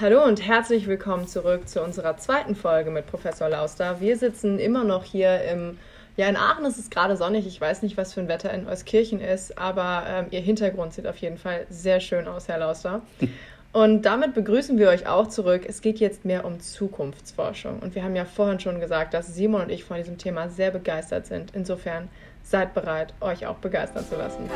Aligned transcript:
Hallo 0.00 0.24
und 0.24 0.44
herzlich 0.44 0.88
willkommen 0.88 1.28
zurück 1.28 1.68
zu 1.68 1.80
unserer 1.80 2.16
zweiten 2.16 2.56
Folge 2.56 2.90
mit 2.90 3.06
Professor 3.06 3.48
Lauster. 3.48 4.00
Wir 4.00 4.16
sitzen 4.16 4.58
immer 4.58 4.82
noch 4.82 5.04
hier 5.04 5.44
im, 5.44 5.78
ja 6.16 6.26
in 6.26 6.36
Aachen 6.36 6.64
ist 6.64 6.78
es 6.78 6.90
gerade 6.90 7.16
sonnig. 7.16 7.46
Ich 7.46 7.60
weiß 7.60 7.82
nicht, 7.82 7.96
was 7.96 8.12
für 8.12 8.18
ein 8.18 8.26
Wetter 8.26 8.52
in 8.52 8.66
Euskirchen 8.66 9.20
ist, 9.20 9.56
aber 9.56 10.02
ähm, 10.08 10.26
Ihr 10.30 10.40
Hintergrund 10.40 10.94
sieht 10.94 11.06
auf 11.06 11.18
jeden 11.18 11.38
Fall 11.38 11.64
sehr 11.70 12.00
schön 12.00 12.26
aus, 12.26 12.48
Herr 12.48 12.58
Lauster. 12.58 13.02
Und 13.72 14.02
damit 14.02 14.34
begrüßen 14.34 14.78
wir 14.78 14.88
euch 14.88 15.06
auch 15.06 15.28
zurück. 15.28 15.62
Es 15.68 15.80
geht 15.80 16.00
jetzt 16.00 16.24
mehr 16.24 16.44
um 16.44 16.58
Zukunftsforschung. 16.58 17.78
Und 17.78 17.94
wir 17.94 18.02
haben 18.02 18.16
ja 18.16 18.24
vorhin 18.24 18.58
schon 18.58 18.80
gesagt, 18.80 19.14
dass 19.14 19.34
Simon 19.34 19.62
und 19.62 19.70
ich 19.70 19.82
von 19.82 19.96
diesem 19.96 20.16
Thema 20.16 20.48
sehr 20.48 20.70
begeistert 20.70 21.26
sind. 21.26 21.50
Insofern 21.54 22.08
seid 22.44 22.72
bereit, 22.72 23.14
euch 23.20 23.46
auch 23.46 23.56
begeistern 23.56 24.04
zu 24.08 24.14
lassen. 24.16 24.48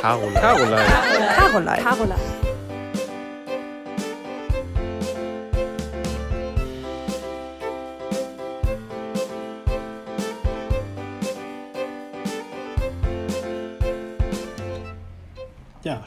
Caroline. 0.00 0.34
Caroline. 0.34 0.76
Caroline. 0.76 1.28
Caroline. 1.36 1.82
Caroline. 1.84 2.47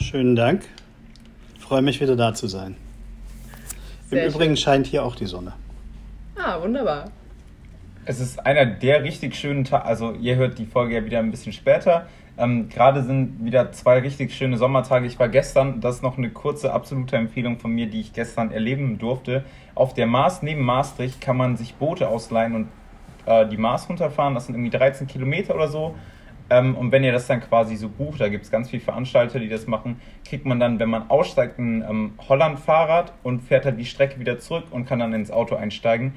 Schönen 0.01 0.35
Dank. 0.35 0.63
Ich 1.55 1.61
freue 1.61 1.81
mich 1.81 2.01
wieder 2.01 2.15
da 2.15 2.33
zu 2.33 2.47
sein. 2.47 2.75
Sehr 4.09 4.25
Im 4.25 4.33
Übrigen 4.33 4.57
schön. 4.57 4.63
scheint 4.63 4.87
hier 4.87 5.05
auch 5.05 5.15
die 5.15 5.25
Sonne. 5.25 5.53
Ah, 6.35 6.61
wunderbar. 6.61 7.11
Es 8.03 8.19
ist 8.19 8.45
einer 8.45 8.65
der 8.65 9.03
richtig 9.03 9.35
schönen 9.35 9.63
Tage, 9.63 9.85
also 9.85 10.13
ihr 10.13 10.35
hört 10.35 10.57
die 10.57 10.65
Folge 10.65 10.95
ja 10.95 11.05
wieder 11.05 11.19
ein 11.19 11.29
bisschen 11.29 11.53
später. 11.53 12.07
Ähm, 12.37 12.69
Gerade 12.69 13.03
sind 13.03 13.45
wieder 13.45 13.71
zwei 13.71 13.99
richtig 13.99 14.33
schöne 14.33 14.57
Sommertage. 14.57 15.05
Ich 15.05 15.19
war 15.19 15.29
gestern, 15.29 15.81
das 15.81 15.97
ist 15.97 16.01
noch 16.01 16.17
eine 16.17 16.31
kurze 16.31 16.73
absolute 16.73 17.15
Empfehlung 17.15 17.59
von 17.59 17.71
mir, 17.71 17.87
die 17.87 18.01
ich 18.01 18.13
gestern 18.13 18.51
erleben 18.51 18.97
durfte. 18.97 19.43
Auf 19.75 19.93
der 19.93 20.07
Mars 20.07 20.41
neben 20.41 20.63
Maastricht 20.63 21.21
kann 21.21 21.37
man 21.37 21.57
sich 21.57 21.75
Boote 21.75 22.07
ausleihen 22.07 22.55
und 22.55 22.67
äh, 23.27 23.47
die 23.47 23.57
Mars 23.57 23.87
runterfahren. 23.87 24.33
Das 24.33 24.47
sind 24.47 24.55
irgendwie 24.55 24.75
13 24.75 25.05
Kilometer 25.05 25.53
oder 25.53 25.67
so. 25.67 25.95
Ähm, 26.49 26.75
und 26.75 26.91
wenn 26.91 27.03
ihr 27.03 27.11
das 27.11 27.27
dann 27.27 27.41
quasi 27.41 27.75
so 27.75 27.89
bucht, 27.89 28.19
da 28.19 28.29
gibt 28.29 28.43
es 28.43 28.51
ganz 28.51 28.69
viele 28.69 28.81
Veranstalter, 28.81 29.39
die 29.39 29.49
das 29.49 29.67
machen, 29.67 29.99
kriegt 30.25 30.45
man 30.45 30.59
dann, 30.59 30.79
wenn 30.79 30.89
man 30.89 31.09
aussteigt, 31.09 31.59
ein 31.59 31.83
ähm, 31.87 32.13
Holland-Fahrrad 32.27 33.13
und 33.23 33.41
fährt 33.41 33.65
halt 33.65 33.79
die 33.79 33.85
Strecke 33.85 34.19
wieder 34.19 34.39
zurück 34.39 34.65
und 34.71 34.85
kann 34.85 34.99
dann 34.99 35.13
ins 35.13 35.31
Auto 35.31 35.55
einsteigen. 35.55 36.13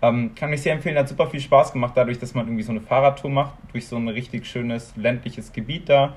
Ähm, 0.00 0.34
kann 0.34 0.50
mich 0.50 0.62
sehr 0.62 0.74
empfehlen, 0.74 0.96
hat 0.96 1.08
super 1.08 1.26
viel 1.26 1.40
Spaß 1.40 1.72
gemacht, 1.72 1.92
dadurch, 1.96 2.18
dass 2.18 2.34
man 2.34 2.46
irgendwie 2.46 2.62
so 2.62 2.70
eine 2.70 2.80
Fahrradtour 2.80 3.30
macht, 3.30 3.54
durch 3.72 3.88
so 3.88 3.96
ein 3.96 4.08
richtig 4.08 4.46
schönes 4.46 4.94
ländliches 4.96 5.52
Gebiet 5.52 5.88
da 5.88 6.14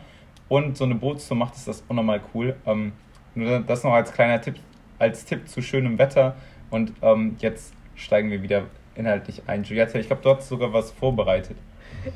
und 0.50 0.78
so 0.78 0.84
eine 0.84 0.96
Bootstour 0.96 1.38
macht, 1.38 1.56
ist 1.56 1.68
das 1.68 1.84
unnormal 1.88 2.22
cool. 2.34 2.56
Ähm, 2.66 2.92
nur 3.34 3.62
das 3.62 3.84
noch 3.84 3.94
als 3.94 4.12
kleiner 4.12 4.40
Tipp, 4.42 4.56
als 5.00 5.26
Tipp 5.26 5.48
zu 5.48 5.62
schönem 5.62 5.98
Wetter 5.98 6.36
und 6.70 6.94
ähm, 7.02 7.38
jetzt 7.40 7.74
steigen 7.96 8.30
wir 8.30 8.44
wieder 8.44 8.64
inhaltlich 8.96 9.44
ein. 9.48 9.64
Juliette, 9.64 9.98
ich 10.00 10.08
glaube, 10.08 10.22
du 10.22 10.30
hast 10.30 10.48
sogar 10.48 10.74
was 10.74 10.92
vorbereitet. 10.92 11.58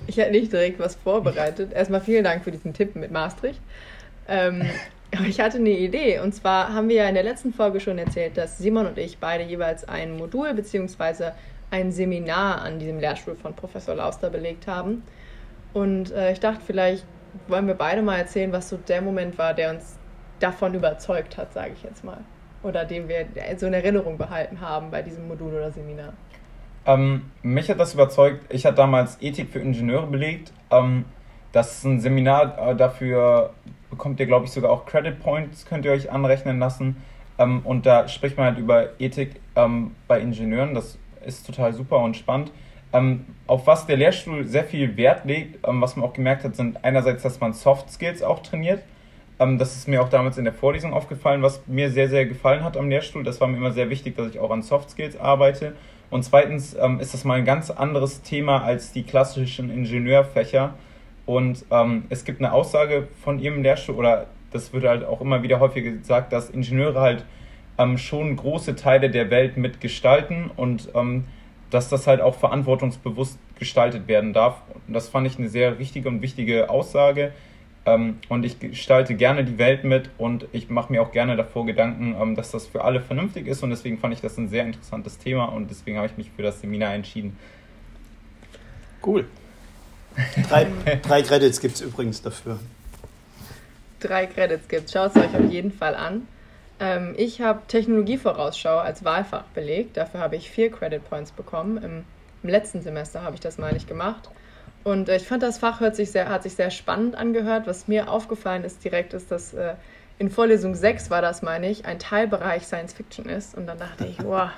Ich 0.08 0.18
hätte 0.18 0.31
nicht 0.31 0.52
direkt 0.52 0.80
was 0.80 0.95
vorbereitet. 0.95 1.73
Erstmal 1.73 2.02
vielen 2.02 2.23
Dank 2.23 2.44
für 2.44 2.52
diesen 2.52 2.73
Tipp 2.73 2.95
mit 2.95 3.12
Maastricht. 3.12 3.62
Ähm, 4.28 4.64
aber 5.16 5.26
ich 5.26 5.40
hatte 5.40 5.58
eine 5.58 5.70
Idee. 5.70 6.20
Und 6.20 6.34
zwar 6.34 6.73
haben 6.73 6.90
wir 6.90 6.98
ja 6.98 7.09
in 7.09 7.16
der 7.16 7.23
letzten 7.23 7.54
Folge 7.54 7.80
schon 7.80 7.98
erzählt, 7.98 8.38
dass 8.38 8.58
Simon 8.58 8.88
und 8.88 8.98
ich 8.98 9.18
beide 9.18 9.44
jeweils 9.44 9.88
ein 9.88 10.18
Modul 10.18 10.53
bzw. 10.53 11.31
ein 11.72 11.92
Seminar 11.92 12.62
an 12.62 12.80
diesem 12.80 13.00
Lehrstuhl 13.00 13.36
von 13.36 13.56
Professor 13.56 13.96
Lauster 13.96 14.30
belegt 14.30 14.68
haben. 14.68 15.03
Und 15.73 16.12
äh, 16.12 16.31
ich 16.31 16.40
dachte, 16.40 16.62
vielleicht 16.66 17.06
wollen 17.48 17.68
wir 17.68 17.76
beide 17.76 18.02
mal 18.02 18.18
erzählen, 18.18 18.52
was 18.52 18.70
so 18.70 18.78
der 18.78 19.02
Moment 19.02 19.38
war, 19.38 19.53
der 19.53 19.72
uns 19.72 19.98
davon 20.40 20.73
überzeugt 20.73 21.38
hat, 21.38 21.53
sage 21.53 21.73
ich 21.73 21.84
jetzt 21.84 22.03
mal. 22.03 22.20
Oder 22.64 22.86
den 22.86 23.08
wir 23.08 23.28
so 23.58 23.68
in 23.68 23.73
Erinnerung 23.73 24.18
behalten 24.18 24.59
haben 24.59 24.90
bei 24.90 25.02
diesem 25.02 25.28
Modul 25.28 25.53
oder 25.53 25.72
Seminar. 25.72 26.14
Ähm, 26.86 27.31
mich 27.41 27.69
hat 27.69 27.80
das 27.80 27.94
überzeugt. 27.94 28.45
Ich 28.53 28.66
hatte 28.66 28.75
damals 28.75 29.22
Ethik 29.22 29.50
für 29.50 29.59
Ingenieure 29.59 30.08
belegt. 30.08 30.51
Ähm, 30.69 31.06
das 31.51 31.78
ist 31.78 31.84
ein 31.85 32.00
Seminar, 32.00 32.57
äh, 32.57 32.75
dafür 32.75 33.53
bekommt 33.90 34.19
ihr, 34.19 34.25
glaube 34.25 34.46
ich, 34.46 34.51
sogar 34.51 34.72
auch 34.72 34.85
Credit 34.85 35.18
Points, 35.19 35.66
könnt 35.66 35.85
ihr 35.85 35.91
euch 35.91 36.12
anrechnen 36.12 36.59
lassen. 36.59 36.97
Ähm, 37.40 37.62
und 37.63 37.85
da 37.85 38.07
spricht 38.07 38.38
man 38.38 38.47
halt 38.47 38.57
über 38.57 39.00
Ethik 39.00 39.40
ähm, 39.56 39.95
bei 40.07 40.19
Ingenieuren. 40.19 40.75
Das 40.75 40.97
ist 41.25 41.47
total 41.47 41.74
super 41.74 42.00
und 42.00 42.16
spannend. 42.18 42.51
Ähm, 42.94 43.25
auf 43.47 43.68
was 43.68 43.88
der 43.88 43.97
Lehrstuhl 43.97 44.45
sehr 44.45 44.63
viel 44.63 44.95
Wert 44.95 45.25
legt, 45.25 45.68
ähm, 45.68 45.81
was 45.81 45.95
man 45.95 46.06
auch 46.06 46.13
gemerkt 46.13 46.44
hat, 46.44 46.56
sind 46.56 46.84
einerseits, 46.84 47.24
dass 47.24 47.40
man 47.40 47.53
Soft 47.53 47.90
Skills 47.90 48.22
auch 48.22 48.41
trainiert. 48.41 48.84
das 49.38 49.75
ist 49.75 49.88
mir 49.88 50.01
auch 50.01 50.07
damals 50.07 50.38
in 50.38 50.45
der 50.45 50.53
Vorlesung 50.53 50.94
aufgefallen, 50.94 51.41
was 51.41 51.62
mir 51.68 51.90
sehr, 51.90 52.07
sehr 52.07 52.25
gefallen 52.25 52.63
hat 52.63 52.78
am 52.78 52.90
Lehrstuhl. 52.90 53.24
Das 53.24 53.41
war 53.41 53.50
mir 53.50 53.57
immer 53.57 53.72
sehr 53.72 53.90
wichtig, 53.90 54.16
dass 54.16 54.29
ich 54.29 54.40
auch 54.40 54.51
an 54.51 54.62
Soft 54.62 54.90
Skills 54.91 55.18
arbeite 55.19 55.74
und 56.16 56.24
zweitens 56.24 56.74
ähm, 56.80 57.02
ist 57.02 57.14
das 57.14 57.26
mal 57.26 57.40
ein 57.40 57.44
ganz 57.44 57.70
anderes 57.70 58.22
Thema 58.22 58.64
als 58.64 58.94
die 58.94 59.03
klassischen 59.03 59.70
Ingenieurfächer. 59.70 60.74
Und 61.26 61.66
ähm, 61.72 62.06
es 62.08 62.24
gibt 62.24 62.40
eine 62.40 62.53
Aussage 62.53 63.09
von 63.22 63.38
ihrem 63.38 63.62
Lehrstuhl, 63.64 63.96
oder 63.96 64.28
das 64.54 64.72
wird 64.72 64.86
halt 64.86 65.04
auch 65.04 65.20
immer 65.20 65.44
wieder 65.44 65.59
häufig 65.59 65.84
gesagt, 65.84 66.31
dass 66.31 66.50
Ingenieure 66.50 67.02
halt 67.02 67.25
ähm, 67.78 67.98
schon 67.98 68.34
große 68.38 68.78
Teile 68.78 69.09
der 69.09 69.30
Welt 69.30 69.58
mitgestalten 69.58 70.50
und 70.56 70.88
ähm, 70.96 71.25
dass 71.70 71.90
das 71.90 72.08
halt 72.08 72.22
auch 72.22 72.36
verantwortungsbewusst 72.36 73.38
gestaltet 73.59 74.08
werden 74.08 74.31
darf. 74.31 74.62
Und 74.88 74.94
das 74.94 75.09
fand 75.09 75.28
ich 75.28 75.38
eine 75.38 75.50
sehr 75.50 75.80
richtige 75.80 76.08
und 76.08 76.22
wichtige 76.22 76.70
Aussage. 76.70 77.34
Ähm, 77.85 78.18
und 78.29 78.44
ich 78.46 78.59
gestalte 78.59 79.13
gerne 79.16 79.44
die 79.44 79.57
Welt 79.57 79.84
mit 79.84 80.09
und 80.18 80.47
ich 80.51 80.69
mache 80.69 80.91
mir 80.91 81.01
auch 81.01 81.12
gerne 81.12 81.35
davor 81.35 81.66
Gedanken, 81.66 82.16
ähm, 82.19 82.35
dass 82.35 82.51
das 82.51 82.66
für 82.66 82.84
alle 82.84 83.00
vernünftig 83.00 83.47
ist 83.47 83.62
und 83.62 83.69
deswegen 83.69 84.00
fand 84.00 84.13
ich 84.13 84.22
das 84.22 84.38
ein 84.38 84.50
sehr 84.50 84.63
interessantes 84.63 85.19
Thema 85.19 85.46
und 85.46 85.69
deswegen 85.69 85.97
habe 85.97 86.07
ich 86.07 86.18
mich 86.18 86.31
für 86.35 86.41
das 86.41 86.62
Seminar 86.62 86.95
entschieden. 86.95 87.38
Cool. 89.06 89.25
Drei, 90.50 90.68
drei 91.01 91.22
Credits 91.22 91.59
gibt 91.59 91.75
es 91.75 91.81
übrigens 91.81 92.22
dafür. 92.22 92.59
Drei 94.00 94.25
Credits 94.25 94.68
gibt 94.68 94.85
es. 94.85 94.91
Schaut 94.91 95.16
es 95.16 95.22
euch 95.22 95.35
auf 95.35 95.51
jeden 95.51 95.72
Fall 95.72 95.95
an. 95.95 96.28
Ähm, 96.79 97.13
ich 97.18 97.41
habe 97.41 97.62
Technologievorausschau 97.68 98.78
als 98.78 99.03
Wahlfach 99.03 99.44
belegt. 99.53 99.97
Dafür 99.97 100.22
habe 100.22 100.35
ich 100.35 100.50
vier 100.50 100.72
Credit 100.72 101.07
Points 101.07 101.31
bekommen. 101.31 101.78
Im, 101.78 102.03
im 102.44 102.50
letzten 102.50 102.81
Semester 102.81 103.22
habe 103.22 103.35
ich 103.35 103.41
das 103.41 103.57
mal 103.57 103.74
nicht 103.74 103.88
gemacht. 103.88 104.29
Und 104.85 105.09
äh, 105.09 105.18
ich 105.18 105.28
fand, 105.28 105.44
das 105.44 105.57
Fach 105.57 105.81
hört 105.81 105.97
sich 105.97 106.12
sehr, 106.12 106.29
hat 106.29 106.44
sich 106.44 106.53
sehr 106.53 106.72
spannend 106.72 107.16
angehört. 107.16 107.68
Was 107.68 107.90
mir 107.90 108.09
aufgefallen 108.09 108.63
ist 108.63 108.85
direkt, 108.85 109.13
ist, 109.13 109.31
dass 109.31 109.53
äh, 109.53 109.73
in 110.18 110.29
Vorlesung 110.29 110.75
6 110.75 111.09
war 111.09 111.22
das, 111.22 111.41
meine 111.41 111.69
ich, 111.69 111.85
ein 111.85 112.00
Teilbereich 112.00 112.63
Science 112.63 112.94
Fiction 112.94 113.28
ist. 113.28 113.57
Und 113.57 113.68
dann 113.68 113.78
dachte 113.78 114.06
ich, 114.06 114.24
wow, 114.24 114.51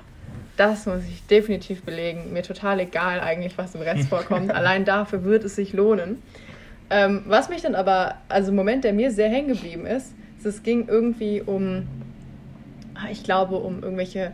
das 0.55 0.85
muss 0.85 1.03
ich 1.09 1.25
definitiv 1.25 1.81
belegen. 1.81 2.33
Mir 2.33 2.43
total 2.43 2.79
egal 2.81 3.21
eigentlich, 3.21 3.57
was 3.57 3.73
im 3.73 3.81
Rest 3.81 4.09
vorkommt. 4.09 4.51
Allein 4.53 4.85
dafür 4.85 5.23
wird 5.23 5.43
es 5.43 5.55
sich 5.55 5.73
lohnen. 5.73 6.21
Ähm, 6.91 7.23
was 7.25 7.49
mich 7.49 7.63
dann 7.63 7.73
aber, 7.73 8.15
also 8.29 8.51
Moment, 8.51 8.83
der 8.83 8.93
mir 8.93 9.11
sehr 9.11 9.29
hängen 9.29 9.47
geblieben 9.47 9.87
ist, 9.87 10.13
ist, 10.37 10.45
es 10.45 10.63
ging 10.63 10.87
irgendwie 10.87 11.41
um, 11.41 11.87
ah, 12.95 13.07
ich 13.11 13.23
glaube, 13.23 13.57
um 13.57 13.83
irgendwelche 13.83 14.31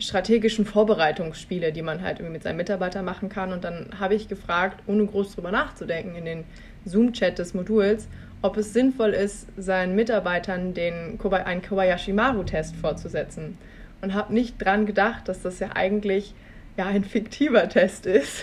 strategischen 0.00 0.64
Vorbereitungsspiele, 0.64 1.72
die 1.72 1.82
man 1.82 2.02
halt 2.02 2.18
irgendwie 2.18 2.32
mit 2.32 2.42
seinen 2.42 2.56
Mitarbeitern 2.56 3.04
machen 3.04 3.28
kann. 3.28 3.52
Und 3.52 3.64
dann 3.64 3.90
habe 3.98 4.14
ich 4.14 4.28
gefragt, 4.28 4.82
ohne 4.86 5.06
groß 5.06 5.34
drüber 5.34 5.50
nachzudenken, 5.50 6.16
in 6.16 6.24
den 6.24 6.44
Zoom-Chat 6.84 7.38
des 7.38 7.54
Moduls, 7.54 8.08
ob 8.42 8.56
es 8.56 8.72
sinnvoll 8.72 9.10
ist, 9.10 9.46
seinen 9.56 9.94
Mitarbeitern 9.94 10.74
den, 10.74 11.18
einen 11.22 11.62
Kobayashi-Maru-Test 11.62 12.76
vorzusetzen. 12.76 13.58
Und 14.00 14.14
habe 14.14 14.32
nicht 14.32 14.56
dran 14.58 14.86
gedacht, 14.86 15.28
dass 15.28 15.42
das 15.42 15.58
ja 15.58 15.70
eigentlich 15.74 16.34
ja, 16.78 16.86
ein 16.86 17.04
fiktiver 17.04 17.68
Test 17.68 18.06
ist. 18.06 18.42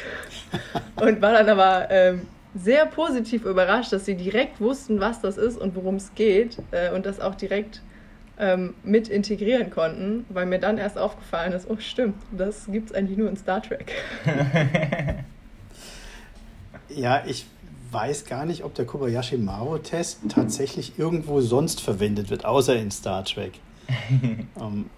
und 1.01 1.21
war 1.21 1.33
dann 1.33 1.49
aber 1.49 1.87
ähm, 1.89 2.27
sehr 2.53 2.85
positiv 2.85 3.45
überrascht, 3.45 3.91
dass 3.91 4.05
sie 4.05 4.15
direkt 4.15 4.61
wussten, 4.61 4.99
was 4.99 5.21
das 5.21 5.37
ist 5.37 5.57
und 5.57 5.75
worum 5.75 5.95
es 5.95 6.13
geht 6.13 6.57
äh, 6.71 6.91
und 6.91 7.07
das 7.07 7.19
auch 7.19 7.35
direkt 7.35 7.81
ähm, 8.39 8.75
mit 8.83 9.07
integrieren 9.07 9.69
konnten, 9.69 10.25
weil 10.29 10.45
mir 10.45 10.59
dann 10.59 10.77
erst 10.77 10.97
aufgefallen 10.97 11.53
ist, 11.53 11.69
oh 11.69 11.77
stimmt, 11.79 12.15
das 12.31 12.65
gibt 12.71 12.91
es 12.91 12.95
eigentlich 12.95 13.17
nur 13.17 13.29
in 13.29 13.37
Star 13.37 13.61
Trek. 13.61 13.91
ja, 16.89 17.23
ich 17.25 17.45
weiß 17.91 18.25
gar 18.25 18.45
nicht, 18.45 18.63
ob 18.63 18.75
der 18.75 18.85
Kobayashi 18.85 19.37
Maru-Test 19.37 20.19
tatsächlich 20.29 20.99
irgendwo 20.99 21.41
sonst 21.41 21.81
verwendet 21.81 22.29
wird, 22.29 22.45
außer 22.45 22.75
in 22.75 22.91
Star 22.91 23.23
Trek. 23.23 23.53
ähm, 24.59 24.89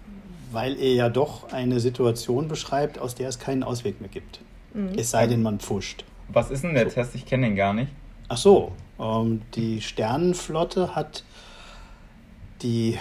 weil 0.52 0.78
er 0.80 0.94
ja 0.94 1.08
doch 1.08 1.52
eine 1.52 1.78
Situation 1.80 2.48
beschreibt, 2.48 2.98
aus 2.98 3.14
der 3.14 3.28
es 3.28 3.38
keinen 3.38 3.62
Ausweg 3.62 4.00
mehr 4.00 4.10
gibt. 4.10 4.40
Mhm. 4.74 4.94
Es 4.96 5.10
sei 5.10 5.26
denn, 5.26 5.42
man 5.42 5.60
pfuscht. 5.60 6.04
Was 6.28 6.50
ist 6.50 6.64
denn 6.64 6.74
der 6.74 6.88
so. 6.88 6.94
Test? 6.94 7.14
Ich 7.14 7.26
kenne 7.26 7.46
den 7.46 7.56
gar 7.56 7.72
nicht. 7.72 7.90
Ach 8.28 8.36
so, 8.36 8.72
ähm, 8.98 9.42
die 9.54 9.80
Sternenflotte 9.80 10.94
hat 10.94 11.24
die 12.62 12.98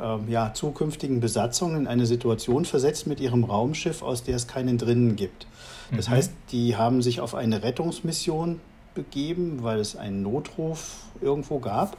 ähm, 0.00 0.28
ja, 0.28 0.54
zukünftigen 0.54 1.20
Besatzungen 1.20 1.82
in 1.82 1.86
eine 1.86 2.06
Situation 2.06 2.64
versetzt 2.64 3.06
mit 3.06 3.20
ihrem 3.20 3.44
Raumschiff, 3.44 4.02
aus 4.02 4.22
der 4.22 4.36
es 4.36 4.46
keinen 4.46 4.78
drinnen 4.78 5.16
gibt. 5.16 5.46
Das 5.94 6.08
mhm. 6.08 6.12
heißt, 6.12 6.32
die 6.50 6.76
haben 6.76 7.02
sich 7.02 7.20
auf 7.20 7.34
eine 7.34 7.62
Rettungsmission 7.62 8.60
begeben, 8.94 9.62
weil 9.62 9.80
es 9.80 9.96
einen 9.96 10.22
Notruf 10.22 11.04
irgendwo 11.20 11.58
gab 11.58 11.96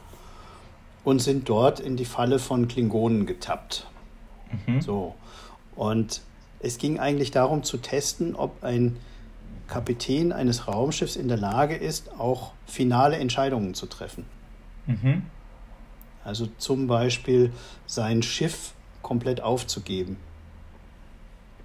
und 1.04 1.20
sind 1.20 1.48
dort 1.48 1.80
in 1.80 1.96
die 1.96 2.04
Falle 2.04 2.38
von 2.38 2.68
Klingonen 2.68 3.26
getappt. 3.26 3.86
Mhm. 4.66 4.80
So. 4.80 5.14
Und 5.76 6.22
es 6.60 6.78
ging 6.78 6.98
eigentlich 6.98 7.30
darum 7.30 7.62
zu 7.62 7.78
testen, 7.78 8.34
ob 8.34 8.62
ein 8.62 8.96
Kapitän 9.68 10.32
eines 10.32 10.68
Raumschiffs 10.68 11.16
in 11.16 11.28
der 11.28 11.36
Lage 11.36 11.74
ist, 11.74 12.10
auch 12.18 12.52
finale 12.66 13.16
Entscheidungen 13.16 13.74
zu 13.74 13.86
treffen. 13.86 14.24
Mhm. 14.86 15.22
Also 16.24 16.48
zum 16.58 16.86
Beispiel 16.86 17.52
sein 17.86 18.22
Schiff 18.22 18.72
komplett 19.02 19.42
aufzugeben. 19.42 20.16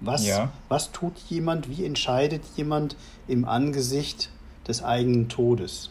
Was, 0.00 0.26
ja. 0.26 0.50
was 0.68 0.92
tut 0.92 1.16
jemand, 1.28 1.68
wie 1.68 1.84
entscheidet 1.84 2.42
jemand 2.56 2.96
im 3.28 3.44
Angesicht 3.44 4.30
des 4.66 4.82
eigenen 4.82 5.28
Todes? 5.28 5.90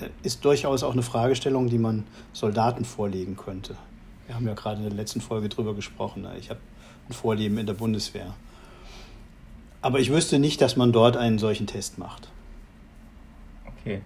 Äh, 0.00 0.08
ist 0.22 0.44
durchaus 0.44 0.82
auch 0.82 0.92
eine 0.92 1.02
Fragestellung, 1.02 1.68
die 1.68 1.78
man 1.78 2.04
Soldaten 2.32 2.84
vorlegen 2.84 3.36
könnte. 3.36 3.76
Wir 4.26 4.34
haben 4.34 4.46
ja 4.46 4.54
gerade 4.54 4.78
in 4.78 4.88
der 4.88 4.92
letzten 4.92 5.20
Folge 5.20 5.48
drüber 5.48 5.74
gesprochen. 5.74 6.22
Ne? 6.22 6.36
Ich 6.38 6.50
habe 6.50 6.60
ein 7.08 7.12
Vorleben 7.12 7.56
in 7.58 7.66
der 7.66 7.74
Bundeswehr. 7.74 8.34
Aber 9.80 10.00
ich 10.00 10.10
wüsste 10.10 10.38
nicht, 10.38 10.60
dass 10.60 10.76
man 10.76 10.92
dort 10.92 11.16
einen 11.16 11.38
solchen 11.38 11.66
Test 11.66 11.98
macht. 11.98 12.28
Okay, 13.66 14.02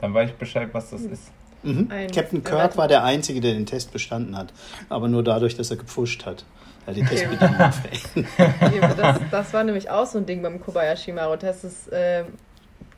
dann 0.00 0.12
weiß 0.12 0.30
ich 0.30 0.36
Bescheid, 0.36 0.68
was 0.72 0.90
das 0.90 1.02
ist. 1.02 1.32
Mhm. 1.62 1.88
Captain 2.14 2.42
Kirk 2.42 2.76
war 2.76 2.88
der 2.88 3.04
Einzige, 3.04 3.40
der 3.40 3.54
den 3.54 3.66
Test 3.66 3.92
bestanden 3.92 4.36
hat. 4.36 4.52
Aber 4.88 5.08
nur 5.08 5.22
dadurch, 5.22 5.56
dass 5.56 5.70
er 5.70 5.76
gepfuscht 5.76 6.26
hat. 6.26 6.44
Ja, 6.86 6.92
die 6.92 7.04
Testbedingungen 7.04 7.58
das, 8.96 9.20
das 9.30 9.54
war 9.54 9.62
nämlich 9.62 9.88
auch 9.88 10.06
so 10.06 10.18
ein 10.18 10.26
Ding 10.26 10.42
beim 10.42 10.60
Kobayashi 10.60 11.12
Maru-Test. 11.12 11.92
Äh, 11.92 12.24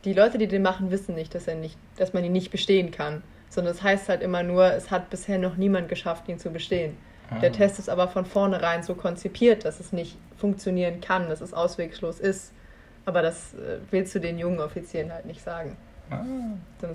die 0.04 0.14
Leute, 0.14 0.38
die 0.38 0.46
den 0.46 0.62
machen, 0.62 0.90
wissen 0.90 1.14
nicht, 1.14 1.34
dass, 1.34 1.48
er 1.48 1.54
nicht, 1.54 1.76
dass 1.96 2.12
man 2.12 2.24
ihn 2.24 2.32
nicht 2.32 2.50
bestehen 2.50 2.90
kann. 2.90 3.22
Sondern 3.50 3.74
es 3.74 3.82
heißt 3.82 4.08
halt 4.08 4.22
immer 4.22 4.42
nur, 4.42 4.72
es 4.72 4.90
hat 4.90 5.10
bisher 5.10 5.38
noch 5.38 5.56
niemand 5.56 5.88
geschafft, 5.88 6.28
ihn 6.28 6.38
zu 6.38 6.50
bestehen. 6.50 6.96
Ah. 7.30 7.38
Der 7.38 7.52
Test 7.52 7.78
ist 7.78 7.88
aber 7.88 8.08
von 8.08 8.24
vornherein 8.24 8.82
so 8.82 8.94
konzipiert, 8.94 9.64
dass 9.64 9.80
es 9.80 9.92
nicht 9.92 10.16
funktionieren 10.36 11.00
kann, 11.00 11.28
dass 11.28 11.40
es 11.40 11.54
auswegslos 11.54 12.20
ist. 12.20 12.52
Aber 13.04 13.22
das 13.22 13.54
äh, 13.54 13.78
willst 13.90 14.14
du 14.14 14.18
den 14.18 14.38
jungen 14.38 14.60
Offizieren 14.60 15.12
halt 15.12 15.26
nicht 15.26 15.42
sagen. 15.42 15.76
Ah, 16.10 16.22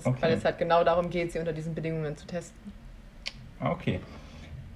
okay. 0.04 0.14
Weil 0.20 0.32
es 0.32 0.44
halt 0.44 0.58
genau 0.58 0.84
darum 0.84 1.10
geht, 1.10 1.32
sie 1.32 1.38
unter 1.38 1.52
diesen 1.52 1.74
Bedingungen 1.74 2.16
zu 2.16 2.26
testen. 2.26 2.72
Ah, 3.58 3.70
okay. 3.72 4.00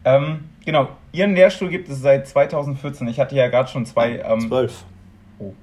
Ähm, 0.05 0.51
genau, 0.65 0.89
Ihren 1.13 1.35
Lehrstuhl 1.35 1.71
gibt 1.71 1.89
es 1.89 2.01
seit 2.01 2.29
2014. 2.29 3.09
Ich 3.09 3.19
hatte 3.19 3.35
ja 3.35 3.49
gerade 3.49 3.69
schon 3.69 3.87
zwei. 3.87 4.19
Ähm, 4.19 4.41
12. 4.41 4.85
Oh, 5.39 5.55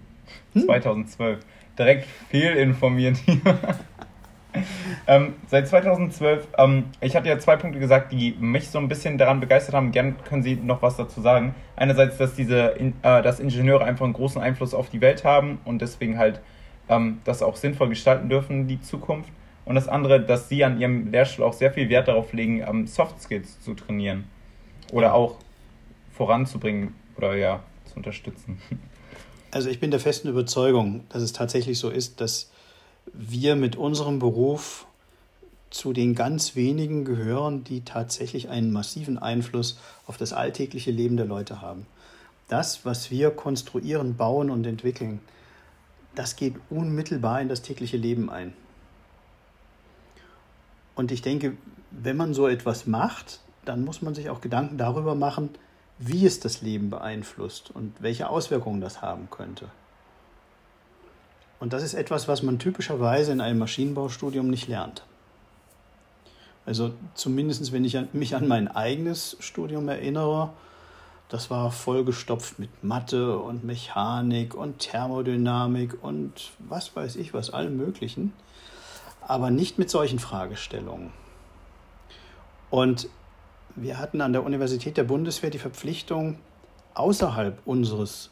hm? 0.53 0.61
2012. 0.63 1.39
Direkt 1.77 2.07
fehlinformiert 2.29 3.17
hier. 3.17 3.39
ähm, 5.07 5.35
seit 5.47 5.67
2012, 5.67 6.47
ähm, 6.57 6.85
ich 6.99 7.15
hatte 7.15 7.29
ja 7.29 7.39
zwei 7.39 7.55
Punkte 7.55 7.79
gesagt, 7.79 8.11
die 8.11 8.35
mich 8.39 8.69
so 8.69 8.79
ein 8.79 8.87
bisschen 8.87 9.17
daran 9.17 9.39
begeistert 9.39 9.75
haben. 9.75 9.91
Gern 9.91 10.15
können 10.23 10.43
Sie 10.43 10.55
noch 10.55 10.81
was 10.81 10.97
dazu 10.97 11.21
sagen. 11.21 11.55
Einerseits, 11.75 12.17
dass 12.17 12.33
diese, 12.33 12.75
äh, 12.79 12.91
dass 13.01 13.39
Ingenieure 13.39 13.85
einfach 13.85 14.05
einen 14.05 14.13
großen 14.13 14.41
Einfluss 14.41 14.73
auf 14.73 14.89
die 14.89 15.01
Welt 15.01 15.23
haben 15.23 15.59
und 15.65 15.81
deswegen 15.81 16.17
halt 16.17 16.41
ähm, 16.89 17.19
das 17.23 17.41
auch 17.41 17.55
sinnvoll 17.55 17.89
gestalten 17.89 18.29
dürfen, 18.29 18.67
die 18.67 18.81
Zukunft. 18.81 19.29
Und 19.65 19.75
das 19.75 19.87
andere, 19.87 20.21
dass 20.21 20.49
Sie 20.49 20.63
an 20.63 20.79
Ihrem 20.79 21.11
Lehrstuhl 21.11 21.45
auch 21.45 21.53
sehr 21.53 21.71
viel 21.71 21.89
Wert 21.89 22.07
darauf 22.07 22.33
legen, 22.33 22.63
ähm, 22.67 22.87
Soft 22.87 23.21
Skills 23.21 23.61
zu 23.61 23.73
trainieren 23.73 24.25
oder 24.91 25.13
auch 25.13 25.37
voranzubringen 26.11 26.93
oder 27.17 27.35
ja, 27.35 27.61
zu 27.85 27.97
unterstützen. 27.97 28.59
Also 29.53 29.69
ich 29.69 29.81
bin 29.81 29.91
der 29.91 29.99
festen 29.99 30.29
Überzeugung, 30.29 31.03
dass 31.09 31.21
es 31.21 31.33
tatsächlich 31.33 31.77
so 31.77 31.89
ist, 31.89 32.21
dass 32.21 32.49
wir 33.11 33.57
mit 33.57 33.75
unserem 33.75 34.17
Beruf 34.17 34.85
zu 35.69 35.91
den 35.91 36.15
ganz 36.15 36.55
wenigen 36.55 37.03
gehören, 37.03 37.65
die 37.65 37.81
tatsächlich 37.83 38.47
einen 38.47 38.71
massiven 38.71 39.17
Einfluss 39.17 39.77
auf 40.07 40.15
das 40.15 40.31
alltägliche 40.31 40.91
Leben 40.91 41.17
der 41.17 41.25
Leute 41.25 41.61
haben. 41.61 41.85
Das, 42.47 42.85
was 42.85 43.11
wir 43.11 43.31
konstruieren, 43.31 44.15
bauen 44.15 44.49
und 44.49 44.65
entwickeln, 44.65 45.19
das 46.15 46.35
geht 46.35 46.55
unmittelbar 46.69 47.41
in 47.41 47.49
das 47.49 47.61
tägliche 47.61 47.97
Leben 47.97 48.29
ein. 48.29 48.53
Und 50.95 51.11
ich 51.11 51.21
denke, 51.21 51.57
wenn 51.91 52.17
man 52.17 52.33
so 52.33 52.47
etwas 52.47 52.85
macht, 52.85 53.39
dann 53.65 53.85
muss 53.85 54.01
man 54.01 54.15
sich 54.15 54.29
auch 54.29 54.41
Gedanken 54.41 54.77
darüber 54.77 55.15
machen, 55.15 55.49
wie 55.99 56.25
es 56.25 56.39
das 56.39 56.61
Leben 56.61 56.89
beeinflusst 56.89 57.71
und 57.71 57.93
welche 58.01 58.29
Auswirkungen 58.29 58.81
das 58.81 59.01
haben 59.01 59.29
könnte. 59.29 59.69
Und 61.59 61.73
das 61.73 61.83
ist 61.83 61.93
etwas, 61.93 62.27
was 62.27 62.41
man 62.41 62.57
typischerweise 62.57 63.31
in 63.31 63.39
einem 63.39 63.59
Maschinenbaustudium 63.59 64.49
nicht 64.49 64.67
lernt. 64.67 65.05
Also 66.65 66.93
zumindest, 67.13 67.71
wenn 67.71 67.85
ich 67.85 67.97
mich 68.13 68.35
an 68.35 68.47
mein 68.47 68.67
eigenes 68.67 69.37
Studium 69.39 69.87
erinnere, 69.87 70.51
das 71.31 71.49
war 71.49 71.71
vollgestopft 71.71 72.59
mit 72.59 72.83
Mathe 72.83 73.37
und 73.39 73.63
Mechanik 73.63 74.53
und 74.53 74.79
Thermodynamik 74.79 76.03
und 76.03 76.51
was 76.59 76.93
weiß 76.93 77.15
ich, 77.15 77.33
was 77.33 77.51
allem 77.51 77.77
Möglichen, 77.77 78.33
aber 79.21 79.49
nicht 79.49 79.79
mit 79.79 79.89
solchen 79.89 80.19
Fragestellungen. 80.19 81.13
Und 82.69 83.07
wir 83.77 83.97
hatten 83.97 84.19
an 84.19 84.33
der 84.33 84.43
Universität 84.43 84.97
der 84.97 85.05
Bundeswehr 85.05 85.49
die 85.49 85.57
Verpflichtung, 85.57 86.37
außerhalb 86.95 87.61
unseres 87.65 88.29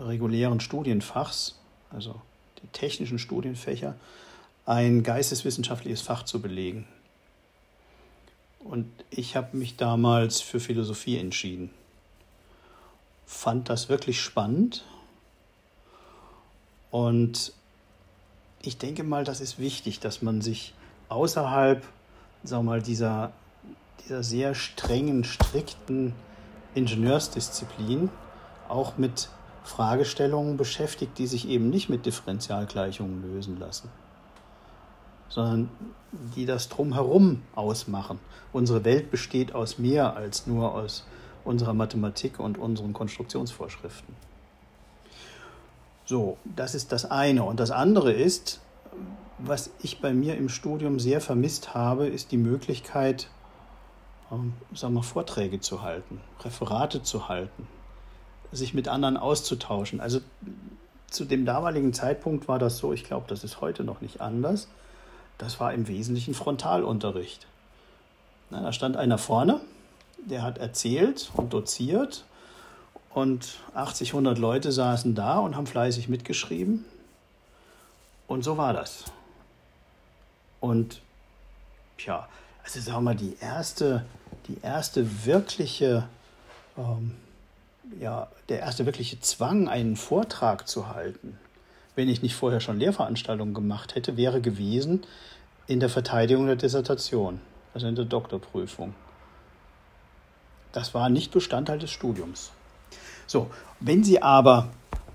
regulären 0.00 0.60
Studienfachs, 0.60 1.60
also 1.90 2.22
die 2.62 2.68
technischen 2.68 3.18
Studienfächer, 3.18 3.94
ein 4.64 5.02
geisteswissenschaftliches 5.02 6.00
Fach 6.00 6.22
zu 6.22 6.40
belegen. 6.40 6.88
Und 8.60 8.86
ich 9.10 9.36
habe 9.36 9.54
mich 9.54 9.76
damals 9.76 10.40
für 10.40 10.60
Philosophie 10.60 11.18
entschieden. 11.18 11.68
Fand 13.32 13.68
das 13.68 13.88
wirklich 13.88 14.20
spannend. 14.20 14.84
Und 16.90 17.52
ich 18.60 18.78
denke 18.78 19.02
mal, 19.02 19.24
das 19.24 19.40
ist 19.40 19.58
wichtig, 19.58 19.98
dass 20.00 20.22
man 20.22 20.42
sich 20.42 20.74
außerhalb 21.08 21.82
sagen 22.44 22.66
mal, 22.66 22.82
dieser, 22.82 23.32
dieser 24.04 24.22
sehr 24.22 24.54
strengen, 24.54 25.24
strikten 25.24 26.14
Ingenieursdisziplin 26.74 28.10
auch 28.68 28.98
mit 28.98 29.28
Fragestellungen 29.64 30.56
beschäftigt, 30.56 31.18
die 31.18 31.26
sich 31.26 31.48
eben 31.48 31.70
nicht 31.70 31.88
mit 31.88 32.06
Differentialgleichungen 32.06 33.22
lösen 33.22 33.58
lassen, 33.58 33.88
sondern 35.28 35.70
die 36.36 36.46
das 36.46 36.68
drumherum 36.68 37.42
ausmachen. 37.54 38.18
Unsere 38.52 38.84
Welt 38.84 39.10
besteht 39.10 39.54
aus 39.54 39.78
mehr 39.78 40.16
als 40.16 40.46
nur 40.46 40.74
aus 40.74 41.04
unserer 41.44 41.74
Mathematik 41.74 42.38
und 42.38 42.58
unseren 42.58 42.92
Konstruktionsvorschriften. 42.92 44.14
So, 46.04 46.36
das 46.44 46.74
ist 46.74 46.92
das 46.92 47.10
eine. 47.10 47.44
Und 47.44 47.60
das 47.60 47.70
andere 47.70 48.12
ist, 48.12 48.60
was 49.38 49.70
ich 49.80 50.00
bei 50.00 50.12
mir 50.12 50.36
im 50.36 50.48
Studium 50.48 50.98
sehr 50.98 51.20
vermisst 51.20 51.74
habe, 51.74 52.06
ist 52.06 52.32
die 52.32 52.36
Möglichkeit, 52.36 53.28
ähm, 54.30 54.54
sagen 54.74 54.94
wir, 54.94 55.02
Vorträge 55.02 55.60
zu 55.60 55.82
halten, 55.82 56.20
Referate 56.40 57.02
zu 57.02 57.28
halten, 57.28 57.66
sich 58.50 58.74
mit 58.74 58.88
anderen 58.88 59.16
auszutauschen. 59.16 60.00
Also 60.00 60.20
zu 61.08 61.24
dem 61.24 61.44
damaligen 61.44 61.92
Zeitpunkt 61.92 62.48
war 62.48 62.58
das 62.58 62.78
so, 62.78 62.92
ich 62.92 63.04
glaube, 63.04 63.26
das 63.28 63.44
ist 63.44 63.60
heute 63.60 63.84
noch 63.84 64.00
nicht 64.00 64.20
anders. 64.20 64.68
Das 65.38 65.60
war 65.60 65.72
im 65.72 65.88
Wesentlichen 65.88 66.34
Frontalunterricht. 66.34 67.46
Na, 68.50 68.62
da 68.62 68.72
stand 68.72 68.96
einer 68.96 69.18
vorne, 69.18 69.60
der 70.26 70.42
hat 70.42 70.58
erzählt 70.58 71.30
und 71.36 71.52
doziert 71.52 72.24
und 73.10 73.58
80, 73.74 74.10
100 74.10 74.38
Leute 74.38 74.72
saßen 74.72 75.14
da 75.14 75.38
und 75.38 75.56
haben 75.56 75.66
fleißig 75.66 76.08
mitgeschrieben. 76.08 76.84
Und 78.26 78.42
so 78.44 78.56
war 78.56 78.72
das. 78.72 79.04
Und 80.60 81.00
ja, 81.98 82.28
also 82.64 82.80
sagen 82.80 82.98
wir 82.98 83.00
mal, 83.02 83.16
die 83.16 83.36
erste, 83.40 84.04
die 84.48 84.58
erste 84.62 85.26
wirkliche 85.26 86.08
ähm, 86.78 87.16
ja, 88.00 88.28
der 88.48 88.60
erste 88.60 88.86
wirkliche 88.86 89.20
Zwang, 89.20 89.68
einen 89.68 89.96
Vortrag 89.96 90.68
zu 90.68 90.88
halten, 90.88 91.38
wenn 91.94 92.08
ich 92.08 92.22
nicht 92.22 92.34
vorher 92.34 92.60
schon 92.60 92.78
Lehrveranstaltungen 92.78 93.54
gemacht 93.54 93.94
hätte, 93.94 94.16
wäre 94.16 94.40
gewesen 94.40 95.04
in 95.66 95.80
der 95.80 95.88
Verteidigung 95.88 96.46
der 96.46 96.56
Dissertation, 96.56 97.40
also 97.74 97.86
in 97.86 97.94
der 97.94 98.04
Doktorprüfung. 98.04 98.94
Das 100.72 100.94
war 100.94 101.08
nicht 101.08 101.32
Bestandteil 101.32 101.78
des 101.78 101.90
Studiums. 101.90 102.50
So, 103.26 103.50
wenn 103.80 104.04
Sie 104.04 104.22
aber 104.22 104.68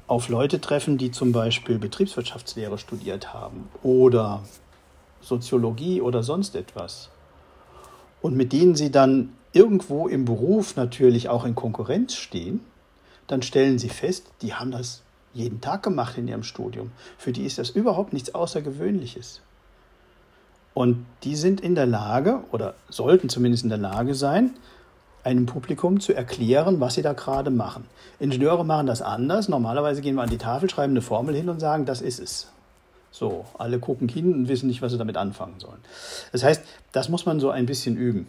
auf 0.08 0.30
Leute 0.30 0.62
treffen, 0.62 0.98
die 0.98 1.12
zum 1.12 1.32
Beispiel 1.32 1.80
Betriebswirtschaftslehre 1.80 2.78
studiert 2.78 3.34
haben 3.34 3.70
oder 3.84 4.44
Soziologie 5.22 6.02
oder 6.02 6.24
sonst 6.24 6.56
etwas, 6.56 7.10
und 8.22 8.36
mit 8.36 8.54
denen 8.54 8.76
Sie 8.76 8.92
dann 8.92 9.34
irgendwo 9.54 10.08
im 10.08 10.26
Beruf 10.26 10.76
natürlich 10.76 11.30
auch 11.30 11.46
in 11.46 11.56
Konkurrenz 11.56 12.14
stehen, 12.14 12.62
dann 13.28 13.42
stellen 13.42 13.80
sie 13.80 13.90
fest, 13.90 14.28
die 14.42 14.54
haben 14.54 14.72
das 14.72 15.02
jeden 15.34 15.62
Tag 15.62 15.84
gemacht 15.84 16.18
in 16.18 16.28
ihrem 16.28 16.44
Studium. 16.44 16.92
Für 17.18 17.32
die 17.32 17.46
ist 17.46 17.58
das 17.58 17.70
überhaupt 17.70 18.14
nichts 18.14 18.34
Außergewöhnliches. 18.34 19.42
Und 20.74 21.06
die 21.24 21.36
sind 21.36 21.60
in 21.62 21.76
der 21.76 21.86
Lage, 21.86 22.44
oder 22.52 22.76
sollten 22.90 23.30
zumindest 23.30 23.64
in 23.64 23.70
der 23.70 23.78
Lage 23.78 24.16
sein, 24.16 24.56
einem 25.28 25.46
Publikum 25.46 26.00
zu 26.00 26.14
erklären, 26.14 26.80
was 26.80 26.96
sie 26.96 27.02
da 27.02 27.12
gerade 27.12 27.50
machen. 27.50 27.84
Ingenieure 28.18 28.64
machen 28.64 28.88
das 28.88 29.02
anders. 29.02 29.50
Normalerweise 29.50 30.02
gehen 30.02 30.16
wir 30.16 30.24
an 30.24 30.30
die 30.30 30.38
Tafel, 30.38 30.70
schreiben 30.70 30.94
eine 30.94 31.02
Formel 31.02 31.36
hin 31.36 31.50
und 31.50 31.60
sagen, 31.60 31.86
das 31.86 32.02
ist 32.02 32.20
es. 32.20 32.48
So, 33.12 33.44
alle 33.58 33.80
gucken 33.80 34.08
hin 34.08 34.34
und 34.34 34.48
wissen 34.48 34.68
nicht, 34.68 34.82
was 34.82 34.94
sie 34.94 34.98
damit 34.98 35.18
anfangen 35.18 35.60
sollen. 35.60 35.80
Das 36.32 36.44
heißt, 36.44 36.64
das 36.94 37.10
muss 37.10 37.26
man 37.26 37.42
so 37.42 37.50
ein 37.50 37.66
bisschen 37.66 37.98
üben. 37.98 38.28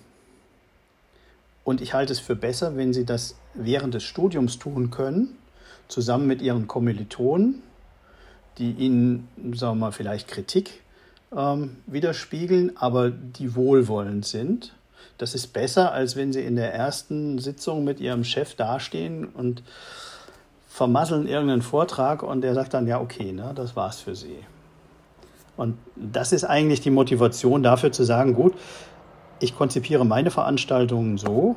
Und 1.63 1.81
ich 1.81 1.95
halte 1.95 2.13
es 2.13 2.19
für 2.19 2.35
besser, 2.35 2.77
wenn 2.77 2.93
Sie 2.93 3.05
das 3.05 3.37
während 3.55 3.95
des 3.95 4.03
Studiums 4.03 4.59
tun 4.59 4.91
können, 4.91 5.37
zusammen 5.87 6.27
mit 6.27 6.43
Ihren 6.43 6.67
Kommilitonen, 6.67 7.63
die 8.57 8.73
Ihnen, 8.73 9.29
sagen 9.55 9.79
wir 9.79 9.87
mal, 9.87 9.93
vielleicht 9.93 10.27
Kritik 10.27 10.81
ähm, 11.37 11.77
widerspiegeln, 11.87 12.77
aber 12.77 13.11
die 13.11 13.55
wohlwollend 13.55 14.25
sind. 14.25 14.73
Das 15.19 15.35
ist 15.35 15.49
besser, 15.49 15.93
als 15.93 16.17
wenn 16.17 16.33
Sie 16.33 16.43
in 16.43 16.57
der 16.57 16.73
ersten 16.73 17.39
Sitzung 17.39 17.85
mit 17.85 18.01
Ihrem 18.01 18.25
Chef 18.25 18.55
dastehen 18.55 19.27
und 19.27 19.63
vermasseln 20.69 21.27
irgendeinen 21.27 21.63
Vortrag 21.63 22.23
und 22.23 22.41
der 22.43 22.55
sagt 22.55 22.73
dann, 22.75 22.87
ja, 22.87 23.01
okay, 23.01 23.33
ne, 23.33 23.53
das 23.55 23.75
war's 23.75 24.01
für 24.01 24.15
Sie. 24.15 24.39
Und 25.57 25.77
das 25.97 26.33
ist 26.33 26.45
eigentlich 26.45 26.81
die 26.81 26.91
Motivation 26.91 27.65
dafür 27.65 27.91
zu 27.91 28.05
sagen, 28.05 28.35
gut, 28.35 28.55
ich 29.41 29.57
konzipiere 29.57 30.07
meine 30.07 30.31
Veranstaltungen 30.31 31.19
so, 31.19 31.57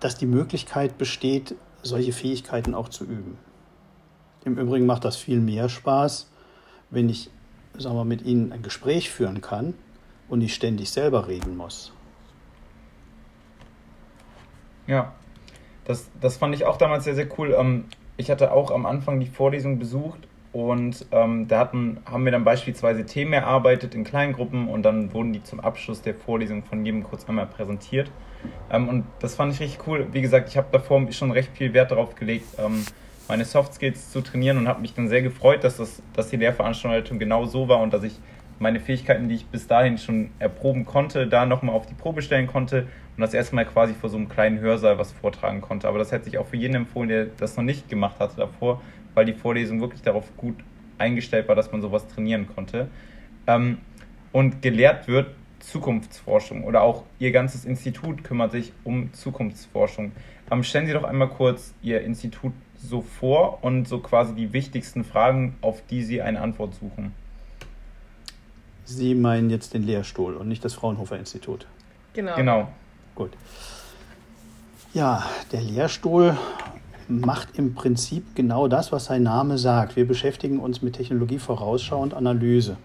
dass 0.00 0.18
die 0.18 0.26
Möglichkeit 0.26 0.98
besteht, 0.98 1.54
solche 1.82 2.12
Fähigkeiten 2.12 2.74
auch 2.74 2.90
zu 2.90 3.04
üben. 3.04 3.38
Im 4.44 4.58
Übrigen 4.58 4.84
macht 4.84 5.04
das 5.04 5.16
viel 5.16 5.40
mehr 5.40 5.70
Spaß, 5.70 6.30
wenn 6.90 7.08
ich 7.08 7.30
sagen 7.78 7.96
wir, 7.96 8.04
mit 8.04 8.22
Ihnen 8.22 8.52
ein 8.52 8.62
Gespräch 8.62 9.10
führen 9.10 9.40
kann 9.40 9.74
und 10.28 10.40
nicht 10.40 10.54
ständig 10.54 10.90
selber 10.90 11.28
reden 11.28 11.56
muss. 11.56 11.92
Ja, 14.86 15.12
das, 15.84 16.08
das 16.20 16.36
fand 16.36 16.54
ich 16.54 16.64
auch 16.64 16.76
damals 16.76 17.04
sehr, 17.04 17.14
sehr 17.14 17.28
cool. 17.38 17.54
Ähm, 17.58 17.84
ich 18.16 18.30
hatte 18.30 18.52
auch 18.52 18.70
am 18.70 18.86
Anfang 18.86 19.20
die 19.20 19.26
Vorlesung 19.26 19.78
besucht 19.78 20.26
und 20.52 21.04
ähm, 21.12 21.48
da 21.48 21.58
hatten, 21.58 21.98
haben 22.06 22.24
wir 22.24 22.32
dann 22.32 22.44
beispielsweise 22.44 23.04
Themen 23.04 23.34
erarbeitet 23.34 23.94
in 23.94 24.04
kleinen 24.04 24.32
Gruppen 24.32 24.68
und 24.68 24.84
dann 24.84 25.12
wurden 25.12 25.32
die 25.32 25.42
zum 25.42 25.60
Abschluss 25.60 26.02
der 26.02 26.14
Vorlesung 26.14 26.62
von 26.62 26.84
jedem 26.84 27.04
kurz 27.04 27.28
einmal 27.28 27.46
präsentiert. 27.46 28.10
Ähm, 28.70 28.88
und 28.88 29.04
das 29.20 29.34
fand 29.34 29.52
ich 29.52 29.60
richtig 29.60 29.86
cool. 29.86 30.06
Wie 30.12 30.22
gesagt, 30.22 30.48
ich 30.48 30.56
habe 30.56 30.68
davor 30.72 31.12
schon 31.12 31.30
recht 31.30 31.50
viel 31.54 31.74
Wert 31.74 31.90
darauf 31.90 32.14
gelegt, 32.14 32.46
ähm, 32.58 32.84
meine 33.28 33.44
Soft 33.44 33.74
Skills 33.74 34.10
zu 34.10 34.20
trainieren 34.20 34.56
und 34.56 34.68
habe 34.68 34.80
mich 34.80 34.94
dann 34.94 35.08
sehr 35.08 35.20
gefreut, 35.20 35.64
dass, 35.64 35.76
das, 35.76 36.00
dass 36.14 36.30
die 36.30 36.36
Lehrveranstaltung 36.36 37.18
genau 37.18 37.44
so 37.44 37.68
war 37.68 37.80
und 37.80 37.92
dass 37.92 38.04
ich 38.04 38.18
meine 38.58 38.80
Fähigkeiten, 38.80 39.28
die 39.28 39.36
ich 39.36 39.46
bis 39.46 39.66
dahin 39.66 39.98
schon 39.98 40.30
erproben 40.38 40.84
konnte, 40.84 41.26
da 41.26 41.46
nochmal 41.46 41.74
auf 41.74 41.86
die 41.86 41.94
Probe 41.94 42.22
stellen 42.22 42.46
konnte 42.46 42.86
und 43.16 43.20
das 43.20 43.34
erste 43.34 43.54
Mal 43.54 43.64
quasi 43.64 43.94
vor 43.94 44.10
so 44.10 44.16
einem 44.16 44.28
kleinen 44.28 44.60
Hörsaal 44.60 44.98
was 44.98 45.12
vortragen 45.12 45.60
konnte. 45.60 45.88
Aber 45.88 45.98
das 45.98 46.12
hätte 46.12 46.28
ich 46.28 46.38
auch 46.38 46.46
für 46.46 46.56
jeden 46.56 46.74
empfohlen, 46.74 47.08
der 47.08 47.26
das 47.26 47.56
noch 47.56 47.64
nicht 47.64 47.88
gemacht 47.88 48.18
hatte 48.18 48.36
davor, 48.36 48.80
weil 49.14 49.24
die 49.24 49.32
Vorlesung 49.32 49.80
wirklich 49.80 50.02
darauf 50.02 50.24
gut 50.36 50.56
eingestellt 50.98 51.48
war, 51.48 51.54
dass 51.54 51.72
man 51.72 51.82
sowas 51.82 52.06
trainieren 52.08 52.46
konnte. 52.54 52.88
Ähm, 53.46 53.78
und 54.32 54.60
gelehrt 54.62 55.08
wird 55.08 55.28
Zukunftsforschung 55.60 56.64
oder 56.64 56.82
auch 56.82 57.04
Ihr 57.18 57.32
ganzes 57.32 57.64
Institut 57.64 58.24
kümmert 58.24 58.52
sich 58.52 58.72
um 58.84 59.12
Zukunftsforschung. 59.12 60.12
Ähm, 60.50 60.62
stellen 60.62 60.86
Sie 60.86 60.92
doch 60.92 61.04
einmal 61.04 61.28
kurz 61.28 61.74
Ihr 61.82 62.02
Institut 62.02 62.52
so 62.78 63.00
vor 63.00 63.64
und 63.64 63.88
so 63.88 63.98
quasi 64.00 64.34
die 64.34 64.52
wichtigsten 64.52 65.04
Fragen, 65.04 65.56
auf 65.60 65.82
die 65.86 66.02
Sie 66.02 66.22
eine 66.22 66.40
Antwort 66.40 66.74
suchen. 66.74 67.12
Sie 68.86 69.16
meinen 69.16 69.50
jetzt 69.50 69.74
den 69.74 69.82
Lehrstuhl 69.82 70.34
und 70.36 70.46
nicht 70.48 70.64
das 70.64 70.74
Fraunhofer 70.74 71.18
Institut. 71.18 71.66
Genau. 72.14 72.36
Genau. 72.36 72.68
Gut. 73.16 73.32
Ja, 74.94 75.26
der 75.50 75.60
Lehrstuhl 75.60 76.36
macht 77.08 77.58
im 77.58 77.74
Prinzip 77.74 78.36
genau 78.36 78.68
das, 78.68 78.92
was 78.92 79.06
sein 79.06 79.24
Name 79.24 79.58
sagt. 79.58 79.96
Wir 79.96 80.06
beschäftigen 80.06 80.60
uns 80.60 80.82
mit 80.82 80.94
Technologievorausschau 80.94 82.00
und 82.00 82.14
Analyse. 82.14 82.76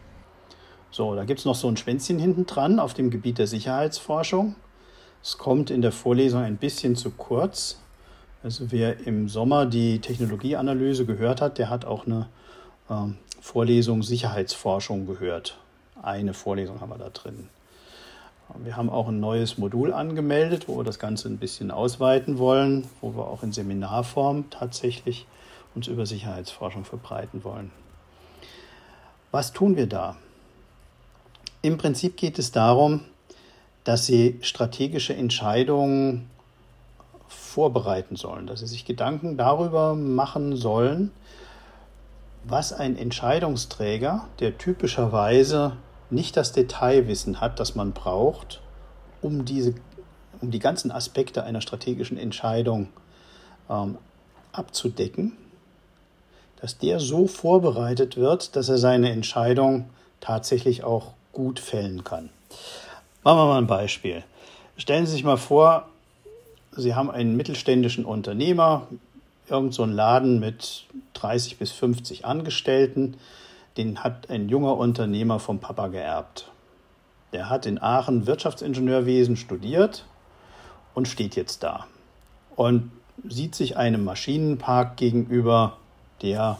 So, 0.90 1.16
da 1.16 1.24
gibt 1.24 1.40
es 1.40 1.46
noch 1.46 1.56
so 1.56 1.68
ein 1.68 1.78
Schwänzchen 1.78 2.18
hinten 2.18 2.48
dran 2.48 2.80
auf 2.80 2.96
dem 2.96 3.12
Gebiet 3.12 3.38
der 3.38 3.48
Sicherheitsforschung. 3.48 4.56
Es 5.24 5.38
kommt 5.38 5.70
in 5.70 5.84
der 5.84 5.92
Vorlesung 5.92 6.42
ein 6.42 6.58
bisschen 6.58 6.96
zu 6.96 7.12
kurz. 7.12 7.80
Also 8.44 8.72
wer 8.72 9.06
im 9.06 9.30
Sommer 9.30 9.68
die 9.68 10.00
Technologieanalyse 10.00 11.06
gehört 11.06 11.42
hat, 11.42 11.60
der 11.60 11.70
hat 11.70 11.86
auch 11.86 12.08
eine 12.08 12.28
ähm, 12.90 13.18
Vorlesung 13.40 14.02
Sicherheitsforschung 14.02 15.06
gehört. 15.06 15.60
Eine 16.02 16.34
Vorlesung 16.34 16.82
haben 16.82 16.90
wir 16.90 16.98
da 16.98 17.10
drin. 17.10 17.50
Wir 18.58 18.76
haben 18.76 18.90
auch 18.90 19.08
ein 19.08 19.20
neues 19.20 19.58
Modul 19.58 19.94
angemeldet, 19.94 20.68
wo 20.68 20.78
wir 20.78 20.84
das 20.84 21.00
Ganze 21.00 21.30
ein 21.30 21.38
bisschen 21.38 21.72
ausweiten 21.72 22.38
wollen, 22.38 22.88
wo 23.00 23.16
wir 23.16 23.28
auch 23.28 23.44
in 23.44 23.52
Seminarform 23.52 24.50
tatsächlich 24.50 25.26
uns 25.76 25.88
über 25.88 26.06
Sicherheitsforschung 26.06 26.84
verbreiten 26.84 27.44
wollen. 27.44 27.72
Was 29.32 29.54
tun 29.54 29.78
wir 29.78 29.88
da? 29.88 30.18
Im 31.62 31.78
Prinzip 31.78 32.18
geht 32.18 32.40
es 32.40 32.52
darum, 32.52 33.02
dass 33.84 34.06
Sie 34.06 34.40
strategische 34.42 35.16
Entscheidungen 35.16 36.30
vorbereiten 37.28 38.16
sollen, 38.16 38.48
dass 38.48 38.60
Sie 38.60 38.68
sich 38.68 38.86
Gedanken 38.86 39.38
darüber 39.38 39.94
machen 39.96 40.56
sollen, 40.56 41.12
was 42.44 42.74
ein 42.74 42.98
Entscheidungsträger, 42.98 44.28
der 44.40 44.58
typischerweise 44.58 45.78
nicht 46.12 46.38
das 46.38 46.52
Detailwissen 46.52 47.42
hat, 47.42 47.60
das 47.60 47.76
man 47.76 47.94
braucht, 47.94 48.62
um, 49.22 49.46
diese, 49.46 49.76
um 50.42 50.52
die 50.52 50.60
ganzen 50.60 50.92
Aspekte 50.92 51.44
einer 51.44 51.62
strategischen 51.62 52.18
Entscheidung 52.18 52.90
ähm, 53.70 53.98
abzudecken, 54.52 55.38
dass 56.60 56.78
der 56.78 57.00
so 57.00 57.28
vorbereitet 57.28 58.18
wird, 58.18 58.56
dass 58.56 58.70
er 58.70 58.78
seine 58.78 59.12
Entscheidung 59.12 59.90
tatsächlich 60.20 60.84
auch 60.84 61.14
gut 61.34 61.60
fällen 61.60 62.04
kann. 62.04 62.30
Machen 63.24 63.38
wir 63.38 63.46
mal 63.46 63.58
ein 63.58 63.68
Beispiel. 63.68 64.24
Stellen 64.78 65.06
Sie 65.06 65.14
sich 65.14 65.24
mal 65.24 65.38
vor, 65.38 65.88
Sie 66.76 66.96
haben 66.96 67.12
einen 67.12 67.36
mittelständischen 67.36 68.06
Unternehmer, 68.06 68.88
irgendeinen 69.50 69.72
so 69.72 69.86
Laden 69.86 70.40
mit 70.40 70.86
30 71.16 71.58
bis 71.58 71.72
50 71.72 72.26
Angestellten, 72.26 73.16
den 73.78 74.04
hat 74.04 74.30
ein 74.30 74.50
junger 74.50 74.78
Unternehmer 74.78 75.40
vom 75.40 75.60
Papa 75.60 75.88
geerbt. 75.88 76.52
Der 77.34 77.50
hat 77.50 77.66
in 77.66 77.82
Aachen 77.82 78.28
Wirtschaftsingenieurwesen 78.28 79.38
studiert 79.38 80.06
und 80.94 81.08
steht 81.08 81.36
jetzt 81.36 81.64
da 81.64 81.86
und 82.56 82.92
sieht 83.28 83.56
sich 83.56 83.78
einem 83.78 84.04
Maschinenpark 84.04 84.98
gegenüber, 84.98 85.78
der, 86.22 86.58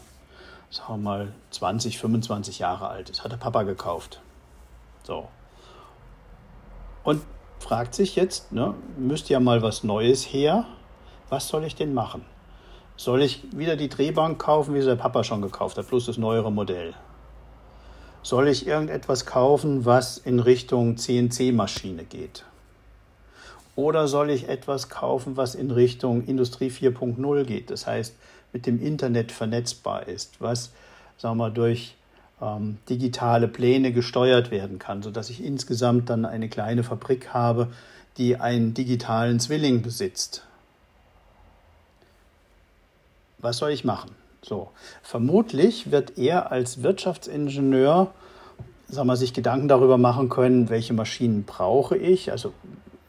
sagen 0.70 0.94
wir 0.94 0.98
mal, 0.98 1.34
20, 1.52 1.98
25 1.98 2.60
Jahre 2.60 2.88
alt 2.88 3.10
ist. 3.10 3.24
Hat 3.24 3.32
der 3.32 3.38
Papa 3.38 3.64
gekauft. 3.64 4.22
So. 5.04 5.28
Und 7.04 7.22
fragt 7.60 7.96
sich 7.96 8.16
jetzt, 8.16 8.52
ne, 8.52 8.74
müsste 8.98 9.34
ja 9.34 9.40
mal 9.40 9.62
was 9.62 9.84
Neues 9.84 10.24
her. 10.26 10.66
Was 11.30 11.48
soll 11.48 11.64
ich 11.64 11.76
denn 11.76 11.94
machen? 11.94 12.26
Soll 13.02 13.24
ich 13.24 13.42
wieder 13.52 13.78
die 13.78 13.90
Drehbank 13.90 14.38
kaufen, 14.38 14.76
wie 14.76 14.80
sie 14.80 14.86
der 14.86 14.96
Papa 14.96 15.24
schon 15.24 15.42
gekauft 15.42 15.76
hat, 15.76 15.88
plus 15.88 16.06
das 16.06 16.20
neuere 16.20 16.52
Modell? 16.52 16.94
Soll 18.22 18.48
ich 18.48 18.68
irgendetwas 18.68 19.26
kaufen, 19.26 19.86
was 19.86 20.20
in 20.20 20.40
Richtung 20.40 20.98
CNC-Maschine 20.98 22.04
geht? 22.04 22.46
Oder 23.76 24.08
soll 24.08 24.30
ich 24.30 24.50
etwas 24.50 24.90
kaufen, 24.90 25.36
was 25.36 25.56
in 25.56 25.72
Richtung 25.72 26.26
Industrie 26.26 26.70
4.0 26.70 27.44
geht, 27.46 27.72
das 27.72 27.88
heißt 27.88 28.16
mit 28.54 28.68
dem 28.68 28.80
Internet 28.80 29.32
vernetzbar 29.32 30.08
ist, 30.08 30.40
was 30.40 30.70
sagen 31.18 31.38
wir, 31.38 31.50
durch 31.50 31.96
ähm, 32.40 32.78
digitale 32.88 33.48
Pläne 33.48 33.94
gesteuert 33.94 34.52
werden 34.52 34.78
kann, 34.78 35.02
sodass 35.02 35.32
ich 35.32 35.44
insgesamt 35.44 36.12
dann 36.12 36.24
eine 36.24 36.50
kleine 36.50 36.84
Fabrik 36.84 37.34
habe, 37.34 37.70
die 38.20 38.38
einen 38.38 38.76
digitalen 38.76 39.40
Zwilling 39.40 39.82
besitzt 39.82 40.46
was 43.42 43.58
soll 43.58 43.72
ich 43.72 43.84
machen? 43.84 44.12
So, 44.42 44.70
vermutlich 45.04 45.92
wird 45.92 46.18
er 46.18 46.52
als 46.52 46.82
Wirtschaftsingenieur 46.82 48.12
sagen 48.92 49.08
wir, 49.08 49.16
sich 49.16 49.34
Gedanken 49.34 49.68
darüber 49.68 49.98
machen 49.98 50.30
können, 50.30 50.70
welche 50.70 50.94
Maschinen 50.94 51.44
brauche 51.44 51.98
ich. 51.98 52.32
Also 52.32 52.54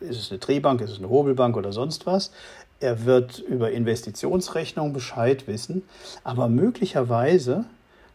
ist 0.00 0.18
es 0.18 0.30
eine 0.30 0.38
Drehbank, 0.38 0.80
ist 0.80 0.90
es 0.90 0.98
eine 0.98 1.08
Hobelbank 1.08 1.56
oder 1.56 1.72
sonst 1.72 2.06
was. 2.06 2.32
Er 2.80 3.04
wird 3.04 3.38
über 3.38 3.70
Investitionsrechnung 3.70 4.92
Bescheid 4.92 5.46
wissen, 5.46 5.82
aber 6.24 6.48
möglicherweise 6.48 7.64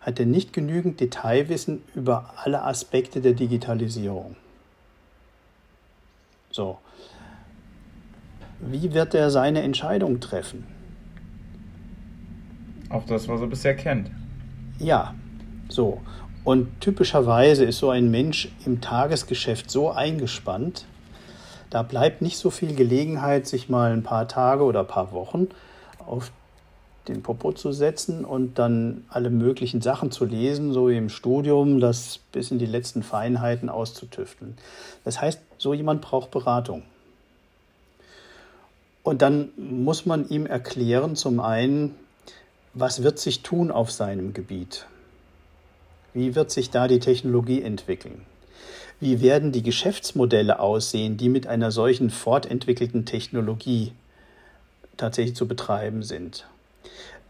hat 0.01 0.19
er 0.19 0.25
nicht 0.25 0.53
genügend 0.53 0.99
Detailwissen 0.99 1.83
über 1.95 2.33
alle 2.37 2.63
Aspekte 2.63 3.21
der 3.21 3.33
Digitalisierung. 3.33 4.35
So. 6.51 6.77
Wie 8.59 8.93
wird 8.93 9.13
er 9.13 9.29
seine 9.29 9.61
Entscheidung 9.61 10.19
treffen? 10.19 10.76
Auf 12.89 13.05
das, 13.05 13.27
was 13.27 13.41
er 13.41 13.47
bisher 13.47 13.75
kennt. 13.75 14.09
Ja, 14.79 15.13
so. 15.69 16.01
Und 16.43 16.79
typischerweise 16.79 17.65
ist 17.65 17.79
so 17.79 17.89
ein 17.89 18.09
Mensch 18.09 18.49
im 18.65 18.79
Tagesgeschäft 18.79 19.69
so 19.69 19.91
eingespannt, 19.91 20.85
Da 21.69 21.83
bleibt 21.83 22.21
nicht 22.21 22.37
so 22.37 22.49
viel 22.49 22.73
Gelegenheit, 22.75 23.45
sich 23.47 23.69
mal 23.69 23.91
ein 23.91 24.03
paar 24.03 24.27
Tage 24.27 24.63
oder 24.63 24.81
ein 24.81 24.87
paar 24.87 25.11
Wochen 25.11 25.47
auf 26.05 26.31
den 27.07 27.23
Popo 27.23 27.53
zu 27.53 27.71
setzen 27.71 28.25
und 28.25 28.59
dann 28.59 29.05
alle 29.09 29.29
möglichen 29.29 29.81
Sachen 29.81 30.11
zu 30.11 30.25
lesen, 30.25 30.73
so 30.73 30.89
wie 30.89 30.97
im 30.97 31.09
Studium, 31.09 31.79
das 31.79 32.19
bis 32.31 32.51
in 32.51 32.59
die 32.59 32.65
letzten 32.65 33.03
Feinheiten 33.03 33.69
auszutüfteln. 33.69 34.57
Das 35.03 35.21
heißt, 35.21 35.41
so 35.57 35.73
jemand 35.73 36.01
braucht 36.01 36.31
Beratung. 36.31 36.83
Und 39.03 39.21
dann 39.21 39.49
muss 39.57 40.05
man 40.05 40.27
ihm 40.27 40.45
erklären, 40.45 41.15
zum 41.15 41.39
einen, 41.39 41.95
was 42.73 43.03
wird 43.03 43.19
sich 43.19 43.41
tun 43.41 43.71
auf 43.71 43.91
seinem 43.91 44.33
Gebiet? 44.33 44.85
Wie 46.13 46.35
wird 46.35 46.51
sich 46.51 46.69
da 46.69 46.87
die 46.87 46.99
Technologie 46.99 47.61
entwickeln? 47.61 48.25
Wie 48.99 49.21
werden 49.21 49.51
die 49.51 49.61
Geschäftsmodelle 49.61 50.59
aussehen, 50.59 51.17
die 51.17 51.29
mit 51.29 51.45
einer 51.45 51.71
solchen 51.71 52.09
fortentwickelten 52.09 53.05
Technologie 53.05 53.91
tatsächlich 54.97 55.35
zu 55.35 55.47
betreiben 55.47 56.01
sind? 56.01 56.47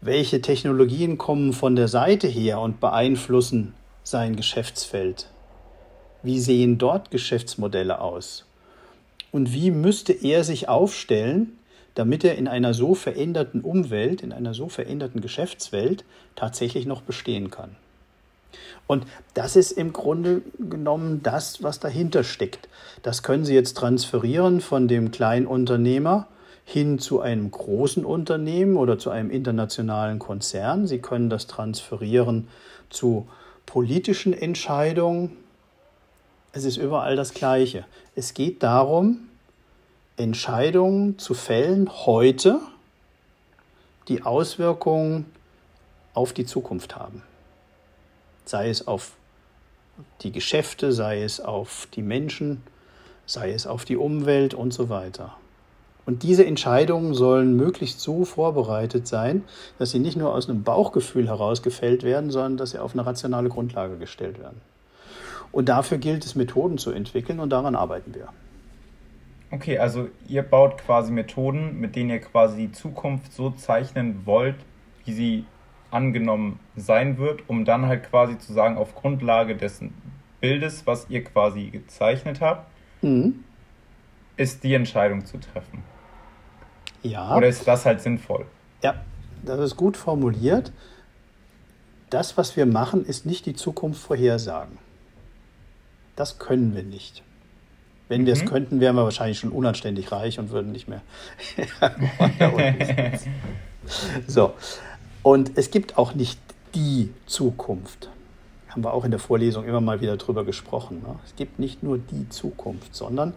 Welche 0.00 0.40
Technologien 0.40 1.18
kommen 1.18 1.52
von 1.52 1.76
der 1.76 1.88
Seite 1.88 2.28
her 2.28 2.60
und 2.60 2.80
beeinflussen 2.80 3.74
sein 4.04 4.36
Geschäftsfeld? 4.36 5.28
Wie 6.22 6.40
sehen 6.40 6.78
dort 6.78 7.10
Geschäftsmodelle 7.10 8.00
aus? 8.00 8.46
Und 9.30 9.52
wie 9.52 9.70
müsste 9.70 10.12
er 10.12 10.44
sich 10.44 10.68
aufstellen, 10.68 11.58
damit 11.98 12.22
er 12.22 12.36
in 12.36 12.46
einer 12.46 12.74
so 12.74 12.94
veränderten 12.94 13.60
Umwelt, 13.60 14.22
in 14.22 14.32
einer 14.32 14.54
so 14.54 14.68
veränderten 14.68 15.20
Geschäftswelt 15.20 16.04
tatsächlich 16.36 16.86
noch 16.86 17.02
bestehen 17.02 17.50
kann. 17.50 17.74
Und 18.86 19.04
das 19.34 19.56
ist 19.56 19.72
im 19.72 19.92
Grunde 19.92 20.42
genommen 20.60 21.24
das, 21.24 21.62
was 21.64 21.80
dahinter 21.80 22.22
steckt. 22.22 22.68
Das 23.02 23.24
können 23.24 23.44
Sie 23.44 23.52
jetzt 23.52 23.76
transferieren 23.76 24.60
von 24.60 24.86
dem 24.86 25.10
Kleinunternehmer 25.10 26.28
hin 26.64 27.00
zu 27.00 27.20
einem 27.20 27.50
großen 27.50 28.04
Unternehmen 28.04 28.76
oder 28.76 28.98
zu 28.98 29.10
einem 29.10 29.30
internationalen 29.30 30.20
Konzern. 30.20 30.86
Sie 30.86 31.00
können 31.00 31.30
das 31.30 31.48
transferieren 31.48 32.46
zu 32.90 33.26
politischen 33.66 34.32
Entscheidungen. 34.32 35.36
Es 36.52 36.64
ist 36.64 36.76
überall 36.76 37.16
das 37.16 37.34
Gleiche. 37.34 37.84
Es 38.14 38.34
geht 38.34 38.62
darum, 38.62 39.27
Entscheidungen 40.18 41.18
zu 41.18 41.32
fällen 41.34 41.88
heute, 42.06 42.60
die 44.08 44.22
Auswirkungen 44.22 45.26
auf 46.12 46.32
die 46.32 46.44
Zukunft 46.44 46.96
haben. 46.96 47.22
Sei 48.44 48.68
es 48.68 48.86
auf 48.88 49.12
die 50.22 50.32
Geschäfte, 50.32 50.92
sei 50.92 51.22
es 51.22 51.40
auf 51.40 51.86
die 51.94 52.02
Menschen, 52.02 52.62
sei 53.26 53.52
es 53.52 53.66
auf 53.66 53.84
die 53.84 53.96
Umwelt 53.96 54.54
und 54.54 54.72
so 54.72 54.88
weiter. 54.88 55.36
Und 56.04 56.22
diese 56.22 56.44
Entscheidungen 56.44 57.14
sollen 57.14 57.54
möglichst 57.54 58.00
so 58.00 58.24
vorbereitet 58.24 59.06
sein, 59.06 59.44
dass 59.78 59.90
sie 59.90 59.98
nicht 59.98 60.16
nur 60.16 60.34
aus 60.34 60.48
einem 60.48 60.62
Bauchgefühl 60.64 61.28
heraus 61.28 61.62
gefällt 61.62 62.02
werden, 62.02 62.30
sondern 62.30 62.56
dass 62.56 62.70
sie 62.70 62.78
auf 62.78 62.94
eine 62.94 63.04
rationale 63.04 63.50
Grundlage 63.50 63.98
gestellt 63.98 64.40
werden. 64.40 64.60
Und 65.52 65.68
dafür 65.68 65.98
gilt 65.98 66.24
es, 66.24 66.34
Methoden 66.34 66.78
zu 66.78 66.90
entwickeln 66.90 67.38
und 67.38 67.50
daran 67.50 67.74
arbeiten 67.74 68.14
wir. 68.14 68.28
Okay, 69.50 69.78
also 69.78 70.08
ihr 70.26 70.42
baut 70.42 70.78
quasi 70.78 71.10
Methoden, 71.10 71.80
mit 71.80 71.96
denen 71.96 72.10
ihr 72.10 72.20
quasi 72.20 72.66
die 72.66 72.72
Zukunft 72.72 73.32
so 73.32 73.50
zeichnen 73.50 74.26
wollt, 74.26 74.56
wie 75.04 75.12
sie 75.14 75.44
angenommen 75.90 76.60
sein 76.76 77.16
wird, 77.16 77.48
um 77.48 77.64
dann 77.64 77.86
halt 77.86 78.10
quasi 78.10 78.38
zu 78.38 78.52
sagen, 78.52 78.76
auf 78.76 78.94
Grundlage 78.94 79.56
dessen 79.56 79.94
Bildes, 80.40 80.86
was 80.86 81.08
ihr 81.08 81.24
quasi 81.24 81.70
gezeichnet 81.70 82.40
habt, 82.40 82.70
mhm. 83.02 83.42
ist 84.36 84.64
die 84.64 84.74
Entscheidung 84.74 85.24
zu 85.24 85.38
treffen. 85.38 85.82
Ja. 87.02 87.34
Oder 87.36 87.48
ist 87.48 87.66
das 87.66 87.86
halt 87.86 88.02
sinnvoll? 88.02 88.44
Ja, 88.82 89.02
das 89.44 89.60
ist 89.60 89.76
gut 89.76 89.96
formuliert. 89.96 90.72
Das, 92.10 92.36
was 92.36 92.56
wir 92.56 92.66
machen, 92.66 93.04
ist 93.04 93.24
nicht 93.24 93.46
die 93.46 93.54
Zukunft 93.54 94.00
vorhersagen. 94.00 94.78
Das 96.16 96.38
können 96.38 96.74
wir 96.74 96.82
nicht. 96.82 97.22
Wenn 98.08 98.22
mhm. 98.22 98.26
wir 98.26 98.32
es 98.32 98.44
könnten, 98.44 98.80
wären 98.80 98.96
wir 98.96 99.04
wahrscheinlich 99.04 99.38
schon 99.38 99.50
unanständig 99.50 100.10
reich 100.12 100.38
und 100.38 100.50
würden 100.50 100.72
nicht 100.72 100.88
mehr. 100.88 101.02
so. 104.26 104.54
Und 105.22 105.52
es 105.56 105.70
gibt 105.70 105.98
auch 105.98 106.14
nicht 106.14 106.38
die 106.74 107.10
Zukunft. 107.26 108.10
Haben 108.68 108.84
wir 108.84 108.92
auch 108.92 109.04
in 109.04 109.10
der 109.10 109.20
Vorlesung 109.20 109.64
immer 109.64 109.80
mal 109.80 110.00
wieder 110.00 110.16
drüber 110.16 110.44
gesprochen. 110.44 111.02
Ne? 111.02 111.16
Es 111.26 111.36
gibt 111.36 111.58
nicht 111.58 111.82
nur 111.82 111.98
die 111.98 112.28
Zukunft, 112.28 112.94
sondern 112.94 113.34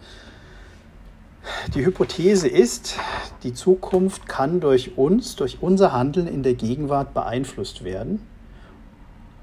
die 1.74 1.84
Hypothese 1.84 2.46
ist, 2.46 2.96
die 3.42 3.52
Zukunft 3.52 4.28
kann 4.28 4.60
durch 4.60 4.96
uns, 4.96 5.34
durch 5.34 5.58
unser 5.60 5.92
Handeln 5.92 6.28
in 6.28 6.42
der 6.42 6.54
Gegenwart 6.54 7.14
beeinflusst 7.14 7.82
werden 7.82 8.20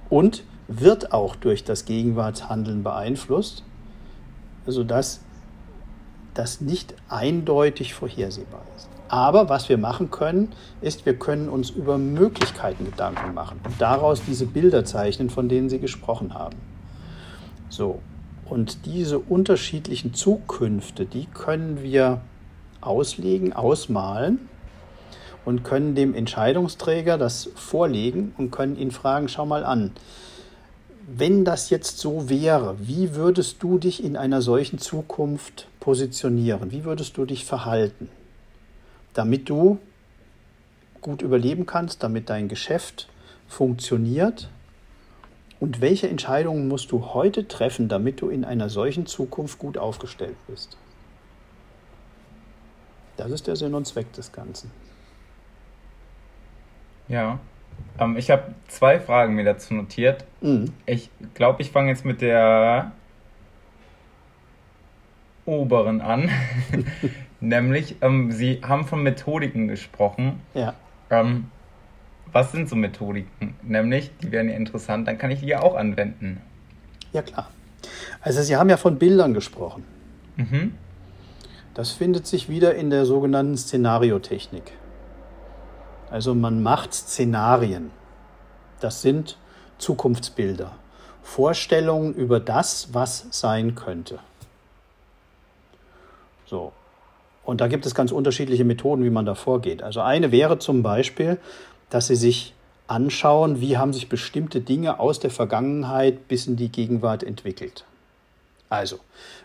und 0.10 0.44
wird 0.70 1.12
auch 1.12 1.36
durch 1.36 1.64
das 1.66 1.84
Gegenwartshandeln 1.86 2.84
beeinflusst 2.84 3.64
sodass 4.72 5.22
das 6.34 6.62
nicht 6.62 6.94
eindeutig 7.10 7.94
vorhersehbar 7.94 8.62
ist. 8.78 8.90
Aber 9.10 9.50
was 9.50 9.70
wir 9.70 9.78
machen 9.78 10.12
können, 10.12 10.52
ist, 10.82 11.06
wir 11.06 11.18
können 11.18 11.50
uns 11.50 11.72
über 11.72 11.98
Möglichkeiten 11.98 12.86
Gedanken 12.86 13.34
machen 13.34 13.60
und 13.64 13.82
daraus 13.82 14.22
diese 14.26 14.46
Bilder 14.46 14.86
zeichnen, 14.86 15.30
von 15.30 15.50
denen 15.50 15.70
Sie 15.70 15.80
gesprochen 15.80 16.36
haben. 16.36 16.56
So, 17.70 18.00
und 18.46 18.86
diese 18.86 19.20
unterschiedlichen 19.20 20.14
Zukünfte, 20.14 21.06
die 21.06 21.26
können 21.26 21.82
wir 21.82 22.22
auslegen, 22.82 23.54
ausmalen 23.54 24.48
und 25.46 25.64
können 25.64 25.96
dem 25.96 26.14
Entscheidungsträger 26.14 27.18
das 27.18 27.50
vorlegen 27.56 28.34
und 28.38 28.52
können 28.52 28.76
ihn 28.76 28.92
fragen, 28.92 29.28
schau 29.28 29.46
mal 29.46 29.64
an, 29.64 29.92
wenn 31.18 31.46
das 31.46 31.70
jetzt 31.70 31.98
so 31.98 32.30
wäre, 32.30 32.76
wie 32.80 33.16
würdest 33.16 33.64
du 33.64 33.78
dich 33.80 34.04
in 34.04 34.16
einer 34.16 34.42
solchen 34.42 34.80
Zukunft 34.80 35.68
positionieren? 35.80 36.72
Wie 36.72 36.84
würdest 36.84 37.18
du 37.18 37.26
dich 37.26 37.46
verhalten, 37.46 38.10
damit 39.14 39.50
du 39.50 39.80
gut 41.02 41.22
überleben 41.22 41.66
kannst, 41.66 42.04
damit 42.04 42.30
dein 42.30 42.48
Geschäft 42.48 43.10
funktioniert? 43.48 44.50
Und 45.60 45.82
welche 45.82 46.08
Entscheidungen 46.08 46.68
musst 46.68 46.92
du 46.92 47.14
heute 47.14 47.48
treffen, 47.48 47.90
damit 47.90 48.22
du 48.22 48.30
in 48.30 48.46
einer 48.46 48.70
solchen 48.70 49.06
Zukunft 49.06 49.60
gut 49.60 49.78
aufgestellt 49.78 50.38
bist? 50.48 50.78
Das 53.18 53.32
ist 53.32 53.48
der 53.48 53.56
Sinn 53.56 53.74
und 53.74 53.86
Zweck 53.86 54.14
des 54.14 54.32
Ganzen. 54.32 54.72
Ja, 57.10 57.40
ähm, 58.00 58.18
ich 58.18 58.32
habe 58.32 58.54
zwei 58.68 59.00
Fragen 59.00 59.36
mir 59.36 59.44
dazu 59.44 59.74
notiert. 59.74 60.26
Mhm. 60.42 60.72
Ich 60.86 61.10
glaube, 61.34 61.62
ich 61.62 61.72
fange 61.72 61.90
jetzt 61.90 62.06
mit 62.06 62.22
der 62.22 62.92
oberen 65.46 66.02
an. 66.02 66.30
Nämlich, 67.40 67.96
ähm, 68.02 68.32
Sie 68.32 68.62
haben 68.64 68.86
von 68.86 69.02
Methodiken 69.04 69.68
gesprochen. 69.68 70.42
Ja. 70.54 70.74
Ähm, 71.10 71.50
was 72.32 72.52
sind 72.52 72.70
so 72.70 72.76
Methodiken? 72.76 73.56
Nämlich, 73.64 74.12
die 74.22 74.32
wären 74.32 74.50
ja 74.50 74.56
interessant, 74.56 75.08
dann 75.08 75.18
kann 75.18 75.32
ich 75.32 75.40
die 75.40 75.48
ja 75.48 75.62
auch 75.62 75.76
anwenden. 75.76 76.42
Ja, 77.12 77.22
klar. 77.22 77.50
Also, 78.22 78.42
Sie 78.44 78.56
haben 78.56 78.70
ja 78.70 78.78
von 78.78 79.00
Bildern 79.00 79.34
gesprochen. 79.34 79.84
Mhm. 80.36 80.74
Das 81.74 81.92
findet 81.92 82.28
sich 82.28 82.50
wieder 82.50 82.76
in 82.76 82.90
der 82.90 83.06
sogenannten 83.06 83.58
Szenariotechnik. 83.58 84.74
Also 86.12 86.34
man 86.34 86.64
macht 86.64 86.94
Szenarien. 86.94 87.92
Das 88.80 89.02
sind 89.02 89.38
Zukunftsbilder. 89.78 90.72
Vorstellungen 91.24 92.14
über 92.14 92.40
das, 92.40 92.94
was 92.94 93.28
sein 93.32 93.76
könnte. 93.76 94.20
So. 96.46 96.72
Und 97.46 97.62
da 97.62 97.68
gibt 97.68 97.86
es 97.86 97.96
ganz 97.96 98.12
unterschiedliche 98.12 98.66
Methoden, 98.66 99.04
wie 99.04 99.10
man 99.10 99.26
da 99.26 99.36
vorgeht. 99.36 99.84
Also 99.84 100.02
eine 100.02 100.32
wäre 100.32 100.60
zum 100.60 100.84
Beispiel, 100.84 101.40
dass 101.90 102.08
Sie 102.08 102.16
sich 102.16 102.54
anschauen, 102.88 103.62
wie 103.62 103.78
haben 103.78 103.94
sich 103.94 104.10
bestimmte 104.10 104.62
Dinge 104.62 105.00
aus 105.00 105.20
der 105.20 105.30
Vergangenheit 105.30 106.28
bis 106.28 106.48
in 106.48 106.56
die 106.56 106.70
Gegenwart 106.70 107.24
entwickelt. 107.24 107.86
Also, 108.70 109.00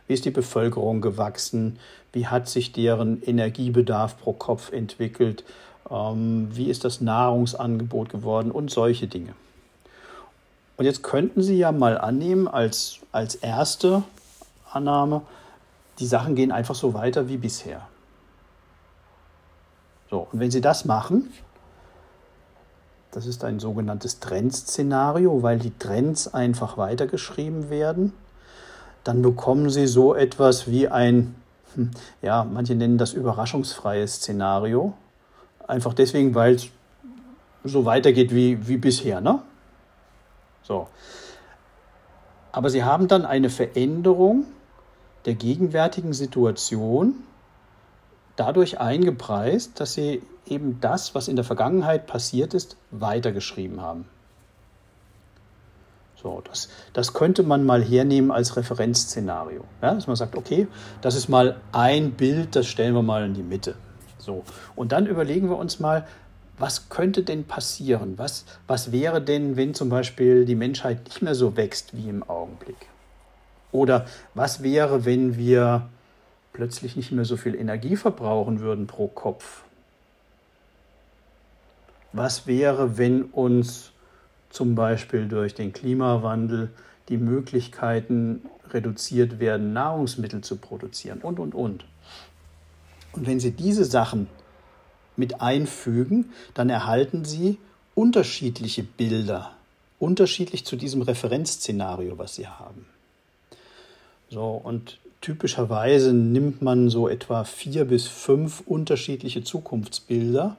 wie 0.06 0.14
ist 0.14 0.24
die 0.24 0.30
Bevölkerung 0.30 1.00
gewachsen? 1.00 1.78
Wie 2.12 2.26
hat 2.26 2.48
sich 2.48 2.72
deren 2.72 3.22
Energiebedarf 3.22 4.18
pro 4.18 4.32
Kopf 4.32 4.72
entwickelt? 4.72 5.44
Ähm, 5.90 6.48
wie 6.52 6.70
ist 6.70 6.84
das 6.84 7.00
Nahrungsangebot 7.00 8.08
geworden 8.08 8.50
und 8.50 8.70
solche 8.70 9.06
Dinge. 9.06 9.34
Und 10.76 10.84
jetzt 10.84 11.02
könnten 11.02 11.42
Sie 11.42 11.56
ja 11.56 11.72
mal 11.72 11.98
annehmen, 11.98 12.48
als, 12.48 13.00
als 13.12 13.36
erste 13.36 14.02
Annahme, 14.72 15.22
die 15.98 16.06
Sachen 16.06 16.34
gehen 16.34 16.50
einfach 16.50 16.74
so 16.74 16.94
weiter 16.94 17.28
wie 17.28 17.36
bisher. 17.36 17.86
So, 20.10 20.26
und 20.32 20.40
wenn 20.40 20.50
Sie 20.50 20.60
das 20.60 20.84
machen, 20.84 21.32
das 23.12 23.26
ist 23.26 23.44
ein 23.44 23.60
sogenanntes 23.60 24.18
Trendszenario, 24.18 25.42
weil 25.44 25.60
die 25.60 25.76
Trends 25.78 26.34
einfach 26.34 26.76
weitergeschrieben 26.76 27.70
werden, 27.70 28.12
dann 29.04 29.22
bekommen 29.22 29.70
Sie 29.70 29.86
so 29.86 30.14
etwas 30.14 30.66
wie 30.66 30.88
ein 30.88 31.36
hm, 31.74 31.90
ja, 32.22 32.44
manche 32.44 32.74
nennen 32.74 32.98
das 32.98 33.12
überraschungsfreie 33.12 34.06
Szenario. 34.06 34.94
Einfach 35.66 35.94
deswegen, 35.94 36.34
weil 36.34 36.54
es 36.54 36.68
so 37.64 37.84
weitergeht 37.84 38.34
wie, 38.34 38.68
wie 38.68 38.76
bisher. 38.76 39.20
Ne? 39.20 39.40
So. 40.62 40.88
Aber 42.52 42.70
sie 42.70 42.84
haben 42.84 43.08
dann 43.08 43.24
eine 43.24 43.50
Veränderung 43.50 44.44
der 45.24 45.34
gegenwärtigen 45.34 46.12
Situation 46.12 47.14
dadurch 48.36 48.80
eingepreist, 48.80 49.80
dass 49.80 49.94
sie 49.94 50.22
eben 50.46 50.80
das, 50.80 51.14
was 51.14 51.28
in 51.28 51.36
der 51.36 51.44
Vergangenheit 51.44 52.06
passiert 52.06 52.54
ist, 52.54 52.76
weitergeschrieben 52.90 53.80
haben. 53.80 54.06
So, 56.22 56.42
das, 56.44 56.68
das 56.92 57.12
könnte 57.12 57.42
man 57.42 57.64
mal 57.64 57.82
hernehmen 57.82 58.30
als 58.30 58.56
Referenzszenario. 58.56 59.64
Ja, 59.82 59.94
dass 59.94 60.06
man 60.06 60.16
sagt, 60.16 60.36
okay, 60.36 60.68
das 61.02 61.16
ist 61.16 61.28
mal 61.28 61.56
ein 61.72 62.12
Bild, 62.12 62.56
das 62.56 62.66
stellen 62.66 62.94
wir 62.94 63.02
mal 63.02 63.24
in 63.26 63.34
die 63.34 63.42
Mitte. 63.42 63.74
So, 64.24 64.44
und 64.74 64.92
dann 64.92 65.06
überlegen 65.06 65.48
wir 65.48 65.56
uns 65.56 65.80
mal, 65.80 66.06
was 66.58 66.88
könnte 66.88 67.22
denn 67.22 67.44
passieren? 67.44 68.14
Was, 68.16 68.44
was 68.66 68.92
wäre 68.92 69.20
denn, 69.20 69.56
wenn 69.56 69.74
zum 69.74 69.88
Beispiel 69.88 70.44
die 70.44 70.54
Menschheit 70.54 71.04
nicht 71.04 71.20
mehr 71.20 71.34
so 71.34 71.56
wächst 71.56 71.96
wie 71.96 72.08
im 72.08 72.22
Augenblick? 72.22 72.76
Oder 73.72 74.06
was 74.34 74.62
wäre, 74.62 75.04
wenn 75.04 75.36
wir 75.36 75.88
plötzlich 76.52 76.94
nicht 76.94 77.10
mehr 77.10 77.24
so 77.24 77.36
viel 77.36 77.56
Energie 77.56 77.96
verbrauchen 77.96 78.60
würden 78.60 78.86
pro 78.86 79.08
Kopf? 79.08 79.64
Was 82.12 82.46
wäre, 82.46 82.96
wenn 82.96 83.24
uns 83.24 83.90
zum 84.50 84.76
Beispiel 84.76 85.26
durch 85.26 85.54
den 85.54 85.72
Klimawandel 85.72 86.70
die 87.08 87.16
Möglichkeiten 87.16 88.42
reduziert 88.70 89.40
werden, 89.40 89.72
Nahrungsmittel 89.72 90.42
zu 90.42 90.56
produzieren 90.56 91.18
und, 91.20 91.40
und, 91.40 91.54
und. 91.54 91.84
Und 93.14 93.26
wenn 93.26 93.40
Sie 93.40 93.52
diese 93.52 93.84
Sachen 93.84 94.28
mit 95.16 95.40
einfügen, 95.40 96.32
dann 96.54 96.68
erhalten 96.70 97.24
Sie 97.24 97.58
unterschiedliche 97.94 98.82
Bilder, 98.82 99.52
unterschiedlich 99.98 100.64
zu 100.64 100.76
diesem 100.76 101.02
Referenzszenario, 101.02 102.18
was 102.18 102.34
Sie 102.34 102.48
haben. 102.48 102.86
So, 104.30 104.60
und 104.62 104.98
typischerweise 105.20 106.12
nimmt 106.12 106.60
man 106.60 106.90
so 106.90 107.08
etwa 107.08 107.44
vier 107.44 107.84
bis 107.84 108.06
fünf 108.06 108.62
unterschiedliche 108.66 109.44
Zukunftsbilder, 109.44 110.56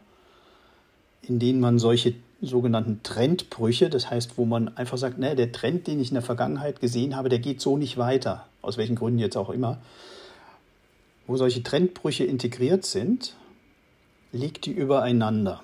in 1.22 1.40
denen 1.40 1.60
man 1.60 1.78
solche 1.78 2.14
sogenannten 2.42 3.02
Trendbrüche, 3.04 3.90
das 3.90 4.10
heißt, 4.10 4.38
wo 4.38 4.46
man 4.46 4.76
einfach 4.78 4.98
sagt, 4.98 5.18
ne, 5.18 5.36
der 5.36 5.52
Trend, 5.52 5.88
den 5.88 6.00
ich 6.00 6.10
in 6.10 6.16
der 6.16 6.24
Vergangenheit 6.24 6.80
gesehen 6.80 7.16
habe, 7.16 7.30
der 7.30 7.40
geht 7.40 7.62
so 7.62 7.78
nicht 7.78 7.98
weiter, 7.98 8.46
aus 8.62 8.78
welchen 8.78 8.96
Gründen 8.96 9.20
jetzt 9.20 9.38
auch 9.38 9.50
immer. 9.50 9.80
Wo 11.28 11.38
solche 11.38 11.64
Trendbrüche 11.64 12.24
integriert 12.24 12.86
sind, 12.86 13.36
legt 14.32 14.66
die 14.66 14.72
übereinander 14.72 15.64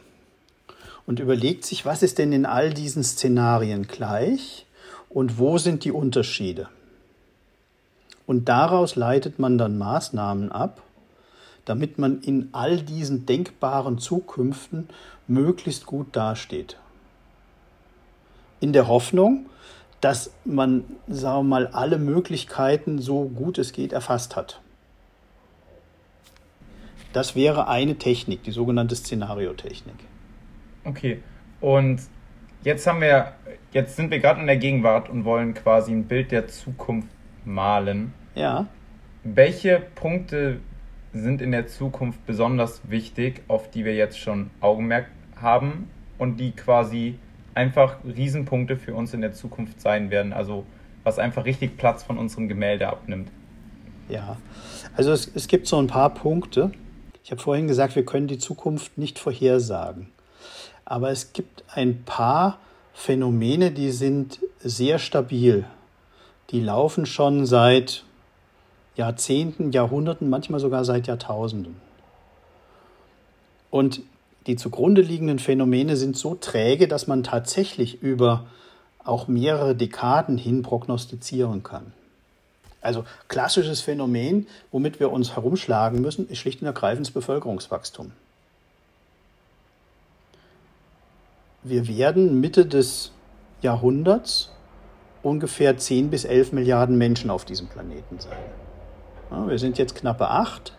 und 1.06 1.20
überlegt 1.20 1.66
sich, 1.66 1.86
was 1.86 2.04
ist 2.04 2.18
denn 2.18 2.32
in 2.32 2.46
all 2.46 2.74
diesen 2.74 3.04
Szenarien 3.04 3.88
gleich 3.88 4.66
und 5.10 5.38
wo 5.38 5.58
sind 5.58 5.84
die 5.84 5.92
Unterschiede. 5.92 6.70
Und 8.26 8.48
daraus 8.50 8.96
leitet 8.96 9.40
man 9.40 9.58
dann 9.58 9.78
Maßnahmen 9.78 10.52
ab, 10.52 10.82
damit 11.66 11.98
man 11.98 12.22
in 12.22 12.50
all 12.54 12.82
diesen 12.82 13.26
denkbaren 13.26 14.00
Zukünften 14.00 14.88
möglichst 15.28 15.86
gut 15.86 16.16
dasteht. 16.16 16.78
In 18.60 18.74
der 18.74 18.88
Hoffnung, 18.88 19.48
dass 20.00 20.32
man, 20.46 20.86
sagen 21.08 21.40
wir 21.40 21.50
mal, 21.50 21.68
alle 21.68 21.98
Möglichkeiten 21.98 23.00
so 23.00 23.26
gut 23.26 23.58
es 23.58 23.74
geht 23.74 23.92
erfasst 23.92 24.36
hat. 24.36 24.62
Das 27.14 27.36
wäre 27.36 27.68
eine 27.68 27.96
Technik, 27.96 28.44
die 28.44 28.52
sogenannte 28.52 28.96
Szenariotechnik. 28.96 29.96
Okay, 30.84 31.20
und 31.60 32.02
jetzt 32.64 32.88
haben 32.88 33.02
wir, 33.02 33.34
jetzt 33.72 33.96
sind 33.96 34.12
wir 34.12 34.20
gerade 34.20 34.40
in 34.42 34.48
der 34.48 34.58
Gegenwart 34.58 35.10
und 35.10 35.26
wollen 35.26 35.54
quasi 35.54 35.92
ein 35.92 36.06
Bild 36.06 36.32
der 36.32 36.48
Zukunft 36.48 37.10
malen. 37.46 38.14
Ja. 38.36 38.68
Welche 39.24 39.82
Punkte 39.96 40.60
sind 41.14 41.42
in 41.42 41.52
der 41.52 41.68
Zukunft 41.68 42.26
besonders 42.26 42.82
wichtig, 42.90 43.42
auf 43.48 43.70
die 43.70 43.86
wir 43.86 43.96
jetzt 43.96 44.20
schon 44.20 44.50
Augenmerk 44.62 45.08
haben 45.36 45.90
und 46.18 46.38
die 46.38 46.52
quasi 46.52 47.18
einfach 47.54 47.98
Riesenpunkte 48.06 48.78
für 48.78 48.96
uns 48.96 49.14
in 49.14 49.22
der 49.22 49.34
Zukunft 49.34 49.82
sein 49.82 50.10
werden. 50.10 50.34
Also 50.34 50.66
was 51.04 51.20
einfach 51.20 51.46
richtig 51.46 51.78
Platz 51.78 52.04
von 52.04 52.18
unserem 52.18 52.48
Gemälde 52.48 52.88
abnimmt. 52.88 53.30
Ja, 54.10 54.38
also 54.96 55.12
es, 55.12 55.32
es 55.34 55.48
gibt 55.48 55.68
so 55.68 55.78
ein 55.78 55.88
paar 55.88 56.14
Punkte. 56.14 56.72
Ich 57.24 57.32
habe 57.32 57.42
vorhin 57.42 57.68
gesagt, 57.68 57.96
wir 57.96 58.06
können 58.06 58.28
die 58.28 58.40
Zukunft 58.40 58.98
nicht 58.98 59.20
vorhersagen. 59.20 60.12
Aber 60.86 61.12
es 61.12 61.34
gibt 61.34 61.64
ein 61.74 62.04
paar 62.04 62.60
Phänomene, 62.94 63.72
die 63.72 63.92
sind 63.92 64.40
sehr 64.60 65.00
stabil. 65.00 65.66
Die 66.50 66.60
laufen 66.60 67.06
schon 67.06 67.46
seit 67.46 68.04
Jahrzehnten, 68.96 69.72
Jahrhunderten, 69.72 70.30
manchmal 70.30 70.60
sogar 70.60 70.84
seit 70.84 71.08
Jahrtausenden. 71.08 71.78
Und 73.70 74.02
die 74.48 74.56
zugrunde 74.56 75.02
liegenden 75.02 75.40
Phänomene 75.40 75.96
sind 75.96 76.18
so 76.18 76.36
träge, 76.36 76.88
dass 76.88 77.08
man 77.08 77.24
tatsächlich 77.24 78.02
über 78.02 78.48
auch 79.04 79.28
mehrere 79.28 79.76
Dekaden 79.76 80.38
hin 80.38 80.62
prognostizieren 80.62 81.64
kann. 81.64 81.94
Also 82.82 83.06
klassisches 83.28 83.82
Phänomen, 83.82 84.48
womit 84.72 85.00
wir 85.00 85.12
uns 85.12 85.36
herumschlagen 85.36 86.02
müssen, 86.02 86.28
ist 86.28 86.40
schlicht 86.40 86.62
und 86.62 86.68
ergreifend 86.68 87.08
das 87.08 87.14
Bevölkerungswachstum. 87.14 88.12
Wir 91.64 91.88
werden 91.88 92.42
Mitte 92.42 92.66
des 92.66 93.12
Jahrhunderts 93.62 94.52
ungefähr 95.22 95.78
10 95.78 96.10
bis 96.10 96.26
11 96.26 96.54
Milliarden 96.54 96.98
Menschen 96.98 97.30
auf 97.30 97.46
diesem 97.46 97.68
Planeten 97.68 98.20
sein. 98.20 98.38
Ja, 99.30 99.48
wir 99.48 99.60
sind 99.60 99.78
jetzt 99.78 99.96
knappe 99.96 100.28
acht 100.28 100.74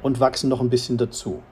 und 0.00 0.20
wachsen 0.20 0.48
noch 0.48 0.60
ein 0.60 0.70
bisschen 0.70 0.96
dazu. 0.96 1.42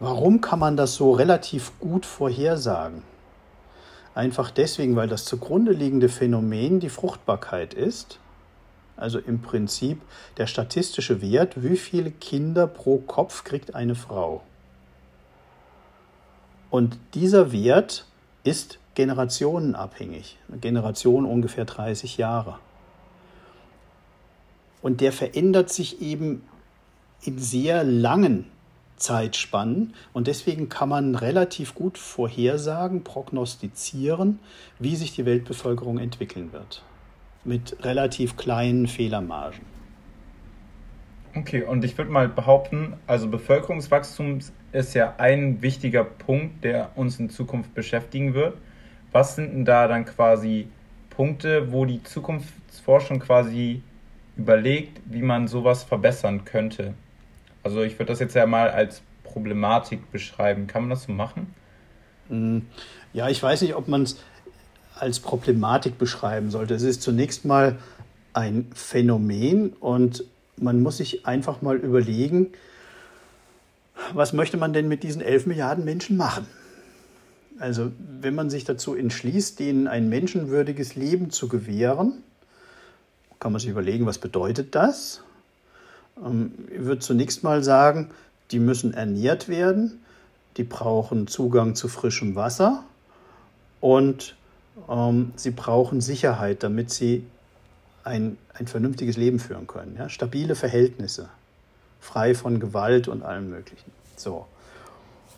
Warum 0.00 0.40
kann 0.40 0.58
man 0.58 0.76
das 0.76 0.94
so 0.94 1.12
relativ 1.12 1.72
gut 1.78 2.04
vorhersagen? 2.04 3.02
Einfach 4.18 4.50
deswegen, 4.50 4.96
weil 4.96 5.06
das 5.06 5.24
zugrunde 5.26 5.70
liegende 5.70 6.08
Phänomen 6.08 6.80
die 6.80 6.88
Fruchtbarkeit 6.88 7.72
ist. 7.72 8.18
Also 8.96 9.20
im 9.20 9.40
Prinzip 9.40 10.00
der 10.38 10.48
statistische 10.48 11.22
Wert, 11.22 11.62
wie 11.62 11.76
viele 11.76 12.10
Kinder 12.10 12.66
pro 12.66 12.98
Kopf 12.98 13.44
kriegt 13.44 13.76
eine 13.76 13.94
Frau. 13.94 14.42
Und 16.68 16.98
dieser 17.14 17.52
Wert 17.52 18.06
ist 18.42 18.80
generationenabhängig. 18.96 20.36
Eine 20.48 20.58
Generation 20.58 21.24
ungefähr 21.24 21.64
30 21.64 22.16
Jahre. 22.16 22.58
Und 24.82 25.00
der 25.00 25.12
verändert 25.12 25.70
sich 25.70 26.02
eben 26.02 26.42
in 27.22 27.38
sehr 27.38 27.84
langen 27.84 28.50
Zeitspannen. 28.98 29.94
Und 30.12 30.26
deswegen 30.26 30.68
kann 30.68 30.88
man 30.88 31.14
relativ 31.14 31.74
gut 31.74 31.98
vorhersagen, 31.98 33.04
prognostizieren, 33.04 34.38
wie 34.78 34.96
sich 34.96 35.14
die 35.14 35.24
Weltbevölkerung 35.24 35.98
entwickeln 35.98 36.52
wird. 36.52 36.82
Mit 37.44 37.84
relativ 37.84 38.36
kleinen 38.36 38.86
Fehlermargen. 38.86 39.64
Okay, 41.34 41.62
und 41.62 41.84
ich 41.84 41.96
würde 41.96 42.10
mal 42.10 42.28
behaupten, 42.28 42.94
also 43.06 43.28
Bevölkerungswachstum 43.28 44.40
ist 44.72 44.94
ja 44.94 45.14
ein 45.18 45.62
wichtiger 45.62 46.04
Punkt, 46.04 46.64
der 46.64 46.90
uns 46.96 47.18
in 47.18 47.30
Zukunft 47.30 47.74
beschäftigen 47.74 48.34
wird. 48.34 48.56
Was 49.12 49.36
sind 49.36 49.52
denn 49.52 49.64
da 49.64 49.88
dann 49.88 50.04
quasi 50.04 50.68
Punkte, 51.10 51.72
wo 51.72 51.84
die 51.84 52.02
Zukunftsforschung 52.02 53.18
quasi 53.18 53.82
überlegt, 54.38 55.00
wie 55.06 55.22
man 55.22 55.48
sowas 55.48 55.82
verbessern 55.82 56.44
könnte. 56.44 56.94
Also 57.62 57.82
ich 57.82 57.94
würde 57.94 58.12
das 58.12 58.20
jetzt 58.20 58.34
ja 58.34 58.46
mal 58.46 58.70
als 58.70 59.02
Problematik 59.24 60.10
beschreiben. 60.10 60.66
Kann 60.66 60.82
man 60.82 60.90
das 60.90 61.04
so 61.04 61.12
machen? 61.12 61.54
Mm, 62.28 62.60
ja, 63.12 63.28
ich 63.28 63.42
weiß 63.42 63.62
nicht, 63.62 63.74
ob 63.74 63.88
man 63.88 64.02
es 64.02 64.18
als 64.94 65.20
Problematik 65.20 65.98
beschreiben 65.98 66.50
sollte. 66.50 66.74
Es 66.74 66.82
ist 66.82 67.02
zunächst 67.02 67.44
mal 67.44 67.78
ein 68.32 68.70
Phänomen 68.74 69.70
und 69.80 70.24
man 70.56 70.82
muss 70.82 70.98
sich 70.98 71.26
einfach 71.26 71.62
mal 71.62 71.76
überlegen, 71.76 72.48
was 74.12 74.32
möchte 74.32 74.56
man 74.56 74.72
denn 74.72 74.88
mit 74.88 75.02
diesen 75.02 75.22
11 75.22 75.46
Milliarden 75.46 75.84
Menschen 75.84 76.16
machen? 76.16 76.46
Also 77.58 77.90
wenn 78.20 78.34
man 78.34 78.50
sich 78.50 78.64
dazu 78.64 78.94
entschließt, 78.94 79.58
denen 79.58 79.88
ein 79.88 80.08
menschenwürdiges 80.08 80.94
Leben 80.94 81.30
zu 81.30 81.48
gewähren, 81.48 82.22
kann 83.40 83.52
man 83.52 83.60
sich 83.60 83.70
überlegen, 83.70 84.06
was 84.06 84.18
bedeutet 84.18 84.74
das? 84.74 85.22
Ähm, 86.24 86.52
ich 86.72 86.84
würde 86.84 87.00
zunächst 87.00 87.44
mal 87.44 87.62
sagen, 87.62 88.10
die 88.50 88.58
müssen 88.58 88.94
ernährt 88.94 89.48
werden, 89.48 90.00
die 90.56 90.64
brauchen 90.64 91.26
Zugang 91.26 91.74
zu 91.74 91.88
frischem 91.88 92.34
Wasser 92.34 92.84
und 93.80 94.36
ähm, 94.88 95.32
sie 95.36 95.50
brauchen 95.50 96.00
Sicherheit, 96.00 96.62
damit 96.62 96.90
sie 96.90 97.24
ein, 98.04 98.38
ein 98.54 98.66
vernünftiges 98.66 99.16
Leben 99.16 99.38
führen 99.38 99.66
können. 99.66 99.96
Ja? 99.98 100.08
Stabile 100.08 100.54
Verhältnisse, 100.54 101.28
frei 102.00 102.34
von 102.34 102.58
Gewalt 102.58 103.08
und 103.08 103.22
allem 103.22 103.50
Möglichen. 103.50 103.92
So. 104.16 104.46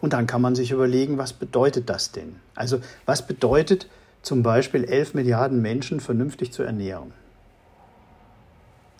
Und 0.00 0.12
dann 0.14 0.26
kann 0.26 0.40
man 0.40 0.54
sich 0.54 0.70
überlegen, 0.70 1.18
was 1.18 1.32
bedeutet 1.32 1.90
das 1.90 2.12
denn? 2.12 2.36
Also 2.54 2.80
was 3.04 3.26
bedeutet 3.26 3.88
zum 4.22 4.42
Beispiel 4.42 4.84
11 4.84 5.14
Milliarden 5.14 5.60
Menschen 5.60 6.00
vernünftig 6.00 6.52
zu 6.52 6.62
ernähren? 6.62 7.12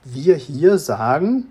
Wir 0.05 0.37
hier 0.37 0.79
sagen, 0.79 1.47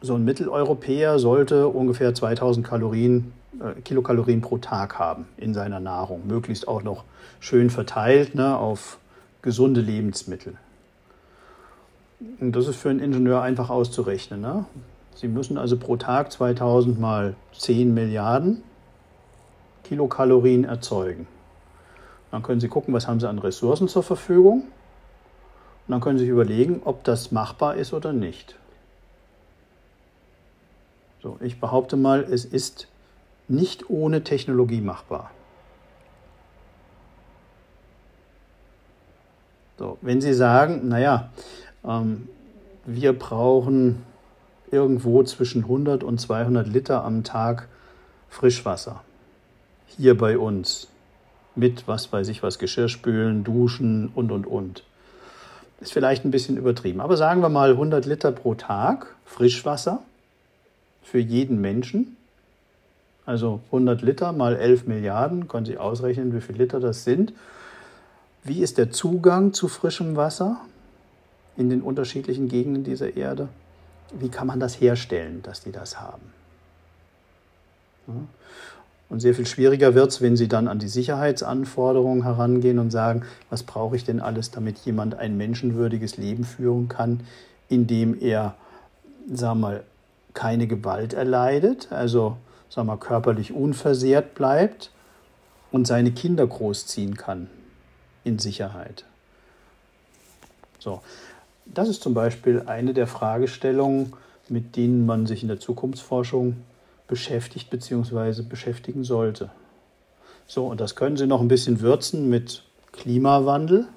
so 0.00 0.14
ein 0.14 0.24
Mitteleuropäer 0.24 1.18
sollte 1.18 1.68
ungefähr 1.68 2.14
2000 2.14 2.66
Kalorien, 2.66 3.32
äh, 3.60 3.80
Kilokalorien 3.80 4.40
pro 4.40 4.58
Tag 4.58 4.98
haben 4.98 5.26
in 5.36 5.54
seiner 5.54 5.80
Nahrung, 5.80 6.26
möglichst 6.26 6.68
auch 6.68 6.82
noch 6.82 7.04
schön 7.40 7.70
verteilt 7.70 8.34
ne, 8.34 8.56
auf 8.56 8.98
gesunde 9.42 9.80
Lebensmittel. 9.80 10.54
Und 12.40 12.56
das 12.56 12.66
ist 12.66 12.76
für 12.76 12.90
einen 12.90 13.00
Ingenieur 13.00 13.42
einfach 13.42 13.70
auszurechnen. 13.70 14.40
Ne? 14.40 14.64
Sie 15.14 15.28
müssen 15.28 15.58
also 15.58 15.76
pro 15.76 15.96
Tag 15.96 16.32
2000 16.32 16.98
mal 16.98 17.34
10 17.52 17.92
Milliarden 17.92 18.62
Kilokalorien 19.84 20.64
erzeugen. 20.64 21.26
Dann 22.30 22.42
können 22.42 22.60
Sie 22.60 22.68
gucken, 22.68 22.92
was 22.92 23.06
haben 23.06 23.20
Sie 23.20 23.28
an 23.28 23.38
Ressourcen 23.38 23.88
zur 23.88 24.02
Verfügung. 24.02 24.64
Und 25.86 25.92
dann 25.92 26.00
können 26.00 26.18
Sie 26.18 26.24
sich 26.24 26.32
überlegen, 26.32 26.82
ob 26.84 27.04
das 27.04 27.30
machbar 27.30 27.76
ist 27.76 27.92
oder 27.92 28.12
nicht. 28.12 28.56
So, 31.26 31.38
ich 31.40 31.58
behaupte 31.58 31.96
mal, 31.96 32.22
es 32.22 32.44
ist 32.44 32.86
nicht 33.48 33.90
ohne 33.90 34.22
Technologie 34.22 34.80
machbar. 34.80 35.32
So, 39.76 39.98
wenn 40.02 40.20
Sie 40.20 40.32
sagen, 40.32 40.86
naja, 40.86 41.30
ähm, 41.84 42.28
wir 42.84 43.12
brauchen 43.12 44.04
irgendwo 44.70 45.24
zwischen 45.24 45.62
100 45.62 46.04
und 46.04 46.20
200 46.20 46.68
Liter 46.68 47.02
am 47.02 47.24
Tag 47.24 47.66
Frischwasser. 48.28 49.02
Hier 49.88 50.16
bei 50.16 50.38
uns. 50.38 50.86
Mit, 51.56 51.88
was 51.88 52.12
weiß 52.12 52.28
ich 52.28 52.44
was, 52.44 52.60
Geschirrspülen, 52.60 53.42
Duschen 53.42 54.12
und, 54.14 54.30
und, 54.30 54.46
und. 54.46 54.84
Ist 55.80 55.92
vielleicht 55.92 56.24
ein 56.24 56.30
bisschen 56.30 56.56
übertrieben. 56.56 57.00
Aber 57.00 57.16
sagen 57.16 57.40
wir 57.40 57.48
mal 57.48 57.70
100 57.70 58.06
Liter 58.06 58.30
pro 58.30 58.54
Tag 58.54 59.16
Frischwasser 59.24 60.04
für 61.06 61.18
jeden 61.18 61.60
Menschen. 61.60 62.16
Also 63.24 63.60
100 63.66 64.02
Liter 64.02 64.32
mal 64.32 64.56
11 64.56 64.86
Milliarden, 64.86 65.48
können 65.48 65.66
Sie 65.66 65.78
ausrechnen, 65.78 66.34
wie 66.34 66.40
viele 66.40 66.58
Liter 66.58 66.80
das 66.80 67.04
sind. 67.04 67.32
Wie 68.44 68.62
ist 68.62 68.78
der 68.78 68.90
Zugang 68.90 69.52
zu 69.52 69.68
frischem 69.68 70.16
Wasser 70.16 70.60
in 71.56 71.70
den 71.70 71.82
unterschiedlichen 71.82 72.48
Gegenden 72.48 72.84
dieser 72.84 73.16
Erde? 73.16 73.48
wie 74.12 74.28
kann 74.28 74.46
man 74.46 74.60
das 74.60 74.80
herstellen, 74.80 75.42
dass 75.42 75.62
die 75.62 75.72
das 75.72 76.00
haben. 76.00 76.22
Und 79.08 79.20
sehr 79.20 79.34
viel 79.34 79.46
schwieriger 79.46 79.94
wird 79.94 80.10
es, 80.10 80.20
wenn 80.20 80.36
Sie 80.36 80.48
dann 80.48 80.68
an 80.68 80.78
die 80.78 80.88
Sicherheitsanforderungen 80.88 82.22
herangehen 82.22 82.78
und 82.78 82.90
sagen, 82.90 83.22
was 83.50 83.62
brauche 83.62 83.96
ich 83.96 84.04
denn 84.04 84.20
alles, 84.20 84.50
damit 84.50 84.78
jemand 84.78 85.16
ein 85.16 85.36
menschenwürdiges 85.36 86.16
Leben 86.16 86.44
führen 86.44 86.88
kann, 86.88 87.20
indem 87.68 88.20
er, 88.20 88.54
sagen 89.32 89.60
wir 89.60 89.68
mal, 89.68 89.82
keine 90.36 90.68
Gewalt 90.68 91.14
erleidet, 91.14 91.88
also 91.90 92.36
sagen 92.68 92.86
wir, 92.86 92.98
körperlich 92.98 93.52
unversehrt 93.52 94.34
bleibt 94.34 94.92
und 95.72 95.86
seine 95.86 96.12
Kinder 96.12 96.46
großziehen 96.46 97.16
kann 97.16 97.48
in 98.22 98.38
Sicherheit. 98.38 99.04
So, 100.78 101.00
das 101.64 101.88
ist 101.88 102.02
zum 102.02 102.14
Beispiel 102.14 102.62
eine 102.66 102.92
der 102.92 103.06
Fragestellungen, 103.06 104.12
mit 104.48 104.76
denen 104.76 105.06
man 105.06 105.26
sich 105.26 105.42
in 105.42 105.48
der 105.48 105.58
Zukunftsforschung 105.58 106.56
beschäftigt 107.08 107.70
bzw. 107.70 108.42
beschäftigen 108.42 109.04
sollte. 109.04 109.50
So, 110.46 110.66
und 110.66 110.80
das 110.80 110.94
können 110.94 111.16
Sie 111.16 111.26
noch 111.26 111.40
ein 111.40 111.48
bisschen 111.48 111.80
würzen 111.80 112.28
mit 112.28 112.62
Klimawandel. 112.92 113.88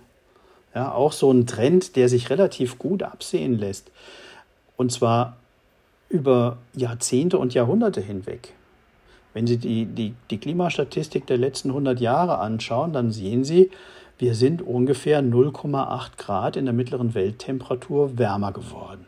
Ja, 0.74 0.94
auch 0.94 1.12
so 1.12 1.32
ein 1.32 1.48
Trend, 1.48 1.96
der 1.96 2.08
sich 2.10 2.30
relativ 2.30 2.80
gut 2.80 3.04
absehen 3.04 3.58
lässt. 3.58 3.92
Und 4.78 4.92
zwar 4.92 5.38
über 6.10 6.58
Jahrzehnte 6.74 7.38
und 7.38 7.54
Jahrhunderte 7.54 8.02
hinweg. 8.02 8.54
Wenn 9.34 9.46
Sie 9.46 9.58
die, 9.58 9.86
die, 9.86 10.16
die 10.32 10.38
Klimastatistik 10.40 11.28
der 11.28 11.38
letzten 11.38 11.70
100 11.70 12.00
Jahre 12.00 12.40
anschauen, 12.40 12.94
dann 12.94 13.12
sehen 13.12 13.44
Sie, 13.44 13.70
wir 14.18 14.36
sind 14.36 14.62
ungefähr 14.62 15.24
0,8 15.24 16.18
Grad 16.18 16.58
in 16.58 16.66
der 16.66 16.74
mittleren 16.74 17.14
Welttemperatur 17.14 18.18
wärmer 18.18 18.52
geworden. 18.52 19.06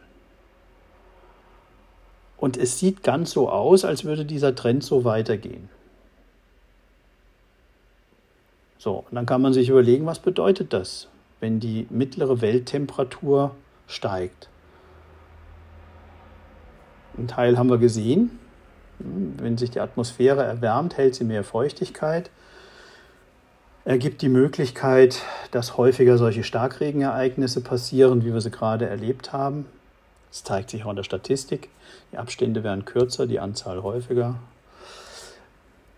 Und 2.37 2.57
es 2.57 2.79
sieht 2.79 3.03
ganz 3.03 3.31
so 3.31 3.49
aus, 3.49 3.83
als 3.83 4.03
würde 4.03 4.25
dieser 4.25 4.55
Trend 4.55 4.83
so 4.83 5.03
weitergehen. 5.03 5.69
So, 8.77 9.03
und 9.07 9.13
dann 9.13 9.27
kann 9.27 9.41
man 9.41 9.53
sich 9.53 9.69
überlegen, 9.69 10.07
was 10.07 10.19
bedeutet 10.19 10.73
das, 10.73 11.07
wenn 11.39 11.59
die 11.59 11.85
mittlere 11.89 12.41
Welttemperatur 12.41 13.51
steigt. 13.85 14.49
Ein 17.17 17.27
Teil 17.27 17.57
haben 17.57 17.69
wir 17.69 17.77
gesehen. 17.77 18.39
Wenn 18.99 19.57
sich 19.57 19.71
die 19.71 19.79
Atmosphäre 19.79 20.43
erwärmt, 20.43 20.97
hält 20.97 21.15
sie 21.15 21.23
mehr 21.23 21.43
Feuchtigkeit. 21.43 22.29
Er 23.83 23.97
gibt 23.97 24.21
die 24.21 24.29
Möglichkeit, 24.29 25.21
dass 25.49 25.75
häufiger 25.75 26.17
solche 26.17 26.43
Starkregenereignisse 26.43 27.61
passieren, 27.61 28.23
wie 28.23 28.31
wir 28.31 28.41
sie 28.41 28.51
gerade 28.51 28.85
erlebt 28.87 29.33
haben. 29.33 29.65
Das 30.29 30.43
zeigt 30.43 30.69
sich 30.69 30.85
auch 30.85 30.91
in 30.91 30.95
der 30.95 31.03
Statistik. 31.03 31.69
Die 32.11 32.17
Abstände 32.17 32.63
werden 32.63 32.85
kürzer, 32.85 33.25
die 33.25 33.39
Anzahl 33.39 33.81
häufiger. 33.81 34.35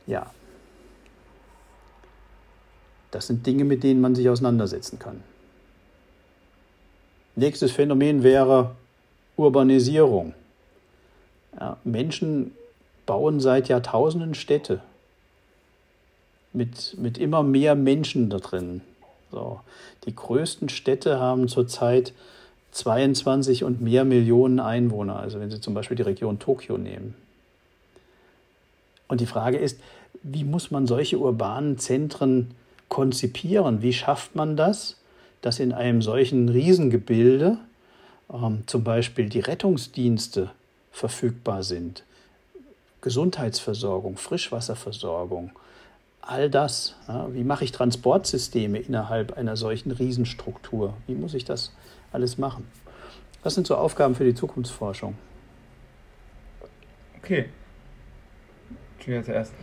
Ja. 0.08 0.28
Das 3.12 3.28
sind 3.28 3.46
Dinge, 3.46 3.66
mit 3.66 3.84
denen 3.84 4.02
man 4.02 4.16
sich 4.16 4.30
auseinandersetzen 4.30 4.98
kann. 4.98 5.22
Nächstes 7.36 7.72
Phänomen 7.72 8.24
wäre 8.24 8.72
Urbanisierung. 9.36 10.34
Ja, 11.60 11.78
Menschen 11.84 12.52
bauen 13.06 13.40
seit 13.40 13.68
Jahrtausenden 13.68 14.34
Städte 14.34 14.82
mit, 16.54 16.96
mit 16.98 17.18
immer 17.18 17.44
mehr 17.44 17.76
Menschen 17.76 18.30
da 18.30 18.38
drin. 18.38 18.82
So. 19.32 19.60
Die 20.06 20.16
größten 20.16 20.70
Städte 20.70 21.20
haben 21.20 21.48
zurzeit 21.48 22.14
22 22.72 23.64
und 23.64 23.82
mehr 23.82 24.06
Millionen 24.06 24.60
Einwohner, 24.60 25.18
also 25.18 25.40
wenn 25.40 25.52
Sie 25.52 25.62
zum 25.62 25.74
Beispiel 25.74 25.98
die 25.98 26.04
Region 26.04 26.40
Tokio 26.40 26.78
nehmen. 26.78 27.16
Und 29.08 29.22
die 29.22 29.26
Frage 29.26 29.58
ist, 29.58 29.80
wie 30.24 30.44
muss 30.44 30.72
man 30.72 30.88
solche 30.88 31.20
urbanen 31.20 31.78
Zentren 31.78 32.52
konzipieren? 32.90 33.82
Wie 33.82 33.94
schafft 33.94 34.36
man 34.36 34.56
das, 34.56 34.98
dass 35.42 35.60
in 35.60 35.74
einem 35.74 36.02
solchen 36.02 36.50
Riesengebilde 36.50 37.58
ähm, 38.32 38.64
zum 38.66 38.84
Beispiel 38.84 39.30
die 39.30 39.42
Rettungsdienste 39.42 40.52
verfügbar 40.94 41.64
sind? 41.64 42.06
Gesundheitsversorgung, 43.02 44.16
Frischwasserversorgung, 44.16 45.52
all 46.22 46.50
das. 46.50 46.96
Ja, 47.10 47.28
wie 47.34 47.44
mache 47.44 47.66
ich 47.66 47.74
Transportsysteme 47.74 48.80
innerhalb 48.80 49.38
einer 49.38 49.58
solchen 49.58 49.92
Riesenstruktur? 49.92 50.94
Wie 51.06 51.16
muss 51.16 51.34
ich 51.34 51.44
das 51.44 51.74
alles 52.14 52.38
machen? 52.38 52.66
Was 53.44 53.56
sind 53.56 53.68
so 53.68 53.76
Aufgaben 53.76 54.16
für 54.16 54.24
die 54.24 54.34
Zukunftsforschung? 54.34 55.18
Okay. 57.18 57.50
Julia 59.06 59.22
zuerst. 59.22 59.54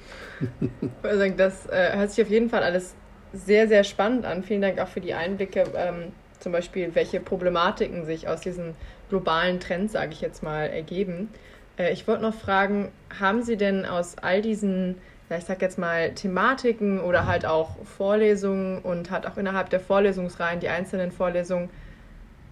Also 1.02 1.30
das 1.34 1.66
äh, 1.66 1.96
hört 1.96 2.10
sich 2.10 2.22
auf 2.24 2.30
jeden 2.30 2.50
Fall 2.50 2.62
alles 2.62 2.94
sehr, 3.32 3.68
sehr 3.68 3.84
spannend 3.84 4.26
an. 4.26 4.42
Vielen 4.42 4.60
Dank 4.60 4.78
auch 4.80 4.88
für 4.88 5.00
die 5.00 5.14
Einblicke, 5.14 5.64
ähm, 5.74 6.12
zum 6.40 6.52
Beispiel, 6.52 6.94
welche 6.94 7.20
Problematiken 7.20 8.04
sich 8.04 8.28
aus 8.28 8.40
diesen 8.40 8.74
globalen 9.10 9.60
Trends, 9.60 9.92
sage 9.92 10.12
ich 10.12 10.22
jetzt 10.22 10.42
mal, 10.42 10.68
ergeben. 10.68 11.28
Äh, 11.76 11.92
ich 11.92 12.08
wollte 12.08 12.22
noch 12.22 12.34
fragen, 12.34 12.90
haben 13.18 13.42
Sie 13.42 13.56
denn 13.56 13.84
aus 13.84 14.16
all 14.18 14.40
diesen 14.40 14.96
ja, 15.30 15.38
ich 15.38 15.44
sag 15.44 15.62
jetzt 15.62 15.78
mal, 15.78 16.12
Thematiken 16.12 17.00
oder 17.00 17.24
halt 17.26 17.46
auch 17.46 17.76
Vorlesungen 17.84 18.80
und 18.80 19.12
hat 19.12 19.26
auch 19.26 19.36
innerhalb 19.36 19.70
der 19.70 19.78
Vorlesungsreihen, 19.78 20.58
die 20.58 20.68
einzelnen 20.68 21.12
Vorlesungen, 21.12 21.70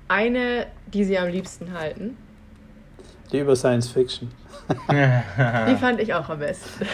eine, 0.06 0.66
die 0.86 1.04
Sie 1.04 1.18
am 1.18 1.28
liebsten 1.28 1.72
halten? 1.72 2.16
Die 3.32 3.40
über 3.40 3.56
Science 3.56 3.88
Fiction. 3.90 4.30
die 4.88 5.76
fand 5.76 6.00
ich 6.00 6.14
auch 6.14 6.28
am 6.28 6.38
besten. 6.38 6.86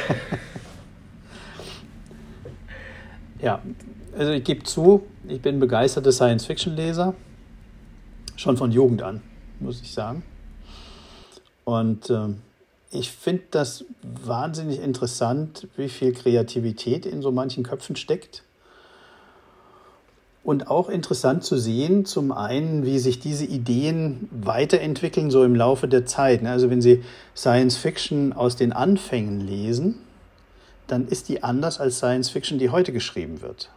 ja, 3.42 3.60
also 4.16 4.32
ich 4.32 4.42
gebe 4.42 4.64
zu, 4.64 5.06
ich 5.28 5.42
bin 5.42 5.60
begeisterter 5.60 6.12
Science-Fiction-Leser. 6.12 7.14
Schon 8.36 8.56
von 8.56 8.72
Jugend 8.72 9.02
an, 9.02 9.20
muss 9.60 9.80
ich 9.80 9.92
sagen. 9.92 10.22
Und 11.64 12.10
ähm, 12.10 12.42
ich 12.90 13.10
finde 13.10 13.42
das 13.50 13.84
wahnsinnig 14.02 14.80
interessant, 14.80 15.68
wie 15.76 15.88
viel 15.88 16.12
Kreativität 16.12 17.06
in 17.06 17.22
so 17.22 17.32
manchen 17.32 17.64
Köpfen 17.64 17.96
steckt. 17.96 18.44
Und 20.44 20.68
auch 20.68 20.90
interessant 20.90 21.42
zu 21.42 21.56
sehen, 21.56 22.04
zum 22.04 22.30
einen, 22.30 22.84
wie 22.84 22.98
sich 22.98 23.18
diese 23.18 23.46
Ideen 23.46 24.28
weiterentwickeln, 24.30 25.30
so 25.30 25.42
im 25.42 25.54
Laufe 25.54 25.88
der 25.88 26.04
Zeit. 26.04 26.42
Ne? 26.42 26.50
Also 26.50 26.68
wenn 26.68 26.82
Sie 26.82 27.02
Science 27.34 27.78
Fiction 27.78 28.34
aus 28.34 28.54
den 28.54 28.72
Anfängen 28.72 29.40
lesen, 29.40 29.98
dann 30.86 31.08
ist 31.08 31.30
die 31.30 31.42
anders 31.42 31.80
als 31.80 31.96
Science 31.96 32.28
Fiction, 32.28 32.58
die 32.58 32.68
heute 32.68 32.92
geschrieben 32.92 33.40
wird. 33.40 33.70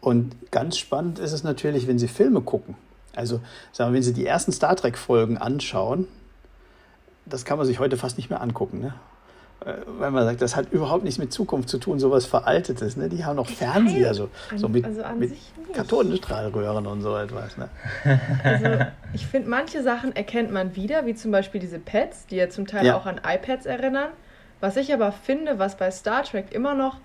Und 0.00 0.34
ganz 0.50 0.78
spannend 0.78 1.20
ist 1.20 1.32
es 1.32 1.44
natürlich, 1.44 1.86
wenn 1.86 1.98
Sie 1.98 2.08
Filme 2.08 2.40
gucken. 2.40 2.74
Also, 3.14 3.40
sagen 3.72 3.90
wir, 3.90 3.96
wenn 3.96 4.02
Sie 4.02 4.12
die 4.12 4.26
ersten 4.26 4.52
Star 4.52 4.76
Trek-Folgen 4.76 5.38
anschauen, 5.38 6.06
das 7.26 7.44
kann 7.44 7.58
man 7.58 7.66
sich 7.66 7.78
heute 7.78 7.96
fast 7.96 8.16
nicht 8.16 8.30
mehr 8.30 8.40
angucken. 8.40 8.80
Ne? 8.80 8.94
Äh, 9.64 9.74
weil 9.98 10.10
man 10.10 10.24
sagt, 10.24 10.40
das 10.40 10.56
hat 10.56 10.72
überhaupt 10.72 11.04
nichts 11.04 11.18
mit 11.18 11.32
Zukunft 11.32 11.68
zu 11.68 11.78
tun, 11.78 11.98
sowas 11.98 12.24
Veraltetes. 12.24 12.96
Ne? 12.96 13.08
Die 13.08 13.24
haben 13.24 13.36
noch 13.36 13.48
Fernseher, 13.48 14.14
so, 14.14 14.28
so 14.56 14.68
mit, 14.68 14.84
also 14.84 15.02
mit 15.18 15.32
Kathodenstrahlröhren 15.74 16.86
und 16.86 17.02
so 17.02 17.16
etwas. 17.16 17.56
Ne? 17.56 17.68
Also 18.42 18.84
ich 19.12 19.26
finde, 19.26 19.48
manche 19.48 19.82
Sachen 19.82 20.16
erkennt 20.16 20.50
man 20.50 20.76
wieder, 20.76 21.04
wie 21.06 21.14
zum 21.14 21.30
Beispiel 21.30 21.60
diese 21.60 21.78
Pads, 21.78 22.26
die 22.26 22.36
ja 22.36 22.48
zum 22.48 22.66
Teil 22.66 22.86
ja. 22.86 22.96
auch 22.96 23.06
an 23.06 23.20
iPads 23.24 23.66
erinnern. 23.66 24.08
Was 24.60 24.76
ich 24.76 24.92
aber 24.92 25.12
finde, 25.12 25.58
was 25.58 25.76
bei 25.76 25.90
Star 25.90 26.22
Trek 26.22 26.52
immer 26.52 26.74
noch 26.74 26.96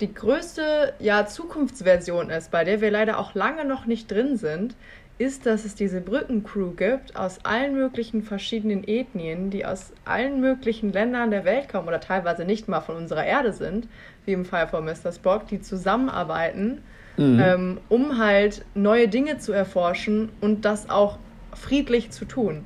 die 0.00 0.12
größte 0.12 0.94
ja, 0.98 1.26
Zukunftsversion 1.26 2.30
ist, 2.30 2.50
bei 2.50 2.64
der 2.64 2.80
wir 2.80 2.90
leider 2.90 3.18
auch 3.18 3.34
lange 3.34 3.64
noch 3.64 3.86
nicht 3.86 4.10
drin 4.10 4.36
sind, 4.36 4.74
ist, 5.18 5.46
dass 5.46 5.64
es 5.64 5.74
diese 5.74 6.00
Brückencrew 6.00 6.72
gibt 6.72 7.16
aus 7.16 7.44
allen 7.44 7.74
möglichen 7.74 8.22
verschiedenen 8.22 8.86
Ethnien, 8.86 9.50
die 9.50 9.64
aus 9.64 9.92
allen 10.04 10.40
möglichen 10.40 10.92
Ländern 10.92 11.30
der 11.30 11.44
Welt 11.44 11.68
kommen 11.68 11.88
oder 11.88 12.00
teilweise 12.00 12.44
nicht 12.44 12.68
mal 12.68 12.80
von 12.80 12.96
unserer 12.96 13.24
Erde 13.24 13.52
sind, 13.52 13.88
wie 14.24 14.32
im 14.32 14.44
Fall 14.44 14.68
von 14.68 14.84
Mr. 14.84 15.12
Spock, 15.12 15.46
die 15.48 15.60
zusammenarbeiten, 15.60 16.82
mhm. 17.16 17.40
ähm, 17.40 17.80
um 17.88 18.18
halt 18.18 18.64
neue 18.74 19.08
Dinge 19.08 19.38
zu 19.38 19.52
erforschen 19.52 20.30
und 20.40 20.64
das 20.64 20.90
auch 20.90 21.18
friedlich 21.54 22.10
zu 22.10 22.24
tun. 22.24 22.64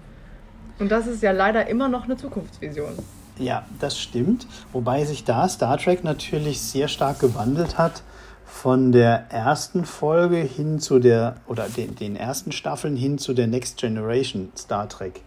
Und 0.79 0.91
das 0.91 1.07
ist 1.07 1.23
ja 1.23 1.33
leider 1.33 1.69
immer 1.69 1.89
noch 1.89 2.05
eine 2.05 2.17
Zukunftsvision. 2.17 2.93
Ja, 3.39 3.67
das 3.81 3.99
stimmt. 3.99 4.47
Wobei 4.73 5.05
sich 5.05 5.25
da 5.25 5.49
Star 5.49 5.79
Trek 5.79 6.05
natürlich 6.05 6.61
sehr 6.61 6.89
stark 6.89 7.21
gewandelt 7.21 7.77
hat 7.77 8.03
von 8.47 8.93
der 8.93 9.31
ersten 9.31 9.85
Folge 9.85 10.37
hin 10.37 10.79
zu 10.79 11.01
der, 11.01 11.35
oder 11.49 11.69
den, 11.69 11.97
den 11.97 12.17
ersten 12.17 12.53
Staffeln 12.53 12.97
hin 12.97 13.19
zu 13.19 13.35
der 13.35 13.49
Next 13.49 13.77
Generation 13.77 14.51
Star 14.57 14.89
Trek. 14.89 15.21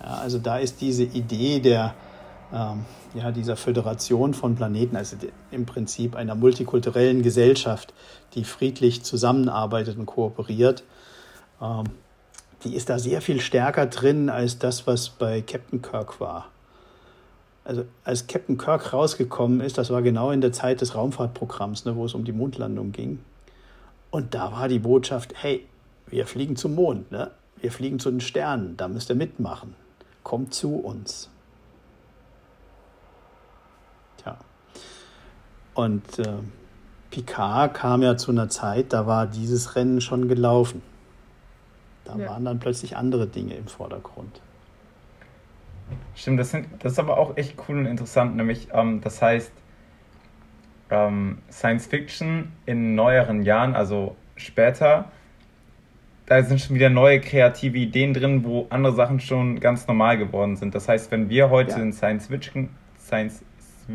Ja, 0.00 0.14
also 0.14 0.38
da 0.38 0.58
ist 0.58 0.80
diese 0.80 1.02
Idee 1.02 1.58
der, 1.58 1.94
ähm, 2.52 2.84
ja, 3.12 3.32
dieser 3.32 3.56
Föderation 3.56 4.34
von 4.34 4.54
Planeten, 4.54 4.96
also 4.96 5.16
im 5.50 5.66
Prinzip 5.66 6.14
einer 6.14 6.36
multikulturellen 6.36 7.22
Gesellschaft, 7.22 7.92
die 8.34 8.44
friedlich 8.44 9.02
zusammenarbeitet 9.02 9.98
und 9.98 10.06
kooperiert, 10.06 10.84
ähm, 11.60 11.84
die 12.62 12.76
ist 12.76 12.88
da 12.88 12.98
sehr 12.98 13.20
viel 13.20 13.40
stärker 13.40 13.86
drin 13.86 14.30
als 14.30 14.58
das, 14.58 14.86
was 14.86 15.10
bei 15.10 15.42
Captain 15.42 15.82
Kirk 15.82 16.20
war 16.20 16.46
also 17.64 17.86
als 18.04 18.26
Captain 18.26 18.58
Kirk 18.58 18.92
rausgekommen 18.92 19.60
ist, 19.60 19.78
das 19.78 19.90
war 19.90 20.02
genau 20.02 20.30
in 20.30 20.42
der 20.42 20.52
Zeit 20.52 20.82
des 20.82 20.94
Raumfahrtprogramms, 20.94 21.86
ne, 21.86 21.96
wo 21.96 22.04
es 22.04 22.14
um 22.14 22.24
die 22.24 22.32
Mondlandung 22.32 22.92
ging. 22.92 23.20
Und 24.10 24.34
da 24.34 24.52
war 24.52 24.68
die 24.68 24.78
Botschaft, 24.78 25.32
hey, 25.42 25.66
wir 26.06 26.26
fliegen 26.26 26.56
zum 26.56 26.74
Mond, 26.74 27.10
ne? 27.10 27.30
wir 27.60 27.72
fliegen 27.72 27.98
zu 27.98 28.10
den 28.10 28.20
Sternen, 28.20 28.76
da 28.76 28.88
müsst 28.88 29.10
ihr 29.10 29.16
mitmachen. 29.16 29.74
Kommt 30.22 30.52
zu 30.52 30.76
uns. 30.76 31.30
Tja. 34.18 34.36
Und 35.74 36.18
äh, 36.18 36.34
Picard 37.10 37.74
kam 37.74 38.02
ja 38.02 38.16
zu 38.16 38.30
einer 38.30 38.50
Zeit, 38.50 38.92
da 38.92 39.06
war 39.06 39.26
dieses 39.26 39.74
Rennen 39.74 40.00
schon 40.02 40.28
gelaufen. 40.28 40.82
Da 42.04 42.16
ja. 42.16 42.28
waren 42.28 42.44
dann 42.44 42.58
plötzlich 42.58 42.96
andere 42.96 43.26
Dinge 43.26 43.54
im 43.54 43.66
Vordergrund. 43.66 44.40
Stimmt, 46.14 46.40
das, 46.40 46.50
sind, 46.50 46.66
das 46.78 46.92
ist 46.92 46.98
aber 46.98 47.18
auch 47.18 47.36
echt 47.36 47.56
cool 47.68 47.78
und 47.78 47.86
interessant, 47.86 48.36
nämlich 48.36 48.68
ähm, 48.72 49.00
das 49.00 49.20
heißt, 49.20 49.52
ähm, 50.90 51.38
Science 51.50 51.86
Fiction 51.86 52.52
in 52.66 52.94
neueren 52.94 53.42
Jahren, 53.42 53.74
also 53.74 54.16
später, 54.36 55.10
da 56.26 56.42
sind 56.42 56.60
schon 56.60 56.76
wieder 56.76 56.88
neue 56.88 57.20
kreative 57.20 57.76
Ideen 57.76 58.14
drin, 58.14 58.44
wo 58.44 58.66
andere 58.70 58.94
Sachen 58.94 59.20
schon 59.20 59.60
ganz 59.60 59.86
normal 59.86 60.16
geworden 60.16 60.56
sind. 60.56 60.74
Das 60.74 60.88
heißt, 60.88 61.10
wenn 61.10 61.28
wir 61.28 61.50
heute 61.50 61.72
ja. 61.72 61.76
einen 61.76 61.92
Science 61.92 62.28
Fiction, 62.28 62.70
Science 62.98 63.44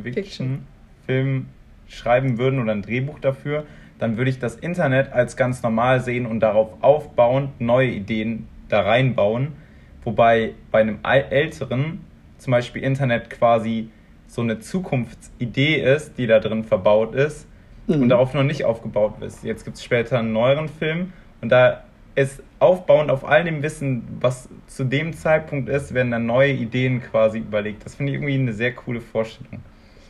Fiction 0.04 0.67
Film 1.06 1.47
schreiben 1.88 2.38
würden 2.38 2.60
oder 2.60 2.71
ein 2.71 2.84
Drehbuch 2.84 3.19
dafür, 3.19 3.65
dann 3.97 4.17
würde 4.17 4.30
ich 4.30 4.39
das 4.39 4.56
Internet 4.56 5.12
als 5.12 5.36
ganz 5.36 5.63
normal 5.63 6.02
sehen 6.02 6.25
und 6.25 6.39
darauf 6.39 6.69
aufbauend 6.82 7.60
neue 7.60 7.89
Ideen 7.89 8.47
da 8.69 8.82
reinbauen 8.82 9.54
Wobei 10.03 10.53
bei 10.71 10.81
einem 10.81 10.99
älteren, 11.03 12.05
zum 12.38 12.51
Beispiel 12.51 12.83
Internet, 12.83 13.29
quasi 13.29 13.89
so 14.27 14.41
eine 14.41 14.59
Zukunftsidee 14.59 15.81
ist, 15.95 16.17
die 16.17 16.27
da 16.27 16.39
drin 16.39 16.63
verbaut 16.63 17.15
ist 17.15 17.47
mhm. 17.88 18.03
und 18.03 18.09
darauf 18.09 18.33
noch 18.33 18.43
nicht 18.43 18.63
aufgebaut 18.63 19.21
ist. 19.21 19.43
Jetzt 19.43 19.65
gibt 19.65 19.77
es 19.77 19.83
später 19.83 20.19
einen 20.19 20.31
neueren 20.31 20.69
Film 20.69 21.13
und 21.41 21.49
da 21.49 21.83
ist 22.15 22.43
aufbauend 22.59 23.12
auf 23.12 23.23
all 23.23 23.43
dem 23.43 23.63
Wissen, 23.63 24.03
was 24.19 24.49
zu 24.67 24.83
dem 24.83 25.13
Zeitpunkt 25.13 25.69
ist, 25.69 25.93
werden 25.93 26.12
dann 26.12 26.25
neue 26.25 26.51
Ideen 26.51 27.01
quasi 27.01 27.39
überlegt. 27.39 27.85
Das 27.85 27.95
finde 27.95 28.12
ich 28.12 28.17
irgendwie 28.17 28.35
eine 28.35 28.53
sehr 28.53 28.73
coole 28.73 28.99
Vorstellung. 28.99 29.62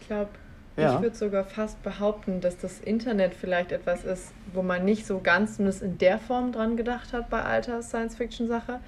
Ich 0.01 0.07
glaube, 0.07 0.29
ja. 0.75 0.95
ich 0.95 1.01
würde 1.01 1.15
sogar 1.15 1.43
fast 1.43 1.81
behaupten, 1.83 2.41
dass 2.41 2.57
das 2.57 2.79
Internet 2.79 3.35
vielleicht 3.35 3.71
etwas 3.71 4.05
ist, 4.05 4.33
wo 4.53 4.63
man 4.63 4.85
nicht 4.85 5.05
so 5.05 5.19
ganz 5.19 5.57
zumindest 5.57 5.83
in 5.83 5.97
der 5.99 6.17
Form 6.17 6.51
dran 6.51 6.77
gedacht 6.77 7.13
hat 7.13 7.29
bei 7.29 7.43
alter 7.43 7.83
Science-Fiction-Sache, 7.83 8.79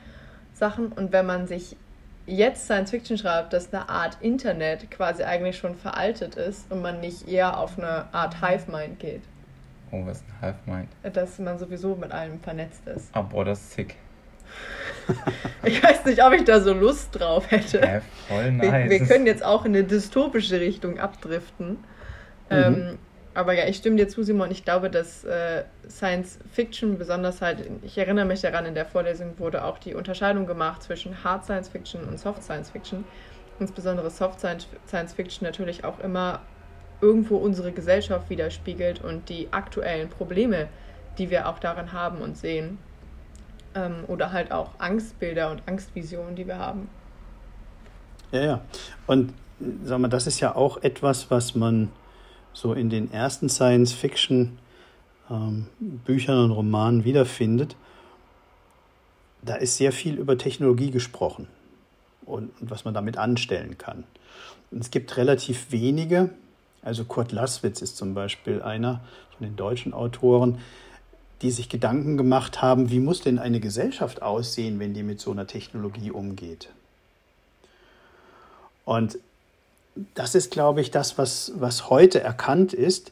Sachen. 0.62 0.92
Und 0.92 1.12
wenn 1.12 1.26
man 1.26 1.48
sich 1.48 1.76
jetzt 2.28 2.66
Science 2.66 2.92
Fiction 2.92 3.18
schreibt, 3.18 3.52
dass 3.52 3.74
eine 3.74 3.90
Art 3.90 4.18
Internet 4.22 4.90
quasi 4.92 5.24
eigentlich 5.24 5.58
schon 5.58 5.76
veraltet 5.76 6.36
ist 6.36 6.72
und 6.72 6.82
man 6.82 7.02
nicht 7.02 7.28
eher 7.28 7.58
auf 7.58 7.78
eine 7.78 8.06
Art 8.14 8.42
Hive-Mind 8.42 9.00
geht. 9.00 9.24
Oh, 9.92 10.06
was 10.06 10.18
ist 10.18 10.26
ein 10.30 10.48
Hive-Mind? 10.48 10.90
Dass 11.16 11.40
man 11.40 11.58
sowieso 11.58 11.96
mit 11.96 12.12
allem 12.12 12.40
vernetzt 12.40 12.88
ist. 12.88 13.10
Ah, 13.14 13.24
boah, 13.24 13.44
das 13.44 13.60
ist 13.60 13.72
sick. 13.74 13.96
ich 15.64 15.84
weiß 15.84 16.06
nicht, 16.06 16.24
ob 16.24 16.34
ich 16.34 16.44
da 16.44 16.62
so 16.62 16.74
Lust 16.74 17.20
drauf 17.20 17.50
hätte. 17.50 17.80
Ja, 17.80 18.02
voll 18.28 18.52
nice. 18.52 18.90
Wir, 18.90 19.00
wir 19.00 19.08
können 19.08 19.26
jetzt 19.26 19.44
auch 19.44 19.66
in 19.66 19.76
eine 19.76 19.84
dystopische 19.84 20.60
Richtung 20.60 21.00
abdriften. 21.00 21.70
Mhm. 21.70 21.78
Ähm, 22.50 23.00
aber 23.34 23.54
ja, 23.54 23.66
ich 23.68 23.78
stimme 23.78 23.96
dir 23.96 24.10
zu, 24.10 24.24
Simon. 24.24 24.52
Ich 24.52 24.66
glaube, 24.66 24.90
dass 24.90 25.24
äh, 25.24 25.64
Science 25.90 26.40
Fiction, 26.52 26.98
besonders 26.98 27.42
halt, 27.42 27.70
ich 27.82 27.98
erinnere 27.98 28.26
mich 28.26 28.42
daran, 28.42 28.66
in 28.66 28.76
der 28.76 28.86
Vorlesung 28.86 29.40
wurde 29.40 29.64
auch 29.64 29.78
die 29.78 29.96
Unterscheidung 29.96 30.46
gemacht 30.46 30.84
zwischen 30.84 31.24
Hard 31.24 31.46
Science 31.46 31.70
Fiction 31.70 32.04
und 32.04 32.20
Soft 32.20 32.44
Science 32.44 32.70
Fiction. 32.70 33.06
Insbesondere 33.60 34.10
Soft 34.10 34.40
Science 34.40 35.14
Fiction 35.14 35.46
natürlich 35.46 35.86
auch 35.86 36.00
immer 36.00 36.42
irgendwo 37.00 37.38
unsere 37.38 37.72
Gesellschaft 37.72 38.30
widerspiegelt 38.30 39.02
und 39.02 39.30
die 39.30 39.48
aktuellen 39.52 40.10
Probleme, 40.10 40.68
die 41.18 41.30
wir 41.30 41.48
auch 41.48 41.60
darin 41.60 41.94
haben 41.94 42.20
und 42.22 42.38
sehen. 42.38 42.78
Ähm, 43.76 44.04
oder 44.08 44.34
halt 44.34 44.52
auch 44.52 44.72
Angstbilder 44.80 45.52
und 45.52 45.64
Angstvisionen, 45.66 46.36
die 46.36 46.48
wir 46.48 46.58
haben. 46.58 46.90
Ja, 48.32 48.42
ja. 48.44 48.62
Und 49.08 49.34
sag 49.84 50.00
mal, 50.00 50.10
das 50.10 50.28
ist 50.28 50.40
ja 50.42 50.56
auch 50.56 50.84
etwas, 50.84 51.32
was 51.32 51.56
man 51.56 51.90
so 52.54 52.74
in 52.74 52.90
den 52.90 53.12
ersten 53.12 53.50
Science-Fiction-Büchern 53.50 56.38
ähm, 56.38 56.44
und 56.44 56.52
Romanen 56.52 57.06
wiederfindet, 57.06 57.76
da 59.42 59.56
ist 59.56 59.78
sehr 59.78 59.92
viel 59.92 60.16
über 60.16 60.38
Technologie 60.38 60.92
gesprochen 60.92 61.48
und, 62.26 62.52
und 62.62 62.70
was 62.70 62.86
man 62.86 62.94
damit 62.94 63.18
anstellen 63.18 63.78
kann. 63.78 64.04
Und 64.70 64.80
es 64.80 64.92
gibt 64.92 65.18
relativ 65.18 65.72
wenige, 65.72 66.30
also 66.82 67.06
Kurt 67.06 67.32
Laswitz 67.32 67.82
ist 67.82 67.98
zum 67.98 68.14
Beispiel 68.14 68.62
einer 68.62 69.02
von 69.38 69.48
den 69.48 69.56
deutschen 69.56 69.94
Autoren, 69.94 70.60
die 71.42 71.52
sich 71.52 71.70
Gedanken 71.70 72.18
gemacht 72.18 72.62
haben, 72.62 72.92
wie 72.92 73.00
muss 73.00 73.22
denn 73.22 73.40
eine 73.40 73.60
Gesellschaft 73.60 74.22
aussehen, 74.22 74.80
wenn 74.80 74.94
die 74.94 75.04
mit 75.04 75.20
so 75.20 75.32
einer 75.32 75.48
Technologie 75.48 76.12
umgeht. 76.12 76.70
Und 78.86 79.18
das 80.14 80.36
ist, 80.36 80.52
glaube 80.52 80.82
ich, 80.82 80.92
das, 80.92 81.18
was, 81.18 81.52
was 81.56 81.90
heute 81.90 82.22
erkannt 82.22 82.74
ist, 82.74 83.12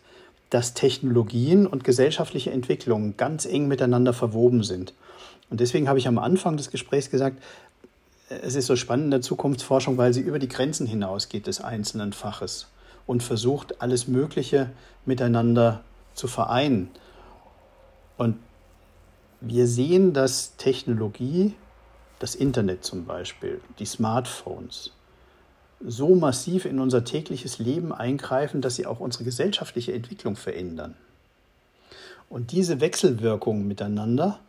dass 0.50 0.74
Technologien 0.74 1.68
und 1.68 1.84
gesellschaftliche 1.84 2.52
Entwicklungen 2.52 3.18
ganz 3.18 3.46
eng 3.46 3.68
miteinander 3.68 4.14
verwoben 4.14 4.64
sind. 4.64 4.94
Und 5.50 5.60
deswegen 5.60 5.88
habe 5.88 6.00
ich 6.00 6.08
am 6.08 6.18
Anfang 6.18 6.58
des 6.58 6.72
Gesprächs 6.72 7.10
gesagt, 7.10 7.42
es 8.30 8.56
ist 8.56 8.68
so 8.68 8.76
spannend 8.76 9.06
in 9.06 9.12
der 9.12 9.22
Zukunftsforschung, 9.22 9.98
weil 9.98 10.14
sie 10.14 10.22
über 10.22 10.40
die 10.40 10.48
Grenzen 10.48 10.86
hinausgeht 10.86 11.48
des 11.48 11.62
einzelnen 11.62 12.14
Faches 12.14 12.68
und 13.08 13.24
versucht, 13.24 13.82
alles 13.82 14.08
Mögliche 14.08 14.70
miteinander 15.06 15.82
zu 16.14 16.28
vereinen. 16.28 16.92
Und 18.18 18.38
wir 19.42 19.68
sehen, 19.68 20.14
dass 20.14 20.56
Technologie, 20.58 21.56
das 22.20 22.36
Internet 22.36 22.84
zum 22.84 23.06
Beispiel, 23.06 23.62
die 23.80 23.86
Smartphones, 23.86 24.92
so 25.86 26.16
massiv 26.16 26.66
in 26.66 26.80
unser 26.80 27.04
tägliches 27.06 27.60
Leben 27.60 27.94
eingreifen, 27.94 28.62
dass 28.62 28.76
sie 28.76 28.86
auch 28.86 29.00
unsere 29.00 29.24
gesellschaftliche 29.24 29.94
Entwicklung 29.94 30.36
verändern. 30.36 30.96
Und 32.30 32.52
diese 32.52 32.80
Wechselwirkungen 32.80 33.68
miteinander 33.68 34.40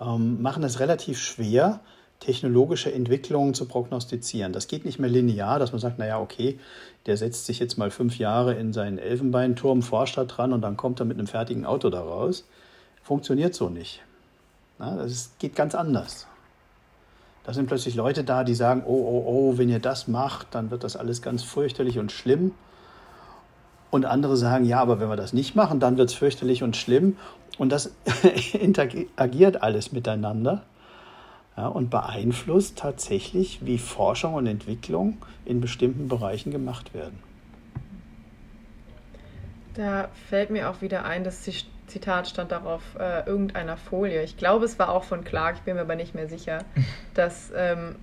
ähm, 0.00 0.40
machen 0.40 0.62
es 0.62 0.80
relativ 0.80 1.18
schwer, 1.18 1.80
technologische 2.20 2.92
Entwicklungen 2.92 3.54
zu 3.54 3.66
prognostizieren. 3.66 4.52
Das 4.52 4.66
geht 4.66 4.84
nicht 4.84 4.98
mehr 4.98 5.10
linear, 5.10 5.58
dass 5.58 5.72
man 5.72 5.80
sagt, 5.80 5.98
naja, 5.98 6.20
okay, 6.20 6.58
der 7.06 7.16
setzt 7.16 7.46
sich 7.46 7.58
jetzt 7.58 7.78
mal 7.78 7.90
fünf 7.90 8.18
Jahre 8.18 8.54
in 8.54 8.72
seinen 8.72 8.98
Elfenbeinturm, 8.98 9.82
forscht 9.82 10.16
da 10.16 10.24
dran 10.24 10.52
und 10.52 10.62
dann 10.62 10.76
kommt 10.76 11.00
er 11.00 11.06
mit 11.06 11.18
einem 11.18 11.26
fertigen 11.26 11.64
Auto 11.64 11.90
da 11.90 12.00
raus. 12.00 12.44
Funktioniert 13.02 13.54
so 13.54 13.68
nicht. 13.68 14.02
Na, 14.78 14.96
das 14.96 15.30
geht 15.38 15.54
ganz 15.54 15.74
anders. 15.74 16.26
Da 17.48 17.54
sind 17.54 17.66
plötzlich 17.66 17.94
Leute 17.94 18.24
da, 18.24 18.44
die 18.44 18.54
sagen, 18.54 18.82
oh, 18.84 18.92
oh, 18.92 19.24
oh, 19.26 19.54
wenn 19.56 19.70
ihr 19.70 19.78
das 19.78 20.06
macht, 20.06 20.48
dann 20.50 20.70
wird 20.70 20.84
das 20.84 20.96
alles 20.96 21.22
ganz 21.22 21.42
fürchterlich 21.42 21.98
und 21.98 22.12
schlimm. 22.12 22.52
Und 23.90 24.04
andere 24.04 24.36
sagen, 24.36 24.66
ja, 24.66 24.80
aber 24.80 25.00
wenn 25.00 25.08
wir 25.08 25.16
das 25.16 25.32
nicht 25.32 25.56
machen, 25.56 25.80
dann 25.80 25.96
wird 25.96 26.10
es 26.10 26.14
fürchterlich 26.14 26.62
und 26.62 26.76
schlimm. 26.76 27.16
Und 27.56 27.72
das 27.72 27.94
interagiert 28.52 29.62
alles 29.62 29.92
miteinander 29.92 30.64
ja, 31.56 31.68
und 31.68 31.88
beeinflusst 31.88 32.76
tatsächlich, 32.76 33.64
wie 33.64 33.78
Forschung 33.78 34.34
und 34.34 34.46
Entwicklung 34.46 35.16
in 35.46 35.62
bestimmten 35.62 36.06
Bereichen 36.06 36.50
gemacht 36.50 36.92
werden. 36.92 37.18
Da 39.72 40.10
fällt 40.28 40.50
mir 40.50 40.68
auch 40.68 40.82
wieder 40.82 41.06
ein, 41.06 41.24
das 41.24 41.44
Zitat 41.88 42.28
stand 42.28 42.52
darauf 42.52 42.82
äh, 42.98 43.26
irgendeiner 43.26 43.76
Folie. 43.76 44.22
Ich 44.22 44.36
glaube, 44.36 44.64
es 44.64 44.78
war 44.78 44.90
auch 44.90 45.04
von 45.04 45.24
Clark, 45.24 45.56
ich 45.56 45.62
bin 45.62 45.74
mir 45.74 45.82
aber 45.82 45.96
nicht 45.96 46.14
mehr 46.14 46.28
sicher, 46.28 46.58
dass 47.14 47.50
ähm, 47.56 47.96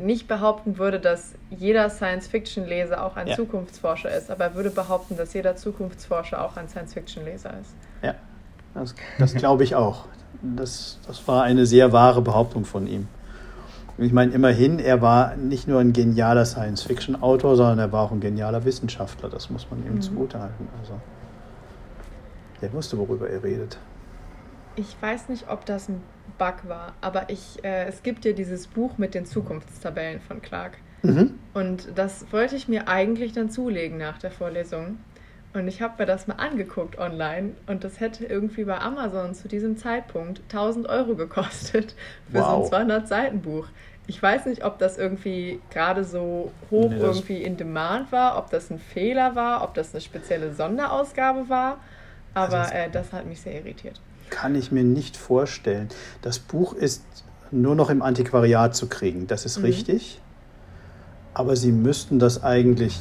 nicht 0.00 0.28
behaupten 0.28 0.78
würde, 0.78 1.00
dass 1.00 1.34
jeder 1.50 1.90
Science-Fiction-Leser 1.90 3.04
auch 3.04 3.16
ein 3.16 3.26
ja. 3.26 3.36
Zukunftsforscher 3.36 4.16
ist, 4.16 4.30
aber 4.30 4.44
er 4.44 4.54
würde 4.54 4.70
behaupten, 4.70 5.16
dass 5.16 5.34
jeder 5.34 5.56
Zukunftsforscher 5.56 6.42
auch 6.44 6.56
ein 6.56 6.68
Science-Fiction-Leser 6.68 7.50
ist. 7.60 7.74
Ja, 8.02 8.14
das, 8.74 8.94
das 9.18 9.34
glaube 9.34 9.64
ich 9.64 9.74
auch. 9.74 10.06
Das, 10.42 10.98
das 11.06 11.26
war 11.28 11.42
eine 11.42 11.66
sehr 11.66 11.92
wahre 11.92 12.22
Behauptung 12.22 12.64
von 12.64 12.86
ihm. 12.86 13.08
Ich 13.96 14.12
meine, 14.12 14.32
immerhin, 14.32 14.80
er 14.80 15.00
war 15.02 15.36
nicht 15.36 15.68
nur 15.68 15.80
ein 15.80 15.92
genialer 15.92 16.44
Science-Fiction-Autor, 16.44 17.56
sondern 17.56 17.78
er 17.78 17.92
war 17.92 18.02
auch 18.02 18.10
ein 18.10 18.20
genialer 18.20 18.64
Wissenschaftler. 18.64 19.28
Das 19.28 19.50
muss 19.50 19.70
man 19.70 19.86
ihm 19.86 19.94
mhm. 19.94 20.00
zugutehalten. 20.00 20.66
Also, 20.80 20.94
der 22.60 22.72
wusste, 22.72 22.98
worüber 22.98 23.28
er 23.28 23.42
redet. 23.42 23.78
Ich 24.76 24.96
weiß 25.00 25.28
nicht, 25.28 25.48
ob 25.48 25.64
das 25.66 25.88
ein 25.88 26.02
Bug 26.38 26.68
war, 26.68 26.94
aber 27.00 27.30
ich, 27.30 27.64
äh, 27.64 27.84
es 27.84 28.02
gibt 28.02 28.24
ja 28.24 28.32
dieses 28.32 28.66
Buch 28.66 28.98
mit 28.98 29.14
den 29.14 29.24
Zukunftstabellen 29.24 30.20
von 30.20 30.42
Clark. 30.42 30.78
Mhm. 31.02 31.38
Und 31.52 31.88
das 31.94 32.26
wollte 32.32 32.56
ich 32.56 32.66
mir 32.66 32.88
eigentlich 32.88 33.32
dann 33.32 33.50
zulegen 33.50 33.98
nach 33.98 34.18
der 34.18 34.30
Vorlesung. 34.30 34.98
Und 35.52 35.68
ich 35.68 35.80
habe 35.80 35.94
mir 35.98 36.06
das 36.06 36.26
mal 36.26 36.34
angeguckt 36.34 36.98
online 36.98 37.52
und 37.68 37.84
das 37.84 38.00
hätte 38.00 38.26
irgendwie 38.26 38.64
bei 38.64 38.80
Amazon 38.80 39.34
zu 39.34 39.46
diesem 39.46 39.76
Zeitpunkt 39.76 40.40
1000 40.48 40.88
Euro 40.88 41.14
gekostet 41.14 41.94
für 42.32 42.40
wow. 42.40 42.68
so 42.68 42.74
ein 42.74 42.90
200-Seiten-Buch. 42.90 43.68
Ich 44.06 44.20
weiß 44.20 44.46
nicht, 44.46 44.64
ob 44.64 44.78
das 44.78 44.98
irgendwie 44.98 45.60
gerade 45.70 46.02
so 46.04 46.50
hoch 46.70 46.90
nee, 46.90 46.98
irgendwie 46.98 47.42
in 47.42 47.56
Demand 47.56 48.10
war, 48.10 48.36
ob 48.36 48.50
das 48.50 48.70
ein 48.70 48.80
Fehler 48.80 49.36
war, 49.36 49.62
ob 49.62 49.74
das 49.74 49.94
eine 49.94 50.00
spezielle 50.00 50.52
Sonderausgabe 50.52 51.48
war, 51.48 51.78
aber 52.34 52.60
also 52.60 52.74
äh, 52.74 52.90
das 52.90 53.12
hat 53.12 53.26
mich 53.26 53.40
sehr 53.40 53.54
irritiert. 53.54 54.00
Kann 54.30 54.54
ich 54.54 54.72
mir 54.72 54.84
nicht 54.84 55.16
vorstellen. 55.16 55.88
Das 56.22 56.38
Buch 56.38 56.72
ist 56.74 57.04
nur 57.50 57.74
noch 57.74 57.90
im 57.90 58.02
Antiquariat 58.02 58.74
zu 58.74 58.88
kriegen, 58.88 59.26
das 59.26 59.44
ist 59.44 59.58
mhm. 59.58 59.64
richtig. 59.66 60.20
Aber 61.34 61.56
Sie 61.56 61.72
müssten 61.72 62.18
das 62.18 62.44
eigentlich 62.44 63.00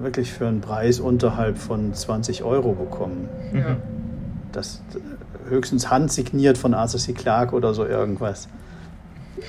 wirklich 0.00 0.32
für 0.32 0.46
einen 0.46 0.60
Preis 0.60 1.00
unterhalb 1.00 1.56
von 1.56 1.94
20 1.94 2.42
Euro 2.42 2.72
bekommen. 2.72 3.28
Ja. 3.54 3.76
Das 4.52 4.82
höchstens 5.48 5.90
handsigniert 5.90 6.58
von 6.58 6.74
Arthur 6.74 7.00
C. 7.00 7.12
Clarke 7.12 7.54
oder 7.54 7.72
so 7.74 7.86
irgendwas. 7.86 8.48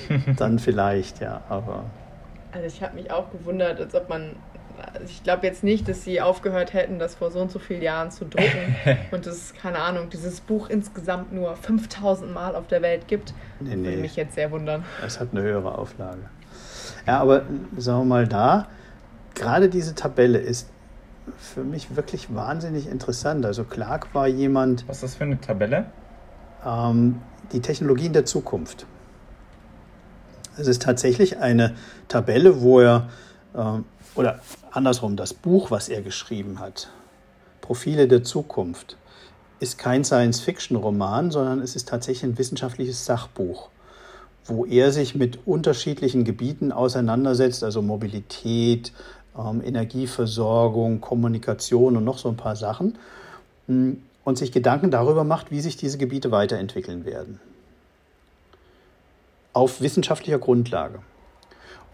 Dann 0.36 0.58
vielleicht, 0.58 1.20
ja, 1.20 1.42
aber. 1.48 1.84
Also 2.52 2.66
ich 2.66 2.82
habe 2.82 2.94
mich 2.94 3.10
auch 3.10 3.30
gewundert, 3.30 3.80
als 3.80 3.94
ob 3.94 4.08
man. 4.08 4.36
Also 4.92 5.06
ich 5.06 5.22
glaube 5.22 5.46
jetzt 5.46 5.64
nicht, 5.64 5.88
dass 5.88 6.04
sie 6.04 6.20
aufgehört 6.20 6.72
hätten, 6.72 6.98
das 6.98 7.14
vor 7.14 7.30
so 7.30 7.40
und 7.40 7.50
so 7.50 7.58
vielen 7.58 7.82
Jahren 7.82 8.10
zu 8.10 8.24
drucken 8.24 8.76
und 9.10 9.26
es, 9.26 9.54
keine 9.54 9.78
Ahnung, 9.78 10.10
dieses 10.10 10.40
Buch 10.40 10.68
insgesamt 10.68 11.32
nur 11.32 11.56
5000 11.56 12.32
Mal 12.32 12.54
auf 12.54 12.66
der 12.66 12.82
Welt 12.82 13.08
gibt. 13.08 13.34
Nee, 13.60 13.76
nee. 13.76 13.88
Würde 13.88 13.98
mich 13.98 14.16
jetzt 14.16 14.34
sehr 14.34 14.50
wundern. 14.50 14.84
Es 15.04 15.20
hat 15.20 15.28
eine 15.32 15.42
höhere 15.42 15.78
Auflage. 15.78 16.22
Ja, 17.06 17.20
aber 17.20 17.42
sagen 17.76 18.00
wir 18.00 18.04
mal 18.04 18.26
da, 18.28 18.68
gerade 19.34 19.68
diese 19.68 19.94
Tabelle 19.94 20.38
ist 20.38 20.70
für 21.36 21.64
mich 21.64 21.96
wirklich 21.96 22.34
wahnsinnig 22.34 22.88
interessant. 22.88 23.46
Also 23.46 23.64
Clark 23.64 24.14
war 24.14 24.26
jemand. 24.26 24.86
Was 24.88 24.96
ist 24.96 25.02
das 25.02 25.14
für 25.16 25.24
eine 25.24 25.40
Tabelle? 25.40 25.86
Ähm, 26.64 27.20
die 27.52 27.60
Technologien 27.60 28.12
der 28.12 28.24
Zukunft. 28.24 28.86
Es 30.56 30.66
ist 30.66 30.82
tatsächlich 30.82 31.38
eine 31.38 31.74
Tabelle, 32.08 32.60
wo 32.60 32.80
er, 32.80 33.08
äh, 33.54 33.78
oder 34.14 34.40
andersrum, 34.70 35.16
das 35.16 35.34
Buch, 35.34 35.70
was 35.70 35.88
er 35.88 36.02
geschrieben 36.02 36.60
hat, 36.60 36.88
Profile 37.60 38.08
der 38.08 38.22
Zukunft, 38.22 38.96
ist 39.60 39.78
kein 39.78 40.04
Science-Fiction-Roman, 40.04 41.30
sondern 41.30 41.60
es 41.60 41.76
ist 41.76 41.88
tatsächlich 41.88 42.24
ein 42.24 42.38
wissenschaftliches 42.38 43.04
Sachbuch, 43.04 43.70
wo 44.44 44.66
er 44.66 44.92
sich 44.92 45.14
mit 45.14 45.46
unterschiedlichen 45.46 46.24
Gebieten 46.24 46.72
auseinandersetzt, 46.72 47.64
also 47.64 47.80
Mobilität, 47.80 48.92
ähm, 49.38 49.62
Energieversorgung, 49.64 51.00
Kommunikation 51.00 51.96
und 51.96 52.04
noch 52.04 52.18
so 52.18 52.28
ein 52.28 52.36
paar 52.36 52.56
Sachen 52.56 52.98
hm, 53.66 54.02
und 54.24 54.38
sich 54.38 54.52
Gedanken 54.52 54.90
darüber 54.90 55.24
macht, 55.24 55.50
wie 55.50 55.60
sich 55.60 55.76
diese 55.76 55.98
Gebiete 55.98 56.30
weiterentwickeln 56.30 57.04
werden. 57.04 57.40
Auf 59.52 59.80
wissenschaftlicher 59.80 60.38
Grundlage. 60.38 60.98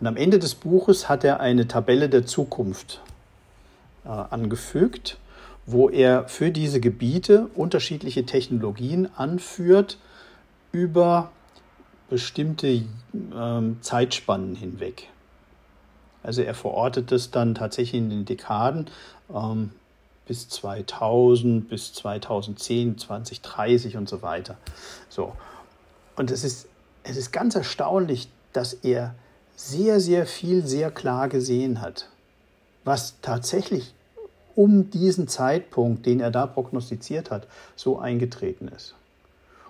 Und 0.00 0.06
am 0.06 0.16
Ende 0.16 0.38
des 0.38 0.54
Buches 0.54 1.08
hat 1.08 1.24
er 1.24 1.40
eine 1.40 1.68
Tabelle 1.68 2.08
der 2.08 2.24
Zukunft 2.24 3.02
äh, 4.04 4.08
angefügt, 4.08 5.18
wo 5.66 5.90
er 5.90 6.26
für 6.26 6.50
diese 6.50 6.80
Gebiete 6.80 7.48
unterschiedliche 7.54 8.24
Technologien 8.24 9.08
anführt 9.16 9.98
über 10.72 11.30
bestimmte 12.08 12.68
äh, 12.68 12.82
Zeitspannen 13.82 14.56
hinweg. 14.56 15.08
Also 16.22 16.42
er 16.42 16.54
verortet 16.54 17.12
es 17.12 17.30
dann 17.30 17.54
tatsächlich 17.54 18.00
in 18.00 18.10
den 18.10 18.24
Dekaden 18.24 18.86
ähm, 19.32 19.70
bis 20.26 20.48
2000, 20.48 21.68
bis 21.68 21.92
2010, 21.92 22.98
2030 22.98 23.96
und 23.96 24.08
so 24.08 24.22
weiter. 24.22 24.56
So. 25.08 25.34
Und 26.16 26.30
es 26.30 26.44
ist, 26.44 26.68
es 27.04 27.16
ist 27.16 27.32
ganz 27.32 27.54
erstaunlich, 27.54 28.28
dass 28.52 28.72
er 28.74 29.14
sehr, 29.68 30.00
sehr 30.00 30.26
viel 30.26 30.66
sehr 30.66 30.90
klar 30.90 31.28
gesehen 31.28 31.80
hat, 31.80 32.08
was 32.84 33.20
tatsächlich 33.20 33.94
um 34.56 34.90
diesen 34.90 35.28
Zeitpunkt, 35.28 36.06
den 36.06 36.20
er 36.20 36.30
da 36.30 36.46
prognostiziert 36.46 37.30
hat, 37.30 37.46
so 37.76 37.98
eingetreten 37.98 38.68
ist. 38.68 38.94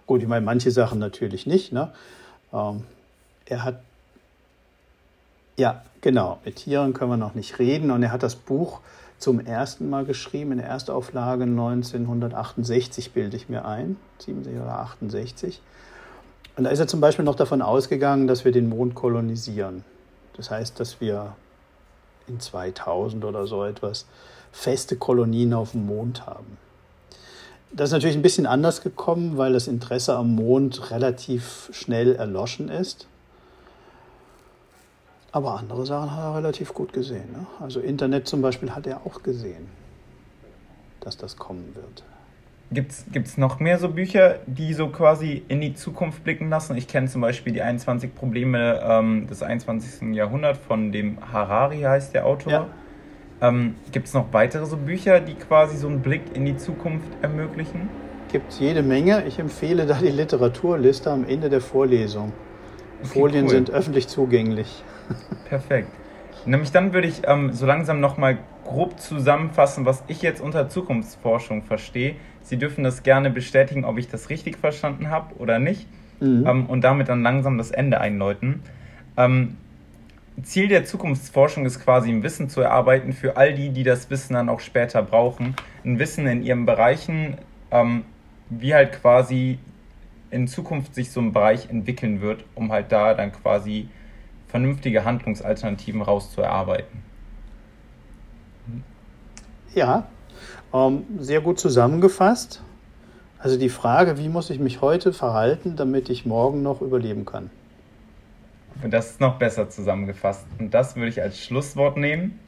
Gut, 0.07 0.22
ich 0.22 0.28
meine, 0.28 0.45
manche 0.45 0.70
Sachen 0.70 0.99
natürlich 0.99 1.47
nicht. 1.47 1.72
Ne? 1.72 1.93
Ähm, 2.53 2.84
er 3.47 3.64
hat 3.64 3.80
ja, 5.61 5.82
genau. 6.01 6.38
Mit 6.45 6.57
Tieren 6.57 6.95
können 6.95 7.11
wir 7.11 7.16
noch 7.18 7.34
nicht 7.34 7.59
reden. 7.59 7.91
Und 7.91 8.03
er 8.03 8.12
hat 8.12 8.22
das 8.22 8.34
Buch 8.34 8.80
zum 9.18 9.41
ersten 9.41 9.91
Mal 9.91 10.07
geschrieben, 10.07 10.53
in 10.53 10.59
der 10.59 10.68
Erstauflage 10.68 11.45
1968, 11.45 13.12
bilde 13.12 13.36
ich 13.36 13.51
mir 13.51 13.66
ein, 13.66 13.99
67 14.20 14.59
oder 14.59 14.78
68. 14.78 15.61
Und 16.57 16.64
da 16.64 16.70
ist 16.70 16.78
er 16.78 16.86
zum 16.86 17.01
Beispiel 17.01 17.24
noch 17.24 17.36
davon 17.36 17.62
ausgegangen, 17.62 18.26
dass 18.26 18.44
wir 18.44 18.53
den 18.53 18.68
Mond 18.68 18.94
kolonisieren. 18.94 19.84
Das 20.36 20.51
heißt, 20.51 20.78
dass 20.80 21.01
wir 21.01 21.34
in 22.26 22.40
2000 22.40 23.24
oder 23.24 23.46
so 23.46 23.64
etwas 23.64 24.07
feste 24.53 24.96
Kolonien 24.96 25.55
auf 25.55 25.72
dem 25.72 25.86
Mond 25.86 26.26
haben. 26.26 26.59
Das 27.72 27.90
ist 27.90 27.92
natürlich 27.92 28.16
ein 28.16 28.22
bisschen 28.22 28.46
anders 28.46 28.82
gekommen, 28.82 29.38
weil 29.38 29.53
das 29.53 29.68
Interesse 29.68 30.16
am 30.16 30.34
Mond 30.34 30.90
relativ 30.90 31.70
schnell 31.72 32.16
erloschen 32.16 32.68
ist. 32.68 33.07
Aber 35.32 35.57
andere 35.59 35.86
Sachen 35.86 36.11
hat 36.11 36.24
er 36.24 36.34
relativ 36.36 36.74
gut 36.74 36.92
gesehen. 36.92 37.30
Ne? 37.32 37.46
Also 37.61 37.78
Internet 37.78 38.26
zum 38.26 38.42
Beispiel 38.42 38.74
hat 38.74 38.86
er 38.88 39.07
auch 39.07 39.22
gesehen, 39.22 39.68
dass 40.98 41.16
das 41.16 41.36
kommen 41.36 41.72
wird. 41.76 42.03
Gibt 42.72 42.92
es 42.92 43.36
noch 43.36 43.58
mehr 43.58 43.78
so 43.78 43.88
Bücher, 43.88 44.36
die 44.46 44.74
so 44.74 44.88
quasi 44.88 45.42
in 45.48 45.60
die 45.60 45.74
Zukunft 45.74 46.22
blicken 46.22 46.50
lassen? 46.50 46.76
Ich 46.76 46.86
kenne 46.86 47.08
zum 47.08 47.20
Beispiel 47.20 47.52
die 47.52 47.62
21 47.62 48.14
Probleme 48.14 48.80
ähm, 48.84 49.26
des 49.26 49.42
21. 49.42 50.14
Jahrhunderts 50.14 50.60
von 50.68 50.92
dem 50.92 51.18
Harari 51.32 51.80
heißt 51.80 52.14
der 52.14 52.26
Autor. 52.26 52.52
Ja. 52.52 52.66
Ähm, 53.40 53.74
Gibt 53.90 54.06
es 54.06 54.14
noch 54.14 54.32
weitere 54.32 54.66
so 54.66 54.76
Bücher, 54.76 55.18
die 55.18 55.34
quasi 55.34 55.76
so 55.76 55.88
einen 55.88 56.00
Blick 56.00 56.22
in 56.34 56.44
die 56.44 56.56
Zukunft 56.56 57.08
ermöglichen? 57.22 57.88
Gibt 58.30 58.52
es 58.52 58.60
jede 58.60 58.82
Menge. 58.84 59.24
Ich 59.26 59.40
empfehle 59.40 59.86
da 59.86 59.94
die 59.94 60.08
Literaturliste 60.08 61.10
am 61.10 61.26
Ende 61.26 61.48
der 61.48 61.60
Vorlesung. 61.60 62.32
Okay, 63.02 63.18
Folien 63.18 63.46
cool. 63.46 63.50
sind 63.50 63.70
öffentlich 63.70 64.06
zugänglich. 64.06 64.84
Perfekt. 65.48 65.88
Nämlich 66.46 66.70
dann 66.70 66.92
würde 66.92 67.08
ich 67.08 67.22
ähm, 67.26 67.52
so 67.52 67.66
langsam 67.66 67.98
nochmal 67.98 68.38
grob 68.64 69.00
zusammenfassen, 69.00 69.84
was 69.84 70.04
ich 70.06 70.22
jetzt 70.22 70.40
unter 70.40 70.68
Zukunftsforschung 70.68 71.62
verstehe. 71.62 72.14
Sie 72.51 72.57
dürfen 72.57 72.82
das 72.82 73.05
gerne 73.05 73.30
bestätigen, 73.30 73.84
ob 73.84 73.96
ich 73.96 74.09
das 74.09 74.28
richtig 74.28 74.59
verstanden 74.59 75.09
habe 75.09 75.36
oder 75.36 75.61
nicht. 75.61 75.86
Mhm. 76.18 76.44
Ähm, 76.48 76.66
und 76.66 76.82
damit 76.82 77.09
dann 77.09 77.22
langsam 77.22 77.57
das 77.59 77.70
Ende 77.70 78.01
einläuten. 78.01 78.64
Ähm, 79.16 79.57
Ziel 80.42 80.66
der 80.66 80.84
Zukunftsforschung 80.84 81.64
ist 81.64 81.78
quasi 81.78 82.11
ein 82.11 82.24
Wissen 82.24 82.48
zu 82.48 82.61
erarbeiten 82.61 83.12
für 83.12 83.36
all 83.36 83.55
die, 83.55 83.68
die 83.68 83.84
das 83.84 84.11
Wissen 84.11 84.34
dann 84.34 84.48
auch 84.48 84.59
später 84.59 85.01
brauchen. 85.01 85.55
Ein 85.84 86.01
Wissen 86.01 86.26
in 86.26 86.42
ihren 86.42 86.66
Bereichen, 86.66 87.38
ähm, 87.70 88.03
wie 88.48 88.74
halt 88.74 89.01
quasi 89.01 89.61
in 90.32 90.48
Zukunft 90.48 90.96
sich 90.96 91.12
so 91.12 91.20
ein 91.20 91.32
Bereich 91.32 91.70
entwickeln 91.70 92.20
wird, 92.20 92.44
um 92.57 92.72
halt 92.72 92.90
da 92.90 93.14
dann 93.14 93.30
quasi 93.30 93.88
vernünftige 94.48 95.05
Handlungsalternativen 95.05 96.03
rauszuerarbeiten. 96.03 97.01
Ja, 99.72 100.09
sehr 101.18 101.40
gut 101.40 101.58
zusammengefasst. 101.58 102.62
Also 103.38 103.58
die 103.58 103.70
Frage, 103.70 104.18
wie 104.18 104.28
muss 104.28 104.50
ich 104.50 104.60
mich 104.60 104.82
heute 104.82 105.12
verhalten, 105.12 105.76
damit 105.76 106.10
ich 106.10 106.26
morgen 106.26 106.62
noch 106.62 106.82
überleben 106.82 107.24
kann? 107.24 107.50
Und 108.82 108.92
das 108.92 109.12
ist 109.12 109.20
noch 109.20 109.38
besser 109.38 109.68
zusammengefasst. 109.68 110.46
Und 110.58 110.74
das 110.74 110.96
würde 110.96 111.08
ich 111.08 111.22
als 111.22 111.40
Schlusswort 111.40 111.96
nehmen. 111.96 112.38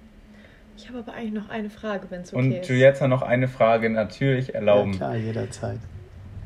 Ich 0.76 0.88
habe 0.88 0.98
aber 0.98 1.12
eigentlich 1.12 1.32
noch 1.32 1.50
eine 1.50 1.70
Frage, 1.70 2.06
wenn 2.10 2.22
es 2.22 2.32
okay 2.32 2.42
Und 2.42 2.52
ist. 2.52 2.58
Und 2.58 2.66
Giulietta 2.66 3.08
noch 3.08 3.22
eine 3.22 3.48
Frage 3.48 3.90
natürlich 3.90 4.54
erlauben. 4.54 4.92
Ja, 4.92 4.98
klar, 4.98 5.16
jederzeit. 5.16 5.78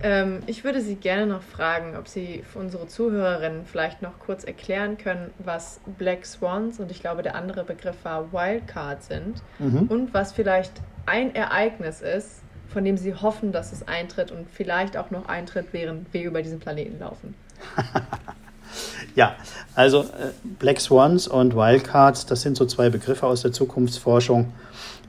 Ähm, 0.03 0.41
ich 0.47 0.63
würde 0.63 0.83
Sie 0.83 0.97
gerne 0.97 1.27
noch 1.27 1.43
fragen, 1.43 1.97
ob 1.97 2.07
Sie 2.07 2.43
für 2.51 2.59
unsere 2.59 2.87
Zuhörerinnen 2.87 3.65
vielleicht 3.65 4.03
noch 4.03 4.19
kurz 4.19 4.45
erklären 4.45 4.99
können, 4.99 5.31
was 5.39 5.81
Black 5.99 6.27
Swans 6.27 6.79
und 6.81 6.91
ich 6.91 7.01
glaube 7.01 7.23
der 7.23 7.35
andere 7.35 7.65
Begriff 7.65 7.97
war 8.03 8.33
Wildcard 8.33 9.03
sind 9.03 9.43
mhm. 9.59 9.87
und 9.89 10.13
was 10.13 10.33
vielleicht 10.33 10.73
ein 11.07 11.35
Ereignis 11.35 12.03
ist, 12.03 12.43
von 12.69 12.85
dem 12.85 12.99
Sie 12.99 13.15
hoffen, 13.15 13.53
dass 13.53 13.73
es 13.73 13.89
eintritt 13.89 14.31
und 14.33 14.47
vielleicht 14.51 14.97
auch 14.97 15.11
noch 15.11 15.29
eintritt, 15.29 15.69
während 15.73 16.13
wir 16.13 16.25
über 16.25 16.43
diesen 16.43 16.59
Planeten 16.59 16.99
laufen. 16.99 17.35
ja, 19.15 19.35
also 19.75 20.03
äh, 20.03 20.33
Black 20.59 20.81
Swans 20.81 21.27
und 21.27 21.57
Wildcards, 21.57 22.27
das 22.27 22.43
sind 22.43 22.57
so 22.59 22.67
zwei 22.67 22.91
Begriffe 22.91 23.27
aus 23.27 23.43
der 23.43 23.53
Zukunftsforschung. 23.53 24.53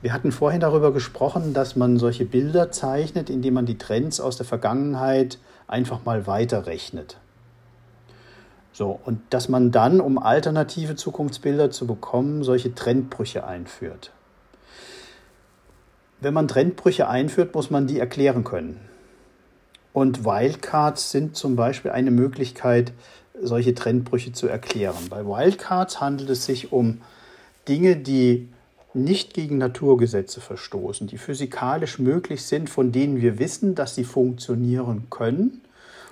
Wir 0.02 0.14
hatten 0.14 0.32
vorhin 0.32 0.60
darüber 0.60 0.94
gesprochen, 0.94 1.54
dass 1.54 1.76
man 1.76 1.98
solche 1.98 2.26
Bilder 2.26 2.72
zeichnet, 2.72 3.30
indem 3.30 3.56
man 3.56 3.66
die 3.66 3.78
Trends 3.78 4.20
aus 4.20 4.38
der 4.38 4.46
Vergangenheit 4.46 5.40
einfach 5.68 6.06
mal 6.06 6.28
weiterrechnet. 6.28 7.18
So, 8.74 9.00
und 9.06 9.22
dass 9.32 9.50
man 9.50 9.72
dann, 9.72 10.00
um 10.00 10.20
alternative 10.20 10.96
Zukunftsbilder 10.96 11.72
zu 11.72 11.88
bekommen, 11.88 12.44
solche 12.44 12.76
Trendbrüche 12.76 13.46
einführt. 13.46 14.12
Wenn 16.20 16.34
man 16.34 16.48
Trendbrüche 16.48 17.08
einführt, 17.08 17.56
muss 17.56 17.72
man 17.72 17.88
die 17.88 18.00
erklären 18.00 18.44
können. 18.44 18.80
Und 19.94 20.26
Wildcards 20.26 21.10
sind 21.10 21.36
zum 21.36 21.56
Beispiel 21.56 21.90
eine 21.90 22.12
Möglichkeit, 22.12 22.94
solche 23.42 23.74
Trendbrüche 23.74 24.32
zu 24.32 24.48
erklären. 24.48 25.10
Bei 25.10 25.26
Wildcards 25.26 26.00
handelt 26.00 26.30
es 26.30 26.46
sich 26.46 26.72
um 26.72 27.02
Dinge, 27.68 27.96
die 27.96 28.48
nicht 28.98 29.34
gegen 29.34 29.58
Naturgesetze 29.58 30.42
verstoßen, 30.42 31.08
die 31.08 31.18
physikalisch 31.18 32.00
möglich 32.00 32.46
sind, 32.46 32.70
von 32.70 32.92
denen 32.92 33.22
wir 33.22 33.40
wissen, 33.40 33.76
dass 33.76 33.96
sie 33.96 34.04
funktionieren 34.04 35.08
können, 35.10 35.62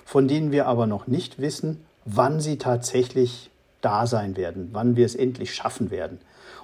von 0.04 0.28
denen 0.28 0.52
wir 0.52 0.66
aber 0.66 0.86
noch 0.86 1.06
nicht 1.06 1.40
wissen, 1.40 1.84
wann 2.04 2.40
sie 2.40 2.58
tatsächlich 2.58 3.50
da 3.80 4.06
sein 4.06 4.36
werden, 4.36 4.70
wann 4.72 4.96
wir 4.96 5.04
es 5.04 5.14
endlich 5.14 5.54
schaffen 5.54 5.90
werden. 5.90 6.18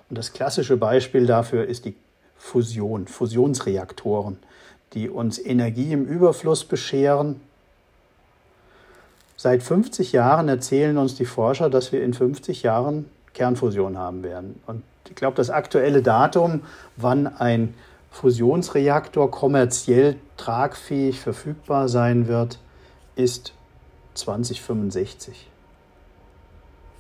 Und 0.09 0.17
das 0.19 0.33
klassische 0.33 0.77
Beispiel 0.77 1.27
dafür 1.27 1.67
ist 1.67 1.85
die 1.85 1.95
Fusion, 2.37 3.07
Fusionsreaktoren, 3.07 4.39
die 4.95 5.09
uns 5.09 5.39
Energie 5.39 5.93
im 5.93 6.05
Überfluss 6.05 6.65
bescheren. 6.65 7.41
Seit 9.37 9.63
50 9.63 10.13
Jahren 10.13 10.49
erzählen 10.49 10.99
uns 10.99 11.15
die 11.15 11.25
Forscher, 11.25 11.71
dass 11.71 11.93
wir 11.93 12.03
in 12.03 12.15
50 12.15 12.63
Jahren 12.63 13.07
Kernfusion 13.33 13.97
haben 13.97 14.23
werden. 14.23 14.61
Und 14.67 14.83
ich 15.09 15.15
glaube, 15.15 15.37
das 15.37 15.51
aktuelle 15.51 16.03
Datum, 16.03 16.63
wann 16.97 17.27
ein 17.27 17.75
Fusionsreaktor 18.11 19.31
kommerziell 19.31 20.17
tragfähig 20.37 21.21
verfügbar 21.21 21.89
sein 21.89 22.29
wird, 22.29 22.59
ist 23.17 23.55
2065. 24.15 25.51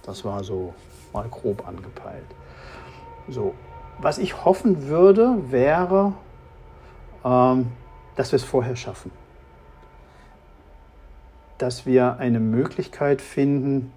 Das 0.02 0.24
war 0.24 0.42
so 0.42 0.74
mal 1.12 1.28
grob 1.28 1.66
angepeilt. 1.68 2.24
So, 3.28 3.54
was 3.98 4.18
ich 4.18 4.44
hoffen 4.44 4.88
würde, 4.88 5.50
wäre, 5.50 6.14
ähm, 7.24 7.72
dass 8.16 8.32
wir 8.32 8.36
es 8.36 8.44
vorher 8.44 8.76
schaffen. 8.76 9.10
Dass 11.58 11.86
wir 11.86 12.16
eine 12.18 12.40
Möglichkeit 12.40 13.20
finden, 13.22 13.92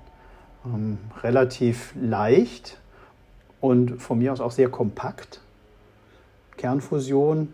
ähm, 0.65 0.99
relativ 1.23 1.93
leicht 1.95 2.79
und 3.65 3.99
von 4.01 4.19
mir 4.19 4.31
aus 4.31 4.41
auch 4.41 4.51
sehr 4.51 4.69
kompakt 4.69 5.41
Kernfusion 6.57 7.53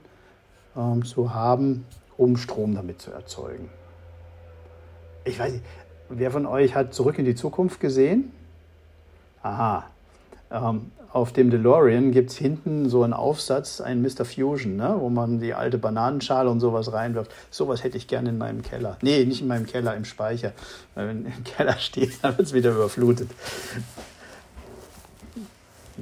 ähm, 0.75 1.05
zu 1.05 1.33
haben, 1.33 1.85
um 2.17 2.35
Strom 2.35 2.75
damit 2.75 3.01
zu 3.01 3.11
erzeugen. 3.11 3.69
Ich 5.23 5.39
weiß 5.39 5.53
nicht, 5.53 5.65
wer 6.09 6.31
von 6.31 6.45
euch 6.45 6.75
hat 6.75 6.93
Zurück 6.93 7.17
in 7.17 7.25
die 7.25 7.35
Zukunft 7.35 7.79
gesehen? 7.79 8.31
Aha. 9.41 9.85
Ähm, 10.51 10.91
auf 11.13 11.31
dem 11.31 11.49
DeLorean 11.49 12.11
gibt 12.11 12.31
es 12.31 12.37
hinten 12.37 12.89
so 12.89 13.03
einen 13.03 13.13
Aufsatz, 13.13 13.81
ein 13.81 14.01
Mr. 14.01 14.25
Fusion, 14.25 14.75
ne, 14.75 14.95
wo 14.99 15.09
man 15.09 15.39
die 15.39 15.53
alte 15.53 15.77
Bananenschale 15.77 16.49
und 16.49 16.59
sowas 16.59 16.91
reinwirft. 16.91 17.31
Sowas 17.49 17.83
hätte 17.83 17.97
ich 17.97 18.07
gerne 18.07 18.29
in 18.29 18.37
meinem 18.37 18.61
Keller. 18.61 18.97
Nee, 19.01 19.25
nicht 19.25 19.41
in 19.41 19.47
meinem 19.47 19.65
Keller, 19.65 19.95
im 19.95 20.05
Speicher. 20.05 20.51
Weil 20.95 21.07
wenn 21.07 21.25
im 21.25 21.43
Keller 21.45 21.77
steht, 21.79 22.21
dann 22.21 22.37
wird 22.37 22.47
es 22.47 22.53
wieder 22.53 22.71
überflutet. 22.71 23.29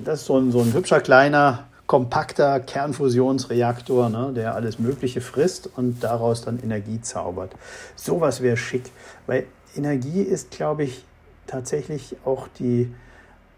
Das 0.04 0.22
ist 0.22 0.26
so 0.26 0.38
ein, 0.38 0.52
so 0.52 0.62
ein 0.62 0.74
hübscher 0.74 1.02
kleiner, 1.02 1.68
kompakter 1.88 2.60
Kernfusionsreaktor, 2.60 4.10
ne, 4.10 4.32
der 4.34 4.56
alles 4.56 4.80
Mögliche 4.80 5.22
frisst 5.22 5.70
und 5.76 6.04
daraus 6.04 6.44
dann 6.44 6.60
Energie 6.62 7.02
zaubert. 7.02 7.54
Sowas 7.96 8.42
wäre 8.42 8.58
schick, 8.58 8.92
weil 9.26 9.48
Energie 9.76 10.22
ist, 10.22 10.52
glaube 10.52 10.84
ich, 10.84 11.04
tatsächlich 11.48 12.16
auch 12.26 12.48
die 12.60 12.94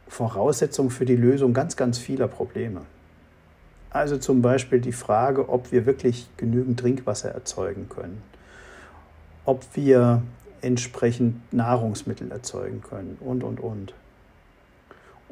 Voraussetzung 0.07 0.89
für 0.89 1.05
die 1.05 1.15
Lösung 1.15 1.53
ganz, 1.53 1.75
ganz 1.75 1.97
vieler 1.97 2.27
Probleme. 2.27 2.81
Also 3.89 4.17
zum 4.17 4.41
Beispiel 4.41 4.79
die 4.79 4.93
Frage, 4.93 5.49
ob 5.49 5.71
wir 5.73 5.85
wirklich 5.85 6.29
genügend 6.37 6.79
Trinkwasser 6.79 7.31
erzeugen 7.31 7.89
können, 7.89 8.23
ob 9.43 9.65
wir 9.73 10.21
entsprechend 10.61 11.53
Nahrungsmittel 11.53 12.31
erzeugen 12.31 12.81
können 12.81 13.17
und, 13.19 13.43
und, 13.43 13.59
und. 13.59 13.93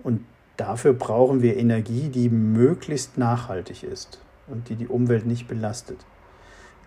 Und 0.04 0.26
Dafür 0.60 0.92
brauchen 0.92 1.42
wir 1.42 1.56
Energie, 1.56 2.10
die 2.10 2.28
möglichst 2.28 3.18
nachhaltig 3.18 3.82
ist 3.84 4.20
und 4.46 4.68
die 4.68 4.76
die 4.76 4.90
Umwelt 4.90 5.26
nicht 5.26 5.48
belastet. 5.48 6.00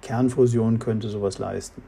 Kernfusion 0.02 0.78
könnte 0.78 1.08
sowas 1.08 1.38
leisten. 1.38 1.82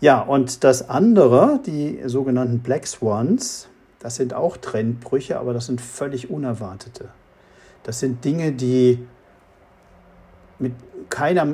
Ja, 0.00 0.22
und 0.22 0.64
das 0.64 0.88
andere, 0.88 1.60
die 1.66 2.00
sogenannten 2.06 2.60
Black 2.60 2.86
Swans, 2.86 3.68
das 3.98 4.16
sind 4.16 4.32
auch 4.32 4.56
Trendbrüche, 4.56 5.38
aber 5.38 5.52
das 5.52 5.66
sind 5.66 5.82
völlig 5.82 6.30
unerwartete. 6.30 7.10
Das 7.82 8.00
sind 8.00 8.24
Dinge, 8.24 8.52
die 8.52 9.06
mit 10.58 10.72
keiner 11.10 11.48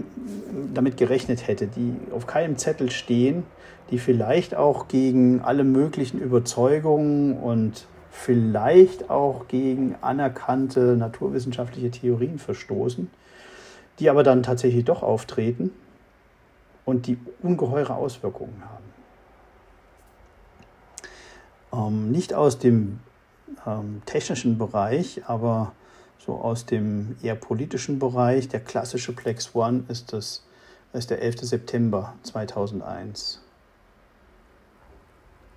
damit 0.72 0.97
gerechnet 0.97 1.49
hätte, 1.49 1.66
die 1.66 1.97
auf 2.14 2.28
keinem 2.28 2.57
Zettel 2.57 2.93
stehen, 2.93 3.43
die 3.91 3.99
vielleicht 3.99 4.55
auch 4.55 4.86
gegen 4.86 5.41
alle 5.41 5.64
möglichen 5.64 6.20
Überzeugungen 6.20 7.36
und 7.36 7.89
vielleicht 8.11 9.11
auch 9.11 9.49
gegen 9.49 9.97
anerkannte 10.01 10.97
naturwissenschaftliche 10.97 11.91
Theorien 11.91 12.39
verstoßen, 12.39 13.11
die 13.99 14.11
aber 14.11 14.23
dann 14.23 14.43
tatsächlich 14.43 14.85
doch 14.85 15.03
auftreten 15.03 15.71
und 16.85 17.07
die 17.07 17.19
ungeheure 17.43 17.95
Auswirkungen 17.95 18.63
haben. 18.65 18.85
Ähm, 21.73 22.11
nicht 22.11 22.35
aus 22.35 22.59
dem 22.59 23.01
ähm, 23.67 24.03
technischen 24.07 24.59
Bereich, 24.59 25.23
aber 25.27 25.73
so 26.19 26.35
aus 26.35 26.67
dem 26.67 27.17
eher 27.23 27.35
politischen 27.35 27.99
Bereich. 27.99 28.49
Der 28.49 28.61
klassische 28.61 29.13
Plex 29.13 29.55
One 29.55 29.85
ist, 29.89 30.13
das, 30.13 30.45
ist 30.93 31.11
der 31.11 31.23
11. 31.23 31.41
September 31.41 32.15
2001. 32.23 33.41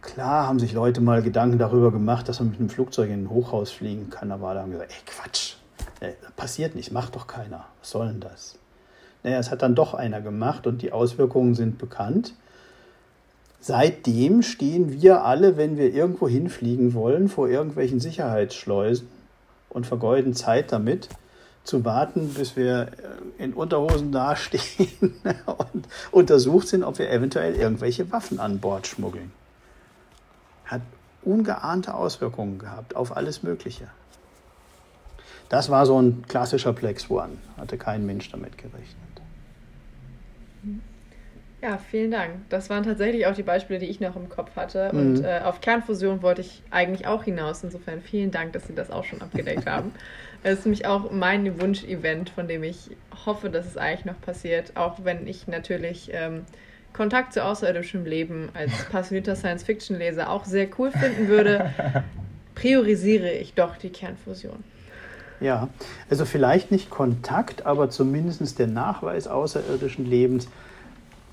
Klar 0.02 0.48
haben 0.48 0.60
sich 0.60 0.74
Leute 0.74 1.00
mal 1.00 1.22
Gedanken 1.22 1.60
darüber 1.60 1.92
gemacht, 1.92 2.28
dass 2.28 2.40
man 2.40 2.50
mit 2.50 2.60
einem 2.60 2.70
Flugzeug 2.70 3.10
in 3.10 3.26
ein 3.26 3.30
Hochhaus 3.30 3.72
fliegen 3.72 4.10
kann, 4.10 4.32
aber 4.32 4.50
alle 4.50 4.62
haben 4.62 4.72
gesagt, 4.72 4.92
ey 4.92 5.04
Quatsch, 5.06 5.56
ey, 6.00 6.16
passiert 6.36 6.76
nicht, 6.76 6.92
macht 6.92 7.16
doch 7.16 7.28
keiner. 7.28 7.66
Was 7.80 7.92
soll 7.92 8.08
denn 8.08 8.20
das? 8.20 8.56
Naja, 9.24 9.38
es 9.38 9.52
hat 9.52 9.62
dann 9.62 9.76
doch 9.76 9.94
einer 9.94 10.20
gemacht 10.22 10.66
und 10.66 10.82
die 10.82 10.92
Auswirkungen 10.92 11.54
sind 11.54 11.78
bekannt. 11.78 12.34
seitdem 13.60 14.42
stehen 14.42 15.02
wir 15.02 15.24
alle, 15.24 15.56
wenn 15.56 15.78
wir 15.78 15.94
irgendwo 15.94 16.28
hinfliegen 16.28 16.96
wollen, 16.96 17.30
vor 17.30 17.48
irgendwelchen 17.48 18.00
Sicherheitsschleusen 18.00 19.08
und 19.70 19.86
vergeuden 19.86 20.34
Zeit 20.34 20.72
damit, 20.72 21.10
zu 21.64 21.86
warten, 21.86 22.30
bis 22.30 22.56
wir 22.56 22.88
in 23.38 23.54
Unterhosen 23.54 24.12
dastehen 24.12 25.14
und 25.46 25.88
untersucht 26.10 26.68
sind, 26.68 26.84
ob 26.84 26.98
wir 26.98 27.12
eventuell 27.12 27.54
irgendwelche 27.54 28.12
Waffen 28.12 28.40
an 28.40 28.60
Bord 28.60 28.88
schmuggeln. 28.88 29.32
Hat 30.72 30.82
ungeahnte 31.24 31.94
Auswirkungen 31.94 32.58
gehabt 32.58 32.96
auf 32.96 33.16
alles 33.16 33.44
Mögliche. 33.44 33.88
Das 35.50 35.70
war 35.70 35.86
so 35.86 36.02
ein 36.02 36.24
klassischer 36.28 36.74
Plex 36.74 37.10
One. 37.10 37.38
Hatte 37.58 37.78
kein 37.78 38.06
Mensch 38.06 38.32
damit 38.32 38.58
gerechnet. 38.58 38.96
Ja, 41.62 41.78
vielen 41.78 42.10
Dank. 42.10 42.50
Das 42.50 42.72
waren 42.72 42.84
tatsächlich 42.84 43.28
auch 43.28 43.36
die 43.36 43.44
Beispiele, 43.44 43.80
die 43.80 43.86
ich 43.86 44.00
noch 44.00 44.16
im 44.16 44.30
Kopf 44.30 44.56
hatte. 44.56 44.90
Mhm. 44.92 45.00
Und 45.00 45.24
äh, 45.24 45.42
auf 45.44 45.62
Kernfusion 45.62 46.24
wollte 46.24 46.42
ich 46.42 46.64
eigentlich 46.72 47.06
auch 47.06 47.24
hinaus. 47.24 47.64
Insofern 47.64 48.02
vielen 48.02 48.32
Dank, 48.32 48.54
dass 48.54 48.66
Sie 48.66 48.74
das 48.74 48.90
auch 48.90 49.04
schon 49.04 49.22
abgedeckt 49.22 49.68
haben. 49.68 49.92
Es 50.44 50.58
ist 50.58 50.66
nämlich 50.66 50.88
auch 50.88 51.12
mein 51.12 51.62
Wunsch-Event, 51.62 52.32
von 52.32 52.48
dem 52.48 52.64
ich 52.64 52.90
hoffe, 53.28 53.52
dass 53.52 53.68
es 53.68 53.78
eigentlich 53.78 54.06
noch 54.06 54.20
passiert. 54.22 54.76
Auch 54.76 55.04
wenn 55.04 55.28
ich 55.28 55.48
natürlich 55.48 56.10
ähm, 56.14 56.46
Kontakt 56.94 57.34
zu 57.34 57.44
außerirdischem 57.44 58.06
Leben 58.06 58.50
als 58.54 58.72
passionierter 58.92 59.36
Science-Fiction-Leser 59.36 60.30
auch 60.30 60.46
sehr 60.46 60.68
cool 60.78 60.92
finden 60.92 61.28
würde, 61.28 61.74
priorisiere 62.56 63.32
ich 63.32 63.54
doch 63.54 63.78
die 63.78 63.90
Kernfusion. 63.90 64.64
Ja, 65.40 65.70
also 66.10 66.26
vielleicht 66.26 66.72
nicht 66.72 66.90
Kontakt, 66.90 67.66
aber 67.66 67.90
zumindest 67.90 68.60
der 68.60 68.68
Nachweis 68.68 69.28
außerirdischen 69.28 70.06
Lebens 70.06 70.48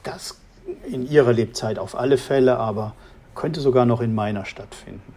das 0.02 0.40
in 0.86 1.08
ihrer 1.08 1.32
Lebzeit 1.32 1.78
auf 1.78 1.98
alle 1.98 2.16
Fälle, 2.16 2.56
aber 2.58 2.94
könnte 3.34 3.60
sogar 3.60 3.86
noch 3.86 4.00
in 4.00 4.14
meiner 4.14 4.44
stattfinden. 4.44 5.14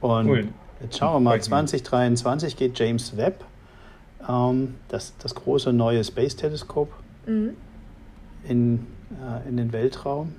Und 0.00 0.28
cool. 0.28 0.48
jetzt 0.80 0.98
schauen 0.98 1.22
wir 1.22 1.30
mal, 1.30 1.40
2023 1.40 2.56
geht 2.56 2.78
James 2.78 3.16
Webb, 3.16 3.44
ähm, 4.26 4.76
das, 4.88 5.14
das 5.18 5.34
große 5.34 5.72
neue 5.72 6.02
Space-Teleskop, 6.02 6.90
mhm. 7.26 7.56
In, 8.48 8.86
äh, 9.10 9.48
in 9.48 9.56
den 9.56 9.72
Weltraum. 9.72 10.34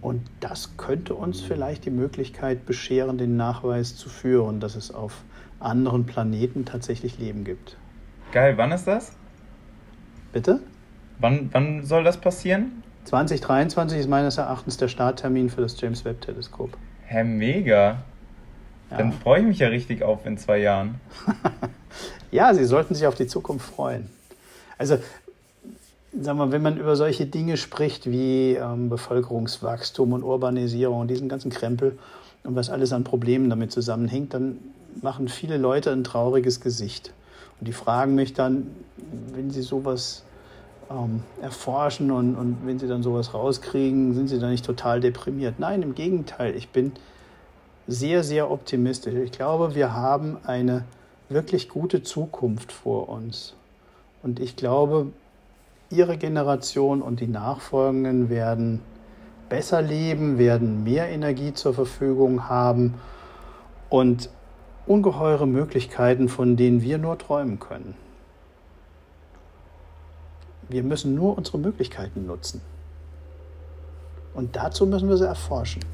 Und 0.00 0.22
das 0.40 0.76
könnte 0.76 1.14
uns 1.14 1.40
vielleicht 1.40 1.86
die 1.86 1.90
Möglichkeit 1.90 2.66
bescheren, 2.66 3.16
den 3.16 3.36
Nachweis 3.36 3.96
zu 3.96 4.08
führen, 4.08 4.60
dass 4.60 4.76
es 4.76 4.92
auf 4.92 5.24
anderen 5.60 6.04
Planeten 6.04 6.64
tatsächlich 6.66 7.18
Leben 7.18 7.44
gibt. 7.44 7.76
Geil, 8.32 8.58
wann 8.58 8.72
ist 8.72 8.86
das? 8.86 9.12
Bitte? 10.32 10.60
Wann, 11.20 11.48
wann 11.52 11.84
soll 11.84 12.04
das 12.04 12.18
passieren? 12.18 12.82
2023 13.04 14.00
ist 14.00 14.08
meines 14.08 14.38
Erachtens 14.38 14.76
der 14.76 14.88
Starttermin 14.88 15.48
für 15.48 15.60
das 15.60 15.80
James 15.80 16.04
Webb 16.04 16.20
Teleskop. 16.22 16.76
Hä, 17.06 17.22
mega. 17.22 18.02
Ja. 18.90 18.96
Dann 18.98 19.12
freue 19.12 19.40
ich 19.40 19.46
mich 19.46 19.58
ja 19.58 19.68
richtig 19.68 20.02
auf 20.02 20.26
in 20.26 20.36
zwei 20.38 20.58
Jahren. 20.58 21.00
ja, 22.30 22.52
Sie 22.54 22.64
sollten 22.64 22.94
sich 22.94 23.06
auf 23.06 23.14
die 23.14 23.26
Zukunft 23.26 23.66
freuen. 23.66 24.10
Also, 24.78 24.98
sag 26.20 26.36
mal, 26.36 26.52
wenn 26.52 26.62
man 26.62 26.76
über 26.76 26.96
solche 26.96 27.26
Dinge 27.26 27.56
spricht 27.56 28.10
wie 28.10 28.54
ähm, 28.54 28.88
Bevölkerungswachstum 28.88 30.12
und 30.12 30.22
Urbanisierung 30.22 31.00
und 31.00 31.08
diesen 31.08 31.28
ganzen 31.28 31.50
Krempel 31.50 31.98
und 32.44 32.54
was 32.54 32.70
alles 32.70 32.92
an 32.92 33.04
Problemen 33.04 33.50
damit 33.50 33.72
zusammenhängt, 33.72 34.34
dann 34.34 34.58
machen 35.02 35.28
viele 35.28 35.56
Leute 35.56 35.90
ein 35.90 36.04
trauriges 36.04 36.60
Gesicht. 36.60 37.12
Und 37.58 37.68
die 37.68 37.72
fragen 37.72 38.14
mich 38.14 38.32
dann, 38.32 38.68
wenn 39.34 39.50
sie 39.50 39.62
sowas 39.62 40.24
ähm, 40.90 41.22
erforschen 41.42 42.10
und, 42.10 42.36
und 42.36 42.58
wenn 42.64 42.78
sie 42.78 42.86
dann 42.86 43.02
sowas 43.02 43.34
rauskriegen, 43.34 44.14
sind 44.14 44.28
sie 44.28 44.38
dann 44.38 44.50
nicht 44.50 44.64
total 44.64 45.00
deprimiert. 45.00 45.58
Nein, 45.58 45.82
im 45.82 45.94
Gegenteil, 45.94 46.54
ich 46.54 46.68
bin 46.68 46.92
sehr, 47.86 48.22
sehr 48.22 48.50
optimistisch. 48.50 49.14
Ich 49.14 49.32
glaube, 49.32 49.74
wir 49.74 49.94
haben 49.94 50.38
eine 50.44 50.84
wirklich 51.28 51.68
gute 51.68 52.02
Zukunft 52.02 52.72
vor 52.72 53.08
uns. 53.08 53.54
Und 54.22 54.40
ich 54.40 54.56
glaube, 54.56 55.08
Ihre 55.90 56.16
Generation 56.16 57.02
und 57.02 57.20
die 57.20 57.26
Nachfolgenden 57.26 58.28
werden 58.30 58.80
besser 59.48 59.82
leben, 59.82 60.38
werden 60.38 60.84
mehr 60.84 61.08
Energie 61.08 61.52
zur 61.52 61.74
Verfügung 61.74 62.48
haben 62.48 62.94
und 63.90 64.30
ungeheure 64.86 65.46
Möglichkeiten, 65.46 66.28
von 66.28 66.56
denen 66.56 66.82
wir 66.82 66.98
nur 66.98 67.18
träumen 67.18 67.60
können. 67.60 67.94
Wir 70.68 70.82
müssen 70.82 71.14
nur 71.14 71.36
unsere 71.36 71.58
Möglichkeiten 71.58 72.26
nutzen. 72.26 72.60
Und 74.34 74.56
dazu 74.56 74.86
müssen 74.86 75.08
wir 75.08 75.16
sie 75.16 75.26
erforschen. 75.26 75.84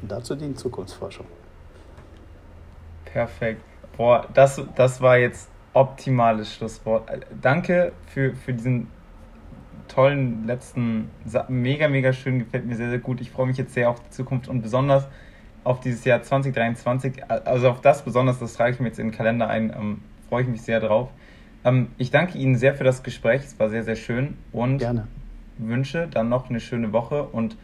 Und 0.00 0.10
dazu 0.10 0.34
dient 0.34 0.58
Zukunftsforschung. 0.58 1.26
Perfekt. 3.04 3.62
Boah, 3.96 4.26
das, 4.32 4.60
das 4.76 5.00
war 5.00 5.18
jetzt 5.18 5.48
optimales 5.74 6.54
Schlusswort. 6.54 7.08
Danke 7.40 7.92
für, 8.06 8.34
für 8.34 8.52
diesen 8.52 8.88
tollen 9.88 10.46
letzten, 10.46 11.10
mega, 11.48 11.88
mega 11.88 12.12
schön, 12.12 12.38
gefällt 12.38 12.66
mir 12.66 12.76
sehr, 12.76 12.90
sehr 12.90 12.98
gut. 12.98 13.20
Ich 13.20 13.30
freue 13.30 13.46
mich 13.46 13.56
jetzt 13.56 13.74
sehr 13.74 13.90
auf 13.90 14.00
die 14.00 14.10
Zukunft 14.10 14.48
und 14.48 14.62
besonders 14.62 15.06
auf 15.64 15.80
dieses 15.80 16.04
Jahr 16.04 16.22
2023. 16.22 17.30
Also 17.30 17.70
auf 17.70 17.80
das 17.80 18.02
besonders, 18.02 18.38
das 18.38 18.54
trage 18.54 18.72
ich 18.72 18.80
mir 18.80 18.88
jetzt 18.88 18.98
in 18.98 19.08
den 19.08 19.16
Kalender 19.16 19.48
ein, 19.48 19.72
ähm, 19.76 20.00
freue 20.28 20.42
ich 20.42 20.48
mich 20.48 20.62
sehr 20.62 20.80
drauf. 20.80 21.10
Ähm, 21.64 21.88
ich 21.98 22.10
danke 22.10 22.38
Ihnen 22.38 22.56
sehr 22.56 22.74
für 22.74 22.84
das 22.84 23.02
Gespräch. 23.02 23.42
Es 23.42 23.58
war 23.58 23.68
sehr, 23.68 23.84
sehr 23.84 23.96
schön 23.96 24.36
und 24.52 24.78
Gerne. 24.78 25.06
wünsche 25.58 26.08
dann 26.08 26.28
noch 26.28 26.48
eine 26.48 26.60
schöne 26.60 26.92
Woche 26.92 27.24
und 27.24 27.56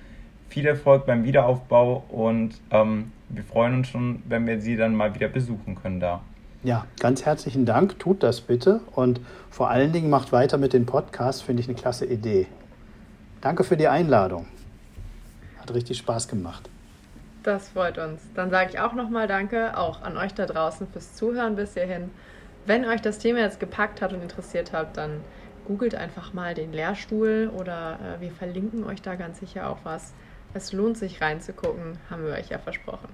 viel 0.48 0.66
Erfolg 0.66 1.06
beim 1.06 1.24
Wiederaufbau 1.24 2.04
und 2.08 2.60
ähm, 2.70 3.12
wir 3.28 3.44
freuen 3.44 3.74
uns 3.74 3.88
schon, 3.88 4.22
wenn 4.28 4.46
wir 4.46 4.60
Sie 4.60 4.76
dann 4.76 4.94
mal 4.94 5.14
wieder 5.14 5.28
besuchen 5.28 5.74
können 5.74 6.00
da. 6.00 6.22
Ja, 6.64 6.86
ganz 6.98 7.24
herzlichen 7.24 7.66
Dank. 7.66 7.98
Tut 8.00 8.22
das 8.22 8.40
bitte 8.40 8.80
und 8.94 9.20
vor 9.50 9.70
allen 9.70 9.92
Dingen 9.92 10.10
macht 10.10 10.32
weiter 10.32 10.58
mit 10.58 10.72
den 10.72 10.86
Podcasts, 10.86 11.40
finde 11.40 11.62
ich 11.62 11.68
eine 11.68 11.78
klasse 11.78 12.04
Idee. 12.04 12.46
Danke 13.40 13.62
für 13.62 13.76
die 13.76 13.86
Einladung. 13.86 14.46
Hat 15.60 15.72
richtig 15.72 15.98
Spaß 15.98 16.26
gemacht. 16.26 16.68
Das 17.44 17.68
freut 17.68 17.98
uns. 17.98 18.20
Dann 18.34 18.50
sage 18.50 18.70
ich 18.70 18.80
auch 18.80 18.92
nochmal 18.92 19.28
Danke, 19.28 19.78
auch 19.78 20.02
an 20.02 20.16
euch 20.16 20.34
da 20.34 20.46
draußen 20.46 20.88
fürs 20.88 21.14
Zuhören 21.14 21.54
bis 21.54 21.74
hierhin. 21.74 22.10
Wenn 22.66 22.84
euch 22.84 23.00
das 23.00 23.18
Thema 23.18 23.38
jetzt 23.38 23.60
gepackt 23.60 24.02
hat 24.02 24.12
und 24.12 24.20
interessiert 24.20 24.72
hat, 24.72 24.96
dann 24.96 25.20
googelt 25.66 25.94
einfach 25.94 26.32
mal 26.32 26.54
den 26.54 26.72
Lehrstuhl 26.72 27.52
oder 27.56 27.98
äh, 28.00 28.20
wir 28.20 28.32
verlinken 28.32 28.84
euch 28.84 29.00
da 29.00 29.14
ganz 29.14 29.38
sicher 29.38 29.70
auch 29.70 29.78
was. 29.84 30.12
Es 30.54 30.72
lohnt 30.72 30.98
sich 30.98 31.20
reinzugucken, 31.20 31.98
haben 32.10 32.24
wir 32.24 32.32
euch 32.32 32.48
ja 32.48 32.58
versprochen. 32.58 33.08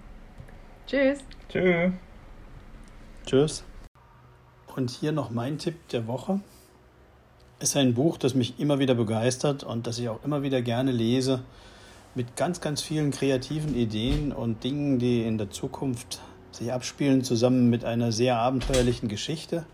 Tschüss. 0.87 1.19
Tschüss. 1.49 1.93
Tschüss. 3.27 3.65
Und 4.77 4.91
hier 4.91 5.13
noch 5.13 5.31
mein 5.31 5.59
Tipp 5.59 5.89
der 5.89 6.07
Woche. 6.07 6.41
Ist 7.59 7.77
ein 7.77 7.95
Buch, 7.95 8.19
das 8.19 8.35
mich 8.35 8.61
immer 8.61 8.79
wieder 8.79 8.95
begeistert 8.95 9.65
und 9.65 9.87
das 9.87 9.99
ich 9.99 10.09
auch 10.09 10.23
immer 10.25 10.43
wieder 10.43 10.61
gerne 10.61 10.93
lese, 10.93 11.43
mit 12.15 12.37
ganz, 12.37 12.61
ganz 12.61 12.83
vielen 12.83 13.11
kreativen 13.11 13.75
Ideen 13.75 14.33
und 14.33 14.63
Dingen, 14.63 14.99
die 14.99 15.23
in 15.23 15.39
der 15.39 15.51
Zukunft 15.51 16.21
sich 16.51 16.73
abspielen, 16.73 17.25
zusammen 17.25 17.71
mit 17.71 17.85
einer 17.85 18.13
sehr 18.13 18.37
abenteuerlichen 18.37 19.09
Geschichte. 19.09 19.65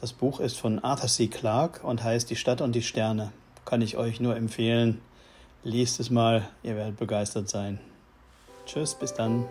Das 0.00 0.12
Buch 0.12 0.38
ist 0.38 0.58
von 0.58 0.78
Arthur 0.78 1.08
C. 1.08 1.26
Clarke 1.26 1.84
und 1.84 2.04
heißt 2.04 2.30
Die 2.30 2.36
Stadt 2.36 2.60
und 2.60 2.74
die 2.74 2.82
Sterne. 2.82 3.32
Kann 3.64 3.82
ich 3.82 3.96
euch 3.96 4.20
nur 4.20 4.36
empfehlen. 4.36 5.00
Liest 5.64 5.98
es 5.98 6.08
mal, 6.08 6.48
ihr 6.62 6.76
werdet 6.76 6.98
begeistert 6.98 7.48
sein. 7.48 7.80
Tschüss, 8.64 8.94
bis 8.94 9.12
dann. 9.12 9.44